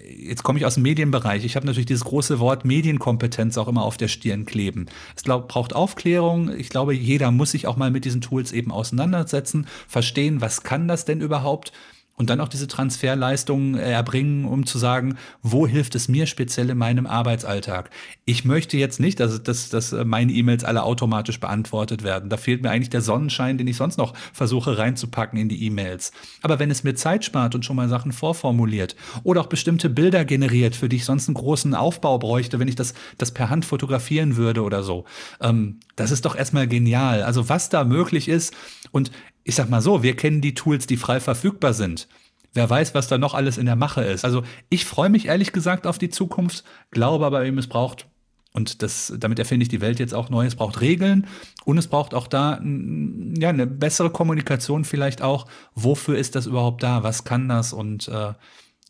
jetzt 0.05 0.43
komme 0.43 0.59
ich 0.59 0.67
aus 0.67 0.75
dem 0.75 0.83
Medienbereich. 0.83 1.45
Ich 1.45 1.57
habe 1.57 1.65
natürlich 1.65 1.87
dieses 1.87 2.05
große 2.05 2.39
Wort 2.39 2.65
Medienkompetenz 2.65 3.57
auch 3.57 3.69
immer 3.69 3.85
auf 3.85 3.97
der 3.97 4.09
Stirn 4.09 4.45
kleben. 4.45 4.87
Es 5.17 5.23
glaub, 5.23 5.49
braucht 5.49 5.75
Aufklärung. 5.75 6.53
Ich 6.59 6.69
glaube, 6.69 6.93
jeder 6.93 7.31
muss 7.31 7.53
sich 7.53 7.67
auch 7.67 7.77
mal 7.77 7.91
mit 7.91 8.05
diesen 8.05 8.21
Tools 8.21 8.53
eben 8.53 8.73
auseinandersetzen, 8.73 9.67
verstehen, 9.89 10.41
was 10.41 10.65
kann 10.65 10.89
das 10.89 11.05
denn 11.05 11.21
überhaupt? 11.21 11.73
Und 12.17 12.31
dann 12.31 12.41
auch 12.41 12.49
diese 12.49 12.67
Transferleistungen 12.67 13.75
erbringen, 13.75 14.47
um 14.47 14.65
zu 14.65 14.79
sagen, 14.79 15.17
wo 15.43 15.67
hilft 15.67 15.95
es 15.95 16.09
mir 16.09 16.27
speziell 16.27 16.71
in 16.71 16.79
meinem 16.79 17.07
Arbeitsalltag? 17.07 17.91
Ich 18.25 18.45
möchte 18.45 18.79
jetzt 18.79 18.99
nicht, 18.99 19.21
dass, 19.21 19.43
dass, 19.43 19.69
dass 19.69 19.93
meine 19.93 20.33
E-Mails 20.33 20.65
alle 20.65 20.83
automatisch 20.83 21.39
beantwortet 21.41 22.03
werden. 22.03 22.31
Da 22.31 22.39
fehlt 22.39 22.63
mir 22.63 22.71
eigentlich 22.71 22.91
der 22.91 23.03
Sonnenschein, 23.03 23.59
den 23.59 23.67
ich 23.67 23.77
sonst 23.77 23.99
noch 23.99 24.15
versuche 24.33 24.79
reinzupacken 24.79 25.39
in 25.39 25.51
die 25.51 25.63
E-Mails. 25.65 26.11
Aber 26.41 26.59
wenn 26.59 26.71
es 26.71 26.85
mir 26.85 26.95
Zeit 26.95 27.25
spart 27.25 27.55
und 27.55 27.65
schon 27.65 27.77
mal 27.77 27.89
Sachen 27.89 28.13
vorformuliert 28.13 28.97
oder 29.23 29.43
auch 29.43 29.47
bestimmte 29.47 29.91
Bilder 29.91 30.25
generiert, 30.25 30.75
für 30.75 30.89
die 30.89 30.97
ich 30.97 31.05
sonst 31.05 31.29
einen 31.29 31.35
großen 31.35 31.75
Aufbau 31.75 32.19
bräuchte, 32.19 32.59
wenn 32.59 32.69
ich 32.69 32.77
das, 32.77 32.95
das 33.19 33.33
per 33.33 33.51
Hand 33.51 33.67
fotografieren 33.67 34.37
würde 34.37 34.63
oder 34.63 34.83
so, 34.83 35.05
ähm, 35.43 35.81
das 35.97 36.11
ist 36.11 36.25
doch 36.25 36.35
erstmal 36.35 36.67
genial. 36.67 37.23
Also 37.23 37.51
was 37.51 37.69
da 37.69 37.85
möglich 37.85 38.29
ist 38.29 38.55
und 38.91 39.11
ich 39.47 39.55
sag 39.55 39.71
mal 39.71 39.81
so, 39.81 40.03
wir 40.03 40.17
kennen 40.17 40.41
die 40.41 40.55
Tools, 40.55 40.89
die 40.89 40.97
frei 40.97 41.21
verfügbar 41.21 41.73
sind. 41.73 42.09
Wer 42.53 42.69
weiß, 42.69 42.95
was 42.95 43.07
da 43.07 43.17
noch 43.17 43.33
alles 43.33 43.59
in 43.59 43.67
der 43.67 43.77
Mache 43.77 44.03
ist. 44.03 44.25
Also 44.25 44.43
ich 44.71 44.85
freue 44.85 45.09
mich 45.09 45.27
ehrlich 45.27 45.53
gesagt 45.53 45.87
auf 45.87 45.99
die 45.99 46.09
Zukunft, 46.09 46.65
glaube 46.91 47.25
aber 47.25 47.45
eben, 47.45 47.57
es 47.57 47.69
braucht, 47.69 48.09
und 48.53 48.83
das, 48.83 49.13
damit 49.17 49.39
erfinde 49.39 49.63
ich 49.63 49.69
die 49.69 49.81
Welt 49.81 50.01
jetzt 50.01 50.15
auch 50.15 50.31
neu, 50.31 50.47
es 50.47 50.57
braucht 50.57 50.81
Regeln 50.81 51.29
und 51.65 51.79
es 51.79 51.87
braucht 51.87 52.13
auch 52.13 52.27
da 52.27 52.55
ja, 52.55 53.51
eine 53.51 53.69
bessere 53.69 54.11
Kommunikation 54.11 54.85
vielleicht 54.85 55.23
auch. 55.23 55.47
Wofür 55.77 56.19
ist 56.19 56.35
das 56.35 56.47
überhaupt 56.47 56.83
da? 56.83 57.05
Was 57.05 57.23
kann 57.23 57.49
das? 57.49 57.73
Und 57.73 58.09
äh, 58.09 58.33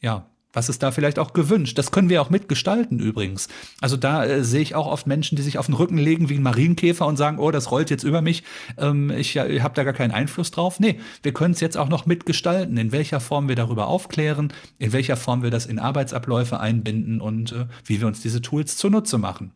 ja, 0.00 0.26
was 0.56 0.70
ist 0.70 0.82
da 0.82 0.90
vielleicht 0.90 1.18
auch 1.18 1.34
gewünscht? 1.34 1.76
Das 1.76 1.90
können 1.90 2.08
wir 2.08 2.22
auch 2.22 2.30
mitgestalten 2.30 2.98
übrigens. 2.98 3.48
Also 3.82 3.98
da 3.98 4.24
äh, 4.24 4.42
sehe 4.42 4.62
ich 4.62 4.74
auch 4.74 4.86
oft 4.86 5.06
Menschen, 5.06 5.36
die 5.36 5.42
sich 5.42 5.58
auf 5.58 5.66
den 5.66 5.74
Rücken 5.74 5.98
legen 5.98 6.30
wie 6.30 6.36
ein 6.36 6.42
Marienkäfer 6.42 7.06
und 7.06 7.18
sagen, 7.18 7.38
oh, 7.38 7.50
das 7.50 7.70
rollt 7.70 7.90
jetzt 7.90 8.04
über 8.04 8.22
mich, 8.22 8.42
ähm, 8.78 9.10
ich, 9.10 9.34
ja, 9.34 9.44
habe 9.62 9.74
da 9.74 9.84
gar 9.84 9.92
keinen 9.92 10.12
Einfluss 10.12 10.50
drauf. 10.50 10.80
Nee, 10.80 10.98
wir 11.22 11.34
können 11.34 11.52
es 11.52 11.60
jetzt 11.60 11.76
auch 11.76 11.90
noch 11.90 12.06
mitgestalten, 12.06 12.78
in 12.78 12.90
welcher 12.90 13.20
Form 13.20 13.48
wir 13.48 13.54
darüber 13.54 13.88
aufklären, 13.88 14.50
in 14.78 14.94
welcher 14.94 15.18
Form 15.18 15.42
wir 15.42 15.50
das 15.50 15.66
in 15.66 15.78
Arbeitsabläufe 15.78 16.58
einbinden 16.58 17.20
und 17.20 17.52
äh, 17.52 17.66
wie 17.84 18.00
wir 18.00 18.06
uns 18.06 18.22
diese 18.22 18.40
Tools 18.40 18.78
zunutze 18.78 19.18
machen. 19.18 19.52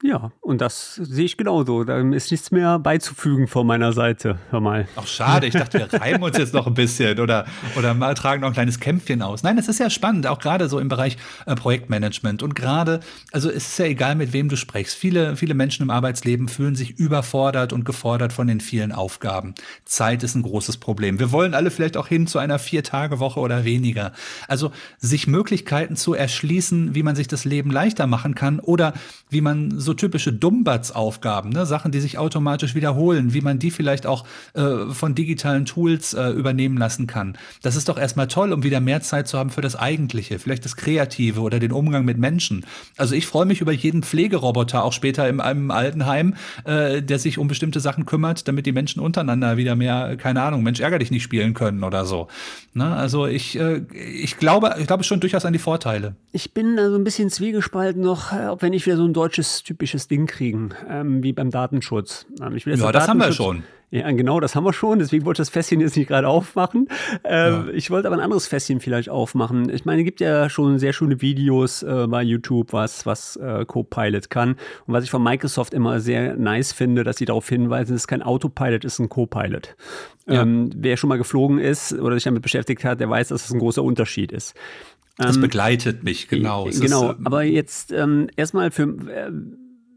Ja, 0.00 0.30
und 0.40 0.60
das 0.60 0.94
sehe 0.94 1.24
ich 1.24 1.36
genauso. 1.36 1.82
Da 1.82 1.98
ist 1.98 2.30
nichts 2.30 2.52
mehr 2.52 2.78
beizufügen 2.78 3.48
von 3.48 3.66
meiner 3.66 3.92
Seite. 3.92 4.38
Hör 4.50 4.60
mal. 4.60 4.86
Ach, 4.94 5.08
schade. 5.08 5.48
Ich 5.48 5.54
dachte, 5.54 5.78
wir 5.90 6.00
reiben 6.00 6.22
uns 6.22 6.38
jetzt 6.38 6.54
noch 6.54 6.68
ein 6.68 6.74
bisschen 6.74 7.18
oder, 7.18 7.46
oder 7.76 7.94
mal 7.94 8.14
tragen 8.14 8.42
noch 8.42 8.48
ein 8.48 8.54
kleines 8.54 8.78
Kämpfchen 8.78 9.22
aus. 9.22 9.42
Nein, 9.42 9.56
das 9.56 9.66
ist 9.66 9.80
ja 9.80 9.90
spannend, 9.90 10.28
auch 10.28 10.38
gerade 10.38 10.68
so 10.68 10.78
im 10.78 10.88
Bereich 10.88 11.16
äh, 11.46 11.56
Projektmanagement. 11.56 12.44
Und 12.44 12.54
gerade, 12.54 13.00
also 13.32 13.50
es 13.50 13.70
ist 13.70 13.78
ja 13.80 13.86
egal, 13.86 14.14
mit 14.14 14.32
wem 14.32 14.48
du 14.48 14.56
sprichst. 14.56 14.96
Viele, 14.96 15.34
viele 15.34 15.54
Menschen 15.54 15.82
im 15.82 15.90
Arbeitsleben 15.90 16.46
fühlen 16.46 16.76
sich 16.76 16.96
überfordert 16.96 17.72
und 17.72 17.84
gefordert 17.84 18.32
von 18.32 18.46
den 18.46 18.60
vielen 18.60 18.92
Aufgaben. 18.92 19.54
Zeit 19.84 20.22
ist 20.22 20.36
ein 20.36 20.42
großes 20.42 20.76
Problem. 20.76 21.18
Wir 21.18 21.32
wollen 21.32 21.54
alle 21.54 21.72
vielleicht 21.72 21.96
auch 21.96 22.06
hin 22.06 22.28
zu 22.28 22.38
einer 22.38 22.60
Vier-Tage-Woche 22.60 23.40
oder 23.40 23.64
weniger. 23.64 24.12
Also 24.46 24.70
sich 24.98 25.26
Möglichkeiten 25.26 25.96
zu 25.96 26.14
erschließen, 26.14 26.94
wie 26.94 27.02
man 27.02 27.16
sich 27.16 27.26
das 27.26 27.44
Leben 27.44 27.72
leichter 27.72 28.06
machen 28.06 28.36
kann 28.36 28.60
oder 28.60 28.94
wie 29.28 29.40
man 29.40 29.80
so 29.80 29.87
typische 29.94 30.32
Dumbatz-Aufgaben, 30.32 31.50
ne? 31.50 31.66
Sachen, 31.66 31.92
die 31.92 32.00
sich 32.00 32.18
automatisch 32.18 32.74
wiederholen, 32.74 33.34
wie 33.34 33.40
man 33.40 33.58
die 33.58 33.70
vielleicht 33.70 34.06
auch 34.06 34.24
äh, 34.54 34.86
von 34.90 35.14
digitalen 35.14 35.64
Tools 35.64 36.14
äh, 36.14 36.30
übernehmen 36.30 36.76
lassen 36.76 37.06
kann. 37.06 37.36
Das 37.62 37.76
ist 37.76 37.88
doch 37.88 37.98
erstmal 37.98 38.28
toll, 38.28 38.52
um 38.52 38.62
wieder 38.62 38.80
mehr 38.80 39.00
Zeit 39.02 39.28
zu 39.28 39.38
haben 39.38 39.50
für 39.50 39.60
das 39.60 39.76
Eigentliche, 39.76 40.38
vielleicht 40.38 40.64
das 40.64 40.76
Kreative 40.76 41.40
oder 41.40 41.58
den 41.58 41.72
Umgang 41.72 42.04
mit 42.04 42.18
Menschen. 42.18 42.64
Also 42.96 43.14
ich 43.14 43.26
freue 43.26 43.46
mich 43.46 43.60
über 43.60 43.72
jeden 43.72 44.02
Pflegeroboter, 44.02 44.84
auch 44.84 44.92
später 44.92 45.28
in 45.28 45.40
einem 45.40 45.70
Altenheim, 45.70 46.34
äh, 46.64 47.02
der 47.02 47.18
sich 47.18 47.38
um 47.38 47.48
bestimmte 47.48 47.80
Sachen 47.80 48.06
kümmert, 48.06 48.48
damit 48.48 48.66
die 48.66 48.72
Menschen 48.72 49.00
untereinander 49.00 49.56
wieder 49.56 49.76
mehr, 49.76 50.16
keine 50.16 50.42
Ahnung, 50.42 50.62
Mensch, 50.62 50.80
ärger 50.80 50.98
dich 50.98 51.10
nicht 51.10 51.22
spielen 51.22 51.54
können 51.54 51.84
oder 51.84 52.04
so. 52.04 52.28
Ne? 52.74 52.94
Also 52.94 53.26
ich, 53.26 53.58
äh, 53.58 53.82
ich 53.92 54.38
glaube, 54.38 54.76
ich 54.78 54.86
glaube 54.86 55.04
schon 55.04 55.20
durchaus 55.20 55.44
an 55.44 55.52
die 55.52 55.58
Vorteile. 55.58 56.14
Ich 56.32 56.52
bin 56.54 56.76
da 56.76 56.90
so 56.90 56.96
ein 56.96 57.04
bisschen 57.04 57.30
zwiegespalten 57.30 58.02
noch, 58.02 58.32
äh, 58.32 58.46
ob 58.46 58.62
wenn 58.62 58.72
ich 58.72 58.86
wieder 58.86 58.96
so 58.96 59.04
ein 59.04 59.12
deutsches 59.12 59.62
Typ 59.62 59.77
typisches 59.78 60.08
Ding 60.08 60.26
kriegen, 60.26 60.70
ähm, 60.90 61.22
wie 61.22 61.32
beim 61.32 61.50
Datenschutz. 61.50 62.26
Ähm, 62.42 62.56
ja, 62.56 62.90
das 62.90 63.06
haben 63.06 63.20
wir 63.20 63.32
schon. 63.32 63.62
Ja, 63.90 64.10
genau, 64.10 64.38
das 64.38 64.54
haben 64.54 64.64
wir 64.64 64.72
schon. 64.72 64.98
Deswegen 64.98 65.24
wollte 65.24 65.40
ich 65.40 65.46
das 65.46 65.50
Fässchen 65.50 65.80
jetzt 65.80 65.96
nicht 65.96 66.08
gerade 66.08 66.28
aufmachen. 66.28 66.88
Ähm, 67.24 67.68
ja. 67.68 67.72
Ich 67.72 67.90
wollte 67.90 68.08
aber 68.08 68.16
ein 68.16 68.22
anderes 68.22 68.46
Fässchen 68.46 68.80
vielleicht 68.80 69.08
aufmachen. 69.08 69.70
Ich 69.70 69.84
meine, 69.84 70.02
es 70.02 70.04
gibt 70.04 70.20
ja 70.20 70.50
schon 70.50 70.78
sehr 70.78 70.92
schöne 70.92 71.22
Videos 71.22 71.84
äh, 71.84 72.06
bei 72.08 72.22
YouTube, 72.22 72.72
was, 72.72 73.06
was 73.06 73.36
äh, 73.36 73.64
Copilot 73.64 74.28
kann. 74.28 74.56
Und 74.86 74.94
was 74.94 75.04
ich 75.04 75.10
von 75.10 75.22
Microsoft 75.22 75.72
immer 75.72 76.00
sehr 76.00 76.36
nice 76.36 76.72
finde, 76.72 77.04
dass 77.04 77.16
sie 77.16 77.24
darauf 77.24 77.48
hinweisen, 77.48 77.94
es 77.94 78.02
ist 78.02 78.08
kein 78.08 78.22
Autopilot, 78.22 78.84
es 78.84 78.94
ist 78.94 78.98
ein 78.98 79.08
Copilot. 79.08 79.76
Ja. 80.26 80.42
Ähm, 80.42 80.70
wer 80.76 80.96
schon 80.98 81.08
mal 81.08 81.16
geflogen 81.16 81.58
ist 81.58 81.92
oder 81.94 82.16
sich 82.16 82.24
damit 82.24 82.42
beschäftigt 82.42 82.84
hat, 82.84 83.00
der 83.00 83.08
weiß, 83.08 83.28
dass 83.28 83.46
es 83.46 83.52
ein 83.52 83.60
großer 83.60 83.82
Unterschied 83.82 84.32
ist. 84.32 84.54
Das 85.16 85.36
ähm, 85.36 85.42
begleitet 85.42 86.04
mich, 86.04 86.28
genau. 86.28 86.68
Es 86.68 86.80
genau, 86.80 87.12
ist, 87.12 87.18
ähm, 87.18 87.26
aber 87.26 87.42
jetzt 87.42 87.92
ähm, 87.92 88.28
erstmal 88.36 88.70
für. 88.70 88.82
Äh, 88.82 89.30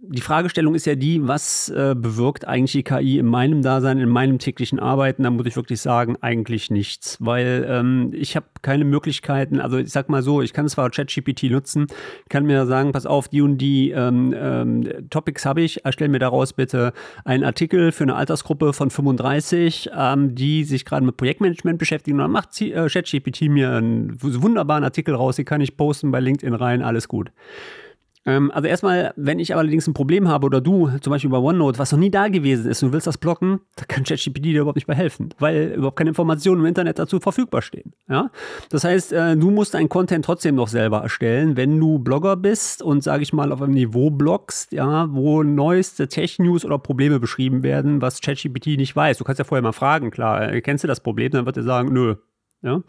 die 0.03 0.21
Fragestellung 0.21 0.73
ist 0.73 0.87
ja 0.87 0.95
die, 0.95 1.27
was 1.27 1.69
äh, 1.69 1.93
bewirkt 1.95 2.47
eigentlich 2.47 2.71
die 2.71 2.83
KI 2.83 3.19
in 3.19 3.27
meinem 3.27 3.61
Dasein, 3.61 3.99
in 3.99 4.09
meinem 4.09 4.39
täglichen 4.39 4.79
Arbeiten? 4.79 5.23
Da 5.23 5.29
muss 5.29 5.45
ich 5.45 5.55
wirklich 5.55 5.79
sagen, 5.79 6.17
eigentlich 6.21 6.71
nichts, 6.71 7.17
weil 7.19 7.67
ähm, 7.69 8.11
ich 8.13 8.35
habe 8.35 8.47
keine 8.63 8.83
Möglichkeiten. 8.83 9.59
Also 9.59 9.77
ich 9.77 9.91
sag 9.91 10.09
mal 10.09 10.23
so, 10.23 10.41
ich 10.41 10.53
kann 10.53 10.67
zwar 10.67 10.89
ChatGPT 10.89 11.43
nutzen, 11.51 11.85
kann 12.29 12.45
mir 12.45 12.65
sagen, 12.65 12.93
pass 12.93 13.05
auf, 13.05 13.27
die 13.27 13.41
und 13.41 13.59
die 13.59 13.91
ähm, 13.91 14.33
ähm, 14.35 15.09
Topics 15.11 15.45
habe 15.45 15.61
ich, 15.61 15.85
erstell 15.85 16.09
mir 16.09 16.19
daraus 16.19 16.53
bitte 16.53 16.93
einen 17.23 17.43
Artikel 17.43 17.91
für 17.91 18.03
eine 18.03 18.15
Altersgruppe 18.15 18.73
von 18.73 18.89
35, 18.89 19.91
ähm, 19.95 20.33
die 20.33 20.63
sich 20.63 20.83
gerade 20.83 21.05
mit 21.05 21.15
Projektmanagement 21.15 21.77
beschäftigen. 21.77 22.17
Und 22.17 22.23
dann 22.23 22.31
macht 22.31 22.59
äh, 22.59 22.87
ChatGPT 22.89 23.41
mir 23.49 23.73
einen 23.73 24.17
wunderbaren 24.19 24.83
Artikel 24.83 25.13
raus, 25.13 25.35
den 25.35 25.45
kann 25.45 25.61
ich 25.61 25.77
posten 25.77 26.09
bei 26.09 26.19
LinkedIn 26.19 26.55
rein, 26.55 26.81
alles 26.81 27.07
gut. 27.07 27.31
Ähm, 28.25 28.51
also 28.51 28.67
erstmal, 28.67 29.13
wenn 29.15 29.39
ich 29.39 29.55
allerdings 29.55 29.87
ein 29.87 29.93
Problem 29.93 30.27
habe 30.27 30.45
oder 30.45 30.61
du, 30.61 30.89
zum 31.01 31.11
Beispiel 31.11 31.29
bei 31.31 31.37
OneNote, 31.37 31.79
was 31.79 31.91
noch 31.91 31.99
nie 31.99 32.11
da 32.11 32.27
gewesen 32.27 32.69
ist 32.69 32.83
und 32.83 32.89
du 32.89 32.93
willst 32.93 33.07
das 33.07 33.17
blocken, 33.17 33.61
da 33.75 33.85
kann 33.85 34.03
ChatGPT 34.03 34.45
dir 34.45 34.61
überhaupt 34.61 34.75
nicht 34.75 34.87
mehr 34.87 34.97
helfen, 34.97 35.29
weil 35.39 35.73
überhaupt 35.75 35.97
keine 35.97 36.09
Informationen 36.09 36.61
im 36.61 36.67
Internet 36.67 36.99
dazu 36.99 37.19
verfügbar 37.19 37.63
stehen. 37.63 37.93
Ja? 38.07 38.29
Das 38.69 38.83
heißt, 38.83 39.13
äh, 39.13 39.35
du 39.35 39.49
musst 39.49 39.73
deinen 39.73 39.89
Content 39.89 40.23
trotzdem 40.23 40.55
noch 40.55 40.67
selber 40.67 40.99
erstellen, 40.99 41.57
wenn 41.57 41.79
du 41.79 41.97
Blogger 41.97 42.35
bist 42.35 42.83
und, 42.83 43.03
sage 43.03 43.23
ich 43.23 43.33
mal, 43.33 43.51
auf 43.51 43.61
einem 43.61 43.73
Niveau 43.73 44.11
bloggst, 44.11 44.71
ja, 44.71 45.07
wo 45.11 45.41
neueste 45.41 46.07
Tech-News 46.07 46.63
oder 46.63 46.77
Probleme 46.77 47.19
beschrieben 47.19 47.63
werden, 47.63 48.01
was 48.01 48.21
ChatGPT 48.21 48.77
nicht 48.77 48.95
weiß. 48.95 49.17
Du 49.17 49.23
kannst 49.23 49.39
ja 49.39 49.45
vorher 49.45 49.63
mal 49.63 49.71
fragen, 49.71 50.11
klar, 50.11 50.51
äh, 50.51 50.61
kennst 50.61 50.83
du 50.83 50.87
das 50.87 50.99
Problem? 50.99 51.31
Dann 51.31 51.47
wird 51.47 51.57
er 51.57 51.63
sagen, 51.63 51.91
nö. 51.91 52.15
Ja? 52.61 52.81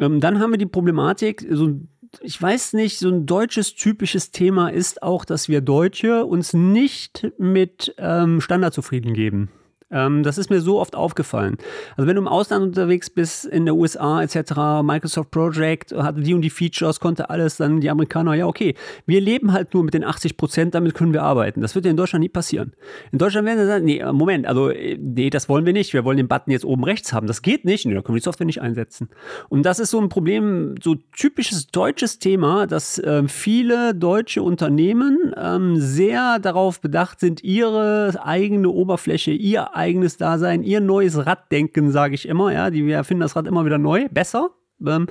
Ähm, 0.00 0.20
dann 0.20 0.38
haben 0.38 0.52
wir 0.52 0.58
die 0.58 0.66
Problematik, 0.66 1.44
so 1.50 1.80
ich 2.20 2.40
weiß 2.40 2.72
nicht, 2.74 2.98
so 2.98 3.08
ein 3.08 3.26
deutsches 3.26 3.74
typisches 3.74 4.30
Thema 4.30 4.68
ist 4.68 5.02
auch, 5.02 5.24
dass 5.24 5.48
wir 5.48 5.60
Deutsche 5.60 6.24
uns 6.24 6.52
nicht 6.52 7.26
mit 7.38 7.94
ähm, 7.98 8.40
Standard 8.40 8.74
zufrieden 8.74 9.14
geben. 9.14 9.50
Ähm, 9.90 10.22
das 10.22 10.38
ist 10.38 10.50
mir 10.50 10.60
so 10.60 10.78
oft 10.78 10.94
aufgefallen. 10.94 11.56
Also 11.96 12.06
wenn 12.06 12.16
du 12.16 12.22
im 12.22 12.28
Ausland 12.28 12.64
unterwegs 12.64 13.08
bist, 13.08 13.46
in 13.46 13.64
der 13.64 13.74
USA 13.74 14.22
etc., 14.22 14.82
Microsoft 14.82 15.30
Project 15.30 15.92
hatte 15.92 16.20
die 16.20 16.34
und 16.34 16.42
die 16.42 16.50
Features, 16.50 17.00
konnte 17.00 17.30
alles, 17.30 17.56
dann 17.56 17.80
die 17.80 17.88
Amerikaner, 17.88 18.34
ja 18.34 18.46
okay, 18.46 18.74
wir 19.06 19.20
leben 19.20 19.52
halt 19.52 19.72
nur 19.72 19.84
mit 19.84 19.94
den 19.94 20.04
80 20.04 20.36
Prozent, 20.36 20.74
damit 20.74 20.94
können 20.94 21.12
wir 21.12 21.22
arbeiten. 21.22 21.60
Das 21.62 21.74
wird 21.74 21.86
ja 21.86 21.90
in 21.90 21.96
Deutschland 21.96 22.22
nie 22.22 22.28
passieren. 22.28 22.72
In 23.12 23.18
Deutschland 23.18 23.46
werden 23.46 23.58
sie 23.60 23.66
sagen, 23.66 23.84
nee, 23.84 24.04
Moment, 24.12 24.46
also 24.46 24.70
nee, 24.70 25.30
das 25.30 25.48
wollen 25.48 25.64
wir 25.64 25.72
nicht, 25.72 25.94
wir 25.94 26.04
wollen 26.04 26.18
den 26.18 26.28
Button 26.28 26.50
jetzt 26.50 26.64
oben 26.64 26.84
rechts 26.84 27.12
haben. 27.12 27.26
Das 27.26 27.40
geht 27.40 27.64
nicht, 27.64 27.86
nee, 27.86 27.94
da 27.94 28.02
können 28.02 28.14
wir 28.14 28.20
die 28.20 28.24
Software 28.24 28.46
nicht 28.46 28.60
einsetzen. 28.60 29.08
Und 29.48 29.64
das 29.64 29.78
ist 29.78 29.90
so 29.90 30.00
ein 30.00 30.10
Problem, 30.10 30.74
so 30.82 30.96
typisches 31.16 31.68
deutsches 31.68 32.18
Thema, 32.18 32.66
dass 32.66 32.98
äh, 32.98 33.26
viele 33.26 33.94
deutsche 33.94 34.42
Unternehmen 34.42 35.32
ähm, 35.36 35.76
sehr 35.76 36.38
darauf 36.38 36.80
bedacht 36.80 37.20
sind, 37.20 37.42
ihre 37.42 38.14
eigene 38.22 38.68
Oberfläche, 38.68 39.30
ihr 39.30 39.77
eigenes 39.78 40.16
Dasein, 40.18 40.62
ihr 40.62 40.80
neues 40.80 41.24
Raddenken, 41.24 41.90
sage 41.90 42.14
ich 42.14 42.28
immer. 42.28 42.52
Ja, 42.52 42.70
die 42.70 42.84
wir 42.84 42.96
erfinden 42.96 43.22
das 43.22 43.36
Rad 43.36 43.46
immer 43.46 43.64
wieder 43.64 43.78
neu, 43.78 44.08
besser. 44.10 44.50
Ähm, 44.86 45.06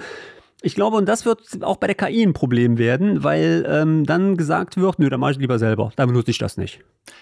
ich 0.61 0.73
glaube, 0.73 0.97
und 0.97 1.07
das 1.07 1.25
wird 1.25 1.63
auch 1.63 1.77
bei 1.77 1.87
der 1.87 1.95
KI 1.95 2.23
ein 2.23 2.33
Problem 2.33 2.77
werden, 2.77 3.23
weil 3.23 3.65
ähm, 3.69 4.05
dann 4.05 4.37
gesagt 4.37 4.77
wird, 4.77 4.97
nö, 4.97 5.09
dann 5.09 5.19
mache 5.19 5.33
ich 5.33 5.37
lieber 5.37 5.59
selber, 5.59 5.91
dann 5.95 6.07
benutze 6.07 6.31
ich 6.31 6.39
das 6.39 6.57
nicht. 6.57 6.79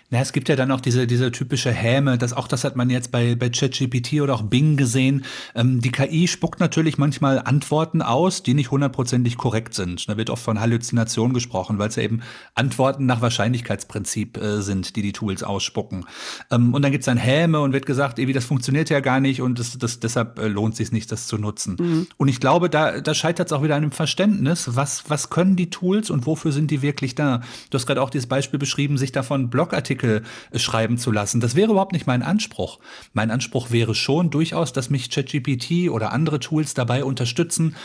Na, 0.10 0.20
es 0.20 0.34
gibt 0.34 0.50
ja 0.50 0.56
dann 0.56 0.72
auch 0.72 0.82
diese, 0.82 1.08
diese 1.08 1.32
typische 1.32 1.72
Häme, 1.72 2.18
das, 2.18 2.34
auch 2.34 2.48
das 2.48 2.64
hat 2.64 2.76
man 2.76 2.90
jetzt 2.90 3.12
bei, 3.12 3.36
bei 3.36 3.50
ChatGPT 3.50 4.22
oder 4.22 4.36
auch 4.36 4.44
Bing 4.44 4.78
gesehen. 4.78 5.26
Ähm, 5.56 5.82
die 5.82 5.92
KI 5.92 6.28
spuckt 6.28 6.60
natürlich 6.60 6.98
manchmal 6.98 7.40
Antworten 7.40 8.02
aus, 8.02 8.44
die 8.44 8.54
nicht 8.54 8.72
hundertprozentig 8.72 9.38
korrekt 9.38 9.74
sind. 9.74 10.08
Da 10.08 10.16
wird 10.16 10.30
oft 10.30 10.44
von 10.44 10.60
Halluzination 10.60 11.34
gesprochen, 11.34 11.80
weil 11.80 11.90
es 11.90 11.96
ja 11.96 12.04
eben 12.04 12.22
Antworten 12.54 13.06
nach 13.06 13.22
Wahrscheinlichkeitsprinzip 13.22 14.38
äh, 14.38 14.62
sind, 14.62 14.96
die 14.96 15.02
die 15.02 15.14
Tools 15.14 15.44
ausspucken. 15.44 16.06
Ähm, 16.52 16.74
und 16.74 16.84
dann 16.84 16.92
gibt 16.92 17.02
es 17.02 17.06
dann 17.06 17.18
Häme 17.18 17.60
und 17.60 17.74
wird 17.74 17.86
gesagt, 17.86 18.20
ey, 18.20 18.28
wie 18.28 18.34
das 18.34 18.46
funktioniert 18.46 18.90
ja 18.90 19.00
gar 19.00 19.20
nicht 19.20 19.42
und 19.42 19.60
das, 19.60 19.78
das, 19.78 20.00
deshalb 20.00 20.40
äh, 20.40 20.48
lohnt 20.48 20.74
es 20.74 20.78
sich 20.78 20.92
nicht, 20.92 21.12
das 21.12 21.28
zu 21.28 21.38
nutzen. 21.38 21.78
Mhm. 21.80 22.08
Und 22.18 22.28
ich 22.28 22.40
glaube, 22.40 22.70
da, 22.70 23.02
da 23.02 23.14
scheitert 23.26 23.48
es 23.48 23.54
auch 23.54 23.64
wieder 23.64 23.76
an 23.76 23.82
dem 23.82 23.92
Verständnis, 23.92 24.76
was, 24.76 25.10
was 25.10 25.32
können 25.32 25.56
die 25.56 25.72
Tools 25.72 26.12
und 26.12 26.28
wofür 26.28 26.52
sind 26.52 26.70
die 26.70 26.84
wirklich 26.84 27.16
da? 27.16 27.42
Du 27.72 27.76
hast 27.76 27.88
gerade 27.88 28.00
auch 28.04 28.12
dieses 28.12 28.28
Beispiel 28.28 28.60
beschrieben, 28.60 29.00
sich 29.00 29.12
davon 29.12 29.50
Blogartikel 29.50 30.22
äh, 30.52 30.60
schreiben 30.60 31.00
zu 31.00 31.10
lassen. 31.12 31.42
Das 31.42 31.56
wäre 31.56 31.72
überhaupt 31.72 31.94
nicht 31.94 32.06
mein 32.06 32.22
Anspruch. 32.22 32.78
Mein 33.14 33.32
Anspruch 33.32 33.72
wäre 33.72 33.96
schon 33.96 34.30
durchaus, 34.30 34.74
dass 34.74 34.92
mich 34.92 35.10
ChatGPT 35.10 35.90
oder 35.90 36.12
andere 36.12 36.40
Tools 36.40 36.76
dabei 36.76 37.04
unterstützen, 37.04 37.76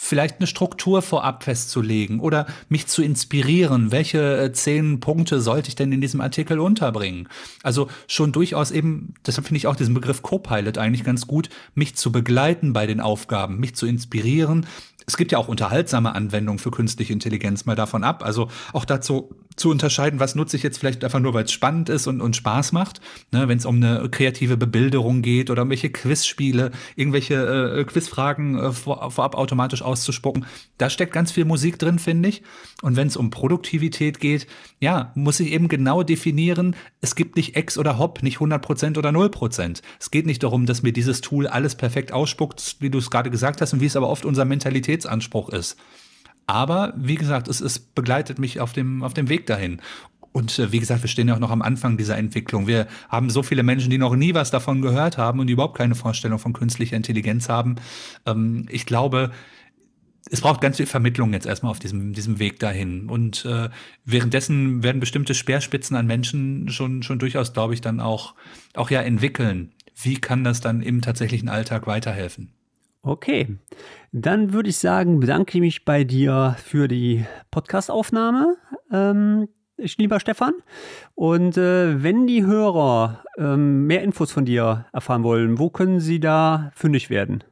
vielleicht 0.00 0.38
eine 0.38 0.46
Struktur 0.46 1.02
vorab 1.02 1.42
festzulegen 1.42 2.20
oder 2.20 2.46
mich 2.68 2.86
zu 2.86 3.02
inspirieren. 3.02 3.90
Welche 3.90 4.38
äh, 4.38 4.52
zehn 4.52 5.00
Punkte 5.00 5.40
sollte 5.40 5.68
ich 5.68 5.74
denn 5.74 5.92
in 5.92 6.00
diesem 6.00 6.20
Artikel 6.20 6.60
unterbringen? 6.60 7.28
Also 7.64 7.88
schon 8.06 8.30
durchaus 8.30 8.70
eben, 8.70 9.14
deshalb 9.26 9.48
finde 9.48 9.58
ich 9.58 9.66
auch 9.66 9.76
diesen 9.76 9.94
Begriff 9.94 10.22
Copilot 10.22 10.78
eigentlich 10.78 11.04
ganz 11.04 11.26
gut, 11.26 11.50
mich 11.74 11.96
zu 11.96 12.12
begleiten 12.12 12.72
bei 12.72 12.86
den 12.86 13.00
Aufgaben, 13.00 13.58
mich 13.58 13.74
zu 13.74 13.86
inspirieren, 13.86 14.66
es 15.08 15.16
gibt 15.16 15.32
ja 15.32 15.38
auch 15.38 15.48
unterhaltsame 15.48 16.14
Anwendungen 16.14 16.58
für 16.58 16.70
künstliche 16.70 17.14
Intelligenz, 17.14 17.64
mal 17.64 17.74
davon 17.74 18.04
ab. 18.04 18.22
Also 18.22 18.50
auch 18.74 18.84
dazu 18.84 19.34
zu 19.58 19.70
unterscheiden, 19.70 20.20
was 20.20 20.34
nutze 20.34 20.56
ich 20.56 20.62
jetzt 20.62 20.78
vielleicht 20.78 21.04
einfach 21.04 21.20
nur, 21.20 21.34
weil 21.34 21.44
es 21.44 21.52
spannend 21.52 21.88
ist 21.88 22.06
und, 22.06 22.20
und 22.20 22.36
Spaß 22.36 22.72
macht. 22.72 23.00
Ne, 23.32 23.48
Wenn 23.48 23.58
es 23.58 23.66
um 23.66 23.76
eine 23.76 24.08
kreative 24.08 24.56
Bebilderung 24.56 25.22
geht 25.22 25.50
oder 25.50 25.62
um 25.62 25.70
welche 25.70 25.90
Quizspiele, 25.90 26.70
irgendwelche 26.96 27.34
äh, 27.78 27.84
Quizfragen 27.84 28.58
äh, 28.58 28.72
vor, 28.72 29.10
vorab 29.10 29.34
automatisch 29.34 29.82
auszuspucken. 29.82 30.46
Da 30.78 30.90
steckt 30.90 31.12
ganz 31.12 31.32
viel 31.32 31.44
Musik 31.44 31.78
drin, 31.78 31.98
finde 31.98 32.28
ich. 32.28 32.42
Und 32.82 32.96
wenn 32.96 33.08
es 33.08 33.16
um 33.16 33.30
Produktivität 33.30 34.20
geht, 34.20 34.46
ja, 34.80 35.12
muss 35.14 35.40
ich 35.40 35.52
eben 35.52 35.68
genau 35.68 36.02
definieren, 36.02 36.76
es 37.00 37.14
gibt 37.14 37.36
nicht 37.36 37.56
X 37.56 37.78
oder 37.78 37.98
Hop, 37.98 38.22
nicht 38.22 38.38
100% 38.38 38.98
oder 38.98 39.10
0%. 39.10 39.82
Es 39.98 40.10
geht 40.10 40.26
nicht 40.26 40.42
darum, 40.42 40.66
dass 40.66 40.82
mir 40.82 40.92
dieses 40.92 41.20
Tool 41.20 41.46
alles 41.46 41.74
perfekt 41.74 42.12
ausspuckt, 42.12 42.76
wie 42.80 42.90
du 42.90 42.98
es 42.98 43.10
gerade 43.10 43.30
gesagt 43.30 43.60
hast 43.60 43.72
und 43.72 43.80
wie 43.80 43.86
es 43.86 43.96
aber 43.96 44.08
oft 44.08 44.24
unser 44.24 44.44
Mentalitätsanspruch 44.44 45.48
ist. 45.50 45.76
Aber 46.48 46.94
wie 46.96 47.16
gesagt, 47.16 47.46
es, 47.46 47.60
es 47.60 47.78
begleitet 47.78 48.38
mich 48.38 48.58
auf 48.58 48.72
dem, 48.72 49.02
auf 49.02 49.12
dem 49.12 49.28
Weg 49.28 49.46
dahin. 49.46 49.82
Und 50.32 50.58
äh, 50.58 50.72
wie 50.72 50.78
gesagt, 50.78 51.02
wir 51.02 51.08
stehen 51.08 51.28
ja 51.28 51.34
auch 51.34 51.40
noch 51.40 51.50
am 51.50 51.60
Anfang 51.60 51.98
dieser 51.98 52.16
Entwicklung. 52.16 52.66
Wir 52.66 52.86
haben 53.10 53.28
so 53.28 53.42
viele 53.42 53.62
Menschen, 53.62 53.90
die 53.90 53.98
noch 53.98 54.16
nie 54.16 54.32
was 54.32 54.50
davon 54.50 54.80
gehört 54.80 55.18
haben 55.18 55.40
und 55.40 55.48
überhaupt 55.48 55.76
keine 55.76 55.94
Vorstellung 55.94 56.38
von 56.38 56.54
künstlicher 56.54 56.96
Intelligenz 56.96 57.50
haben. 57.50 57.76
Ähm, 58.24 58.66
ich 58.70 58.86
glaube, 58.86 59.30
es 60.30 60.40
braucht 60.40 60.62
ganz 60.62 60.78
viel 60.78 60.86
Vermittlung 60.86 61.34
jetzt 61.34 61.46
erstmal 61.46 61.70
auf 61.70 61.80
diesem, 61.80 62.14
diesem 62.14 62.38
Weg 62.38 62.58
dahin. 62.60 63.10
Und 63.10 63.44
äh, 63.44 63.68
währenddessen 64.06 64.82
werden 64.82 65.00
bestimmte 65.00 65.34
Speerspitzen 65.34 65.96
an 65.96 66.06
Menschen 66.06 66.70
schon, 66.70 67.02
schon 67.02 67.18
durchaus, 67.18 67.52
glaube 67.52 67.74
ich, 67.74 67.82
dann 67.82 68.00
auch, 68.00 68.34
auch 68.72 68.90
ja 68.90 69.02
entwickeln. 69.02 69.72
Wie 70.00 70.16
kann 70.16 70.44
das 70.44 70.62
dann 70.62 70.80
im 70.80 71.02
tatsächlichen 71.02 71.50
Alltag 71.50 71.86
weiterhelfen? 71.86 72.52
Okay, 73.08 73.56
dann 74.12 74.52
würde 74.52 74.68
ich 74.68 74.76
sagen, 74.76 75.18
bedanke 75.18 75.56
ich 75.56 75.62
mich 75.62 75.84
bei 75.86 76.04
dir 76.04 76.56
für 76.62 76.88
die 76.88 77.24
Podcastaufnahme, 77.50 78.56
ähm, 78.92 79.48
lieber 79.78 80.20
Stefan. 80.20 80.52
Und 81.14 81.56
äh, 81.56 82.02
wenn 82.02 82.26
die 82.26 82.44
Hörer 82.44 83.24
ähm, 83.38 83.86
mehr 83.86 84.02
Infos 84.02 84.30
von 84.30 84.44
dir 84.44 84.84
erfahren 84.92 85.22
wollen, 85.22 85.58
wo 85.58 85.70
können 85.70 86.00
sie 86.00 86.20
da 86.20 86.70
fündig 86.74 87.08
werden? 87.08 87.44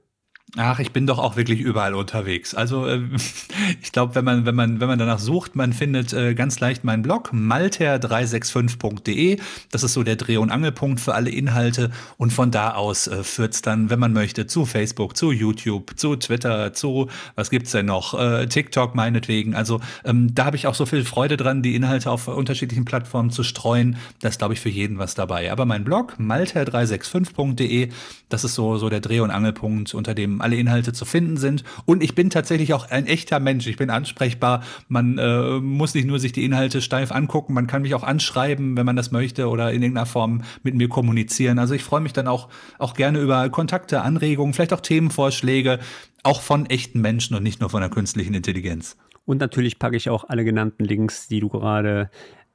Ach, 0.59 0.79
ich 0.79 0.93
bin 0.93 1.07
doch 1.07 1.19
auch 1.19 1.37
wirklich 1.37 1.61
überall 1.61 1.95
unterwegs. 1.95 2.55
Also 2.55 2.87
äh, 2.87 3.03
ich 3.83 3.93
glaube, 3.93 4.15
wenn 4.15 4.25
man, 4.25 4.47
wenn, 4.47 4.55
man, 4.55 4.81
wenn 4.81 4.89
man 4.89 4.99
danach 4.99 5.19
sucht, 5.19 5.55
man 5.55 5.75
findet 5.75 6.15
äh, 6.15 6.35
ganz 6.35 6.61
leicht 6.61 6.83
meinen 6.83 7.03
Blog, 7.03 7.33
malter365.de. 7.35 9.39
Das 9.71 9.83
ist 9.83 9.93
so 9.93 10.03
der 10.03 10.17
Dreh- 10.17 10.39
und 10.39 10.51
Angelpunkt 10.51 11.01
für 11.01 11.15
alle 11.15 11.29
Inhalte. 11.29 11.91
Und 12.17 12.33
von 12.33 12.51
da 12.51 12.73
aus 12.73 13.07
äh, 13.07 13.23
führt 13.23 13.53
es 13.53 13.61
dann, 13.61 13.91
wenn 13.91 13.99
man 13.99 14.15
möchte, 14.15 14.47
zu 14.47 14.65
Facebook, 14.65 15.19
zu 15.19 15.31
YouTube, 15.31 15.99
zu 15.99 16.17
Twitter, 16.17 16.73
zu, 16.73 17.09
was 17.35 17.51
gibt's 17.51 17.73
denn 17.73 17.85
noch, 17.85 18.19
äh, 18.19 18.47
TikTok 18.47 18.95
meinetwegen. 18.95 19.55
Also 19.55 19.83
ähm, 20.05 20.35
da 20.35 20.47
habe 20.47 20.57
ich 20.57 20.67
auch 20.67 20.75
so 20.75 20.87
viel 20.87 21.05
Freude 21.05 21.37
dran, 21.37 21.61
die 21.61 21.75
Inhalte 21.75 22.11
auf 22.11 22.29
unterschiedlichen 22.29 22.87
Plattformen 22.87 23.31
zu 23.31 23.43
streuen. 23.43 23.99
Da 24.21 24.29
ist, 24.29 24.39
glaube 24.39 24.55
ich, 24.55 24.61
für 24.61 24.71
jeden 24.71 24.97
was 24.97 25.15
dabei. 25.15 25.53
Aber 25.53 25.67
mein 25.67 25.85
Blog, 25.85 26.17
malter365.de, 26.19 27.91
das 28.31 28.45
ist 28.45 28.55
so, 28.55 28.79
so 28.79 28.89
der 28.89 29.01
Dreh- 29.01 29.21
und 29.21 29.31
Angelpunkt, 29.31 29.93
unter 29.93 30.15
dem 30.15 30.41
alle 30.47 30.57
Inhalte 30.57 30.93
zu 30.93 31.05
finden 31.05 31.37
sind. 31.37 31.65
Und 31.87 32.03
ich 32.05 32.15
bin 32.15 32.31
tatsächlich 32.31 32.73
auch 32.73 32.89
ein 32.89 33.07
echter 33.07 33.41
Mensch. 33.41 33.67
Ich 33.67 33.77
bin 33.77 33.91
ansprechbar. 33.91 34.63
Man 34.87 35.19
äh, 35.19 35.59
muss 35.59 35.95
nicht 35.95 36.07
nur 36.07 36.21
sich 36.21 36.31
die 36.31 36.45
Inhalte 36.45 36.81
steif 36.81 37.11
angucken, 37.11 37.53
man 37.53 37.67
kann 37.67 37.83
mich 37.83 37.95
auch 37.97 38.05
anschreiben, 38.05 38.77
wenn 38.77 38.87
man 38.87 38.95
das 38.95 39.11
möchte 39.11 39.49
oder 39.49 39.73
in 39.73 39.83
irgendeiner 39.83 40.07
Form 40.07 40.43
mit 40.63 40.77
mir 40.77 40.89
kommunizieren. 40.89 41.59
Also 41.59 41.75
ich 41.75 41.83
freue 41.83 42.01
mich 42.01 42.13
dann 42.13 42.29
auch, 42.29 42.49
auch 42.79 42.95
gerne 42.95 43.19
über 43.19 43.49
Kontakte, 43.51 44.03
Anregungen, 44.03 44.55
vielleicht 44.55 44.73
auch 44.73 44.81
Themenvorschläge, 44.81 45.81
auch 46.23 46.43
von 46.43 46.67
echten 46.67 47.01
Menschen 47.01 47.37
und 47.37 47.43
nicht 47.43 47.61
nur 47.61 47.71
von 47.71 47.81
der 47.81 47.91
künstlichen 47.91 48.35
Intelligenz. 48.35 48.97
Und 49.25 49.41
natürlich 49.41 49.81
packe 49.81 49.97
ich 49.97 50.09
auch 50.09 50.29
alle 50.29 50.45
genannten 50.45 50.85
Links, 50.85 51.27
die 51.27 51.41
du 51.41 51.49
gerade 51.49 52.09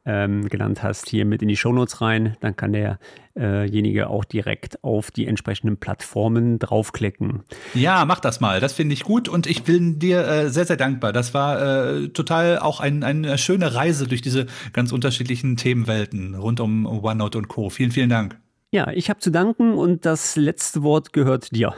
ähm, 0.05 0.47
genannt 0.49 0.81
hast, 0.83 1.09
hier 1.09 1.25
mit 1.25 1.41
in 1.41 1.47
die 1.47 1.57
Shownotes 1.57 2.01
rein. 2.01 2.35
Dann 2.39 2.55
kann 2.55 2.73
derjenige 2.73 4.09
auch 4.09 4.25
direkt 4.25 4.83
auf 4.83 5.11
die 5.11 5.27
entsprechenden 5.27 5.77
Plattformen 5.77 6.59
draufklicken. 6.59 7.43
Ja, 7.73 8.05
mach 8.05 8.19
das 8.19 8.41
mal. 8.41 8.59
Das 8.59 8.73
finde 8.73 8.93
ich 8.93 9.03
gut 9.03 9.29
und 9.29 9.47
ich 9.47 9.63
bin 9.63 9.99
dir 9.99 10.27
äh, 10.27 10.49
sehr, 10.49 10.65
sehr 10.65 10.77
dankbar. 10.77 11.13
Das 11.13 11.33
war 11.33 11.61
äh, 11.61 12.09
total 12.09 12.59
auch 12.59 12.79
ein, 12.79 13.03
eine 13.03 13.37
schöne 13.37 13.75
Reise 13.75 14.07
durch 14.07 14.21
diese 14.21 14.47
ganz 14.73 14.91
unterschiedlichen 14.91 15.55
Themenwelten 15.57 16.35
rund 16.35 16.59
um 16.59 16.85
OneNote 16.85 17.37
und 17.37 17.47
Co. 17.47 17.69
Vielen, 17.69 17.91
vielen 17.91 18.09
Dank. 18.09 18.37
Ja, 18.71 18.89
ich 18.91 19.09
habe 19.09 19.19
zu 19.19 19.31
danken 19.31 19.73
und 19.73 20.05
das 20.05 20.35
letzte 20.35 20.81
Wort 20.81 21.13
gehört 21.13 21.55
dir 21.55 21.73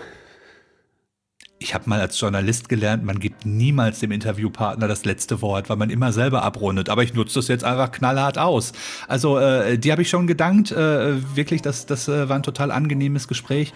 ich 1.64 1.74
habe 1.74 1.90
mal 1.90 2.00
als 2.00 2.20
Journalist 2.20 2.68
gelernt, 2.68 3.04
man 3.04 3.20
gibt 3.20 3.46
niemals 3.46 4.00
dem 4.00 4.12
Interviewpartner 4.12 4.88
das 4.88 5.06
letzte 5.06 5.42
Wort, 5.42 5.70
weil 5.70 5.78
man 5.78 5.90
immer 5.90 6.12
selber 6.12 6.44
abrundet. 6.44 6.90
Aber 6.90 7.04
ich 7.04 7.14
nutze 7.14 7.36
das 7.36 7.48
jetzt 7.48 7.64
einfach 7.64 7.92
knallhart 7.92 8.38
aus. 8.38 8.74
Also 9.08 9.40
äh, 9.40 9.78
die 9.78 9.92
habe 9.92 10.02
ich 10.02 10.10
schon 10.10 10.28
gedankt. 10.28 10.72
Äh, 10.72 11.36
wirklich, 11.36 11.62
das, 11.62 11.86
das 11.86 12.08
äh, 12.08 12.28
war 12.28 12.36
ein 12.36 12.44
total 12.44 12.72
angenehmes 12.72 13.28
Gespräch. 13.28 13.74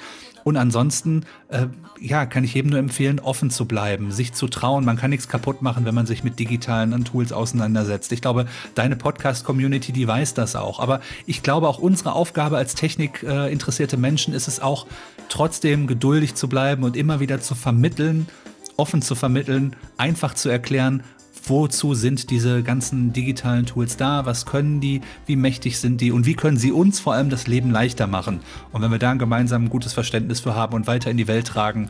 Und 0.48 0.56
ansonsten, 0.56 1.26
äh, 1.50 1.66
ja, 2.00 2.26
kann 2.26 2.46
ich 2.46 2.54
jedem 2.54 2.72
nur 2.72 2.80
empfehlen, 2.80 3.20
offen 3.20 3.50
zu 3.50 3.66
bleiben, 3.66 4.14
sich 4.14 4.32
zu 4.32 4.48
trauen. 4.48 4.86
Man 4.86 4.96
kann 4.96 5.10
nichts 5.10 5.28
kaputt 5.28 5.62
machen, 5.62 5.84
wenn 5.84 5.94
man 5.94 6.06
sich 6.06 6.24
mit 6.24 6.40
digitalen 6.40 7.04
Tools 7.04 7.34
auseinandersetzt. 7.34 8.14
Ich 8.14 8.22
glaube, 8.22 8.46
deine 8.74 8.96
Podcast-Community, 8.96 9.92
die 9.92 10.08
weiß 10.08 10.36
das 10.36 10.56
auch. 10.56 10.80
Aber 10.80 11.02
ich 11.26 11.44
glaube, 11.44 11.68
auch 11.68 11.80
unsere 11.80 12.14
Aufgabe 12.14 12.56
als 12.56 12.76
technikinteressierte 12.76 13.98
Menschen 13.98 14.34
ist 14.34 14.48
es 14.48 14.62
auch, 14.62 14.88
trotzdem 15.28 15.86
geduldig 15.86 16.36
zu 16.36 16.48
bleiben 16.48 16.86
und 16.86 16.96
immer 16.96 17.20
wieder 17.20 17.42
zu 17.42 17.54
vermitteln, 17.54 18.26
offen 18.78 19.02
zu 19.02 19.16
vermitteln, 19.16 19.76
einfach 19.98 20.34
zu 20.34 20.48
erklären, 20.48 21.04
wozu 21.50 21.94
sind 21.94 22.30
diese 22.30 22.64
ganzen 22.64 23.14
digitalen 23.14 23.66
Tools 23.66 23.98
da, 23.98 24.26
was 24.26 24.46
können 24.46 24.80
die, 24.80 25.02
wie 25.26 25.36
mächtig 25.36 25.80
sind 25.80 26.02
die 26.02 26.12
und 26.12 26.26
wie 26.26 26.36
können 26.36 26.58
sie 26.58 26.72
uns 26.72 27.00
vor 27.00 27.14
allem 27.14 27.30
das 27.30 27.48
Leben 27.48 27.72
leichter 27.72 28.08
machen. 28.08 28.40
Und 28.72 28.82
wenn 28.82 28.92
wir 28.92 29.00
da 29.00 29.12
ein 29.12 29.20
gemeinsam 29.20 29.66
ein 29.66 29.70
gutes 29.70 29.94
Verständnis 29.94 30.40
für 30.40 30.56
haben 30.56 30.76
und 30.76 30.88
weiter 30.88 31.12
in 31.12 31.18
die 31.18 31.28
Welt 31.28 31.48
tragen, 31.48 31.90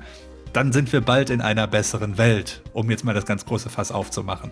dann 0.54 0.72
sind 0.72 0.92
wir 0.94 1.02
bald 1.02 1.30
in 1.30 1.42
einer 1.42 1.68
besseren 1.68 2.18
Welt, 2.18 2.62
um 2.74 2.90
jetzt 2.90 3.04
mal 3.04 3.14
das 3.14 3.26
ganz 3.26 3.46
große 3.46 3.70
Fass 3.70 3.92
aufzumachen. 3.92 4.52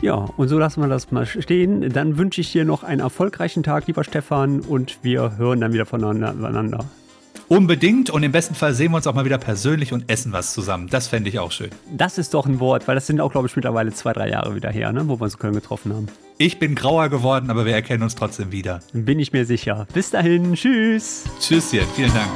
Ja, 0.00 0.14
und 0.14 0.48
so 0.48 0.58
lassen 0.58 0.80
wir 0.80 0.88
das 0.88 1.10
mal 1.10 1.26
stehen. 1.26 1.92
Dann 1.92 2.18
wünsche 2.18 2.40
ich 2.40 2.52
dir 2.52 2.64
noch 2.64 2.84
einen 2.84 3.00
erfolgreichen 3.00 3.64
Tag, 3.64 3.88
lieber 3.88 4.04
Stefan, 4.04 4.60
und 4.60 4.98
wir 5.02 5.36
hören 5.38 5.60
dann 5.60 5.72
wieder 5.72 5.86
voneinander. 5.86 6.84
Unbedingt 7.48 8.10
und 8.10 8.22
im 8.22 8.32
besten 8.32 8.54
Fall 8.54 8.74
sehen 8.74 8.92
wir 8.92 8.96
uns 8.96 9.06
auch 9.06 9.14
mal 9.14 9.24
wieder 9.24 9.38
persönlich 9.38 9.94
und 9.94 10.10
essen 10.10 10.32
was 10.32 10.52
zusammen. 10.52 10.88
Das 10.90 11.08
fände 11.08 11.30
ich 11.30 11.38
auch 11.38 11.50
schön. 11.50 11.70
Das 11.90 12.18
ist 12.18 12.34
doch 12.34 12.44
ein 12.44 12.60
Wort, 12.60 12.86
weil 12.86 12.94
das 12.94 13.06
sind 13.06 13.20
auch, 13.22 13.32
glaube 13.32 13.48
ich, 13.48 13.56
mittlerweile 13.56 13.90
zwei, 13.92 14.12
drei 14.12 14.28
Jahre 14.28 14.54
wieder 14.54 14.70
her, 14.70 14.92
ne, 14.92 15.08
wo 15.08 15.18
wir 15.18 15.24
uns 15.24 15.34
in 15.34 15.40
Köln 15.40 15.54
getroffen 15.54 15.94
haben. 15.94 16.08
Ich 16.36 16.58
bin 16.58 16.74
grauer 16.74 17.08
geworden, 17.08 17.50
aber 17.50 17.64
wir 17.64 17.72
erkennen 17.72 18.02
uns 18.02 18.14
trotzdem 18.14 18.52
wieder. 18.52 18.80
Bin 18.92 19.18
ich 19.18 19.32
mir 19.32 19.46
sicher. 19.46 19.86
Bis 19.94 20.10
dahin, 20.10 20.54
tschüss. 20.54 21.24
Tschüsschen, 21.40 21.86
vielen 21.96 22.12
Dank. 22.12 22.30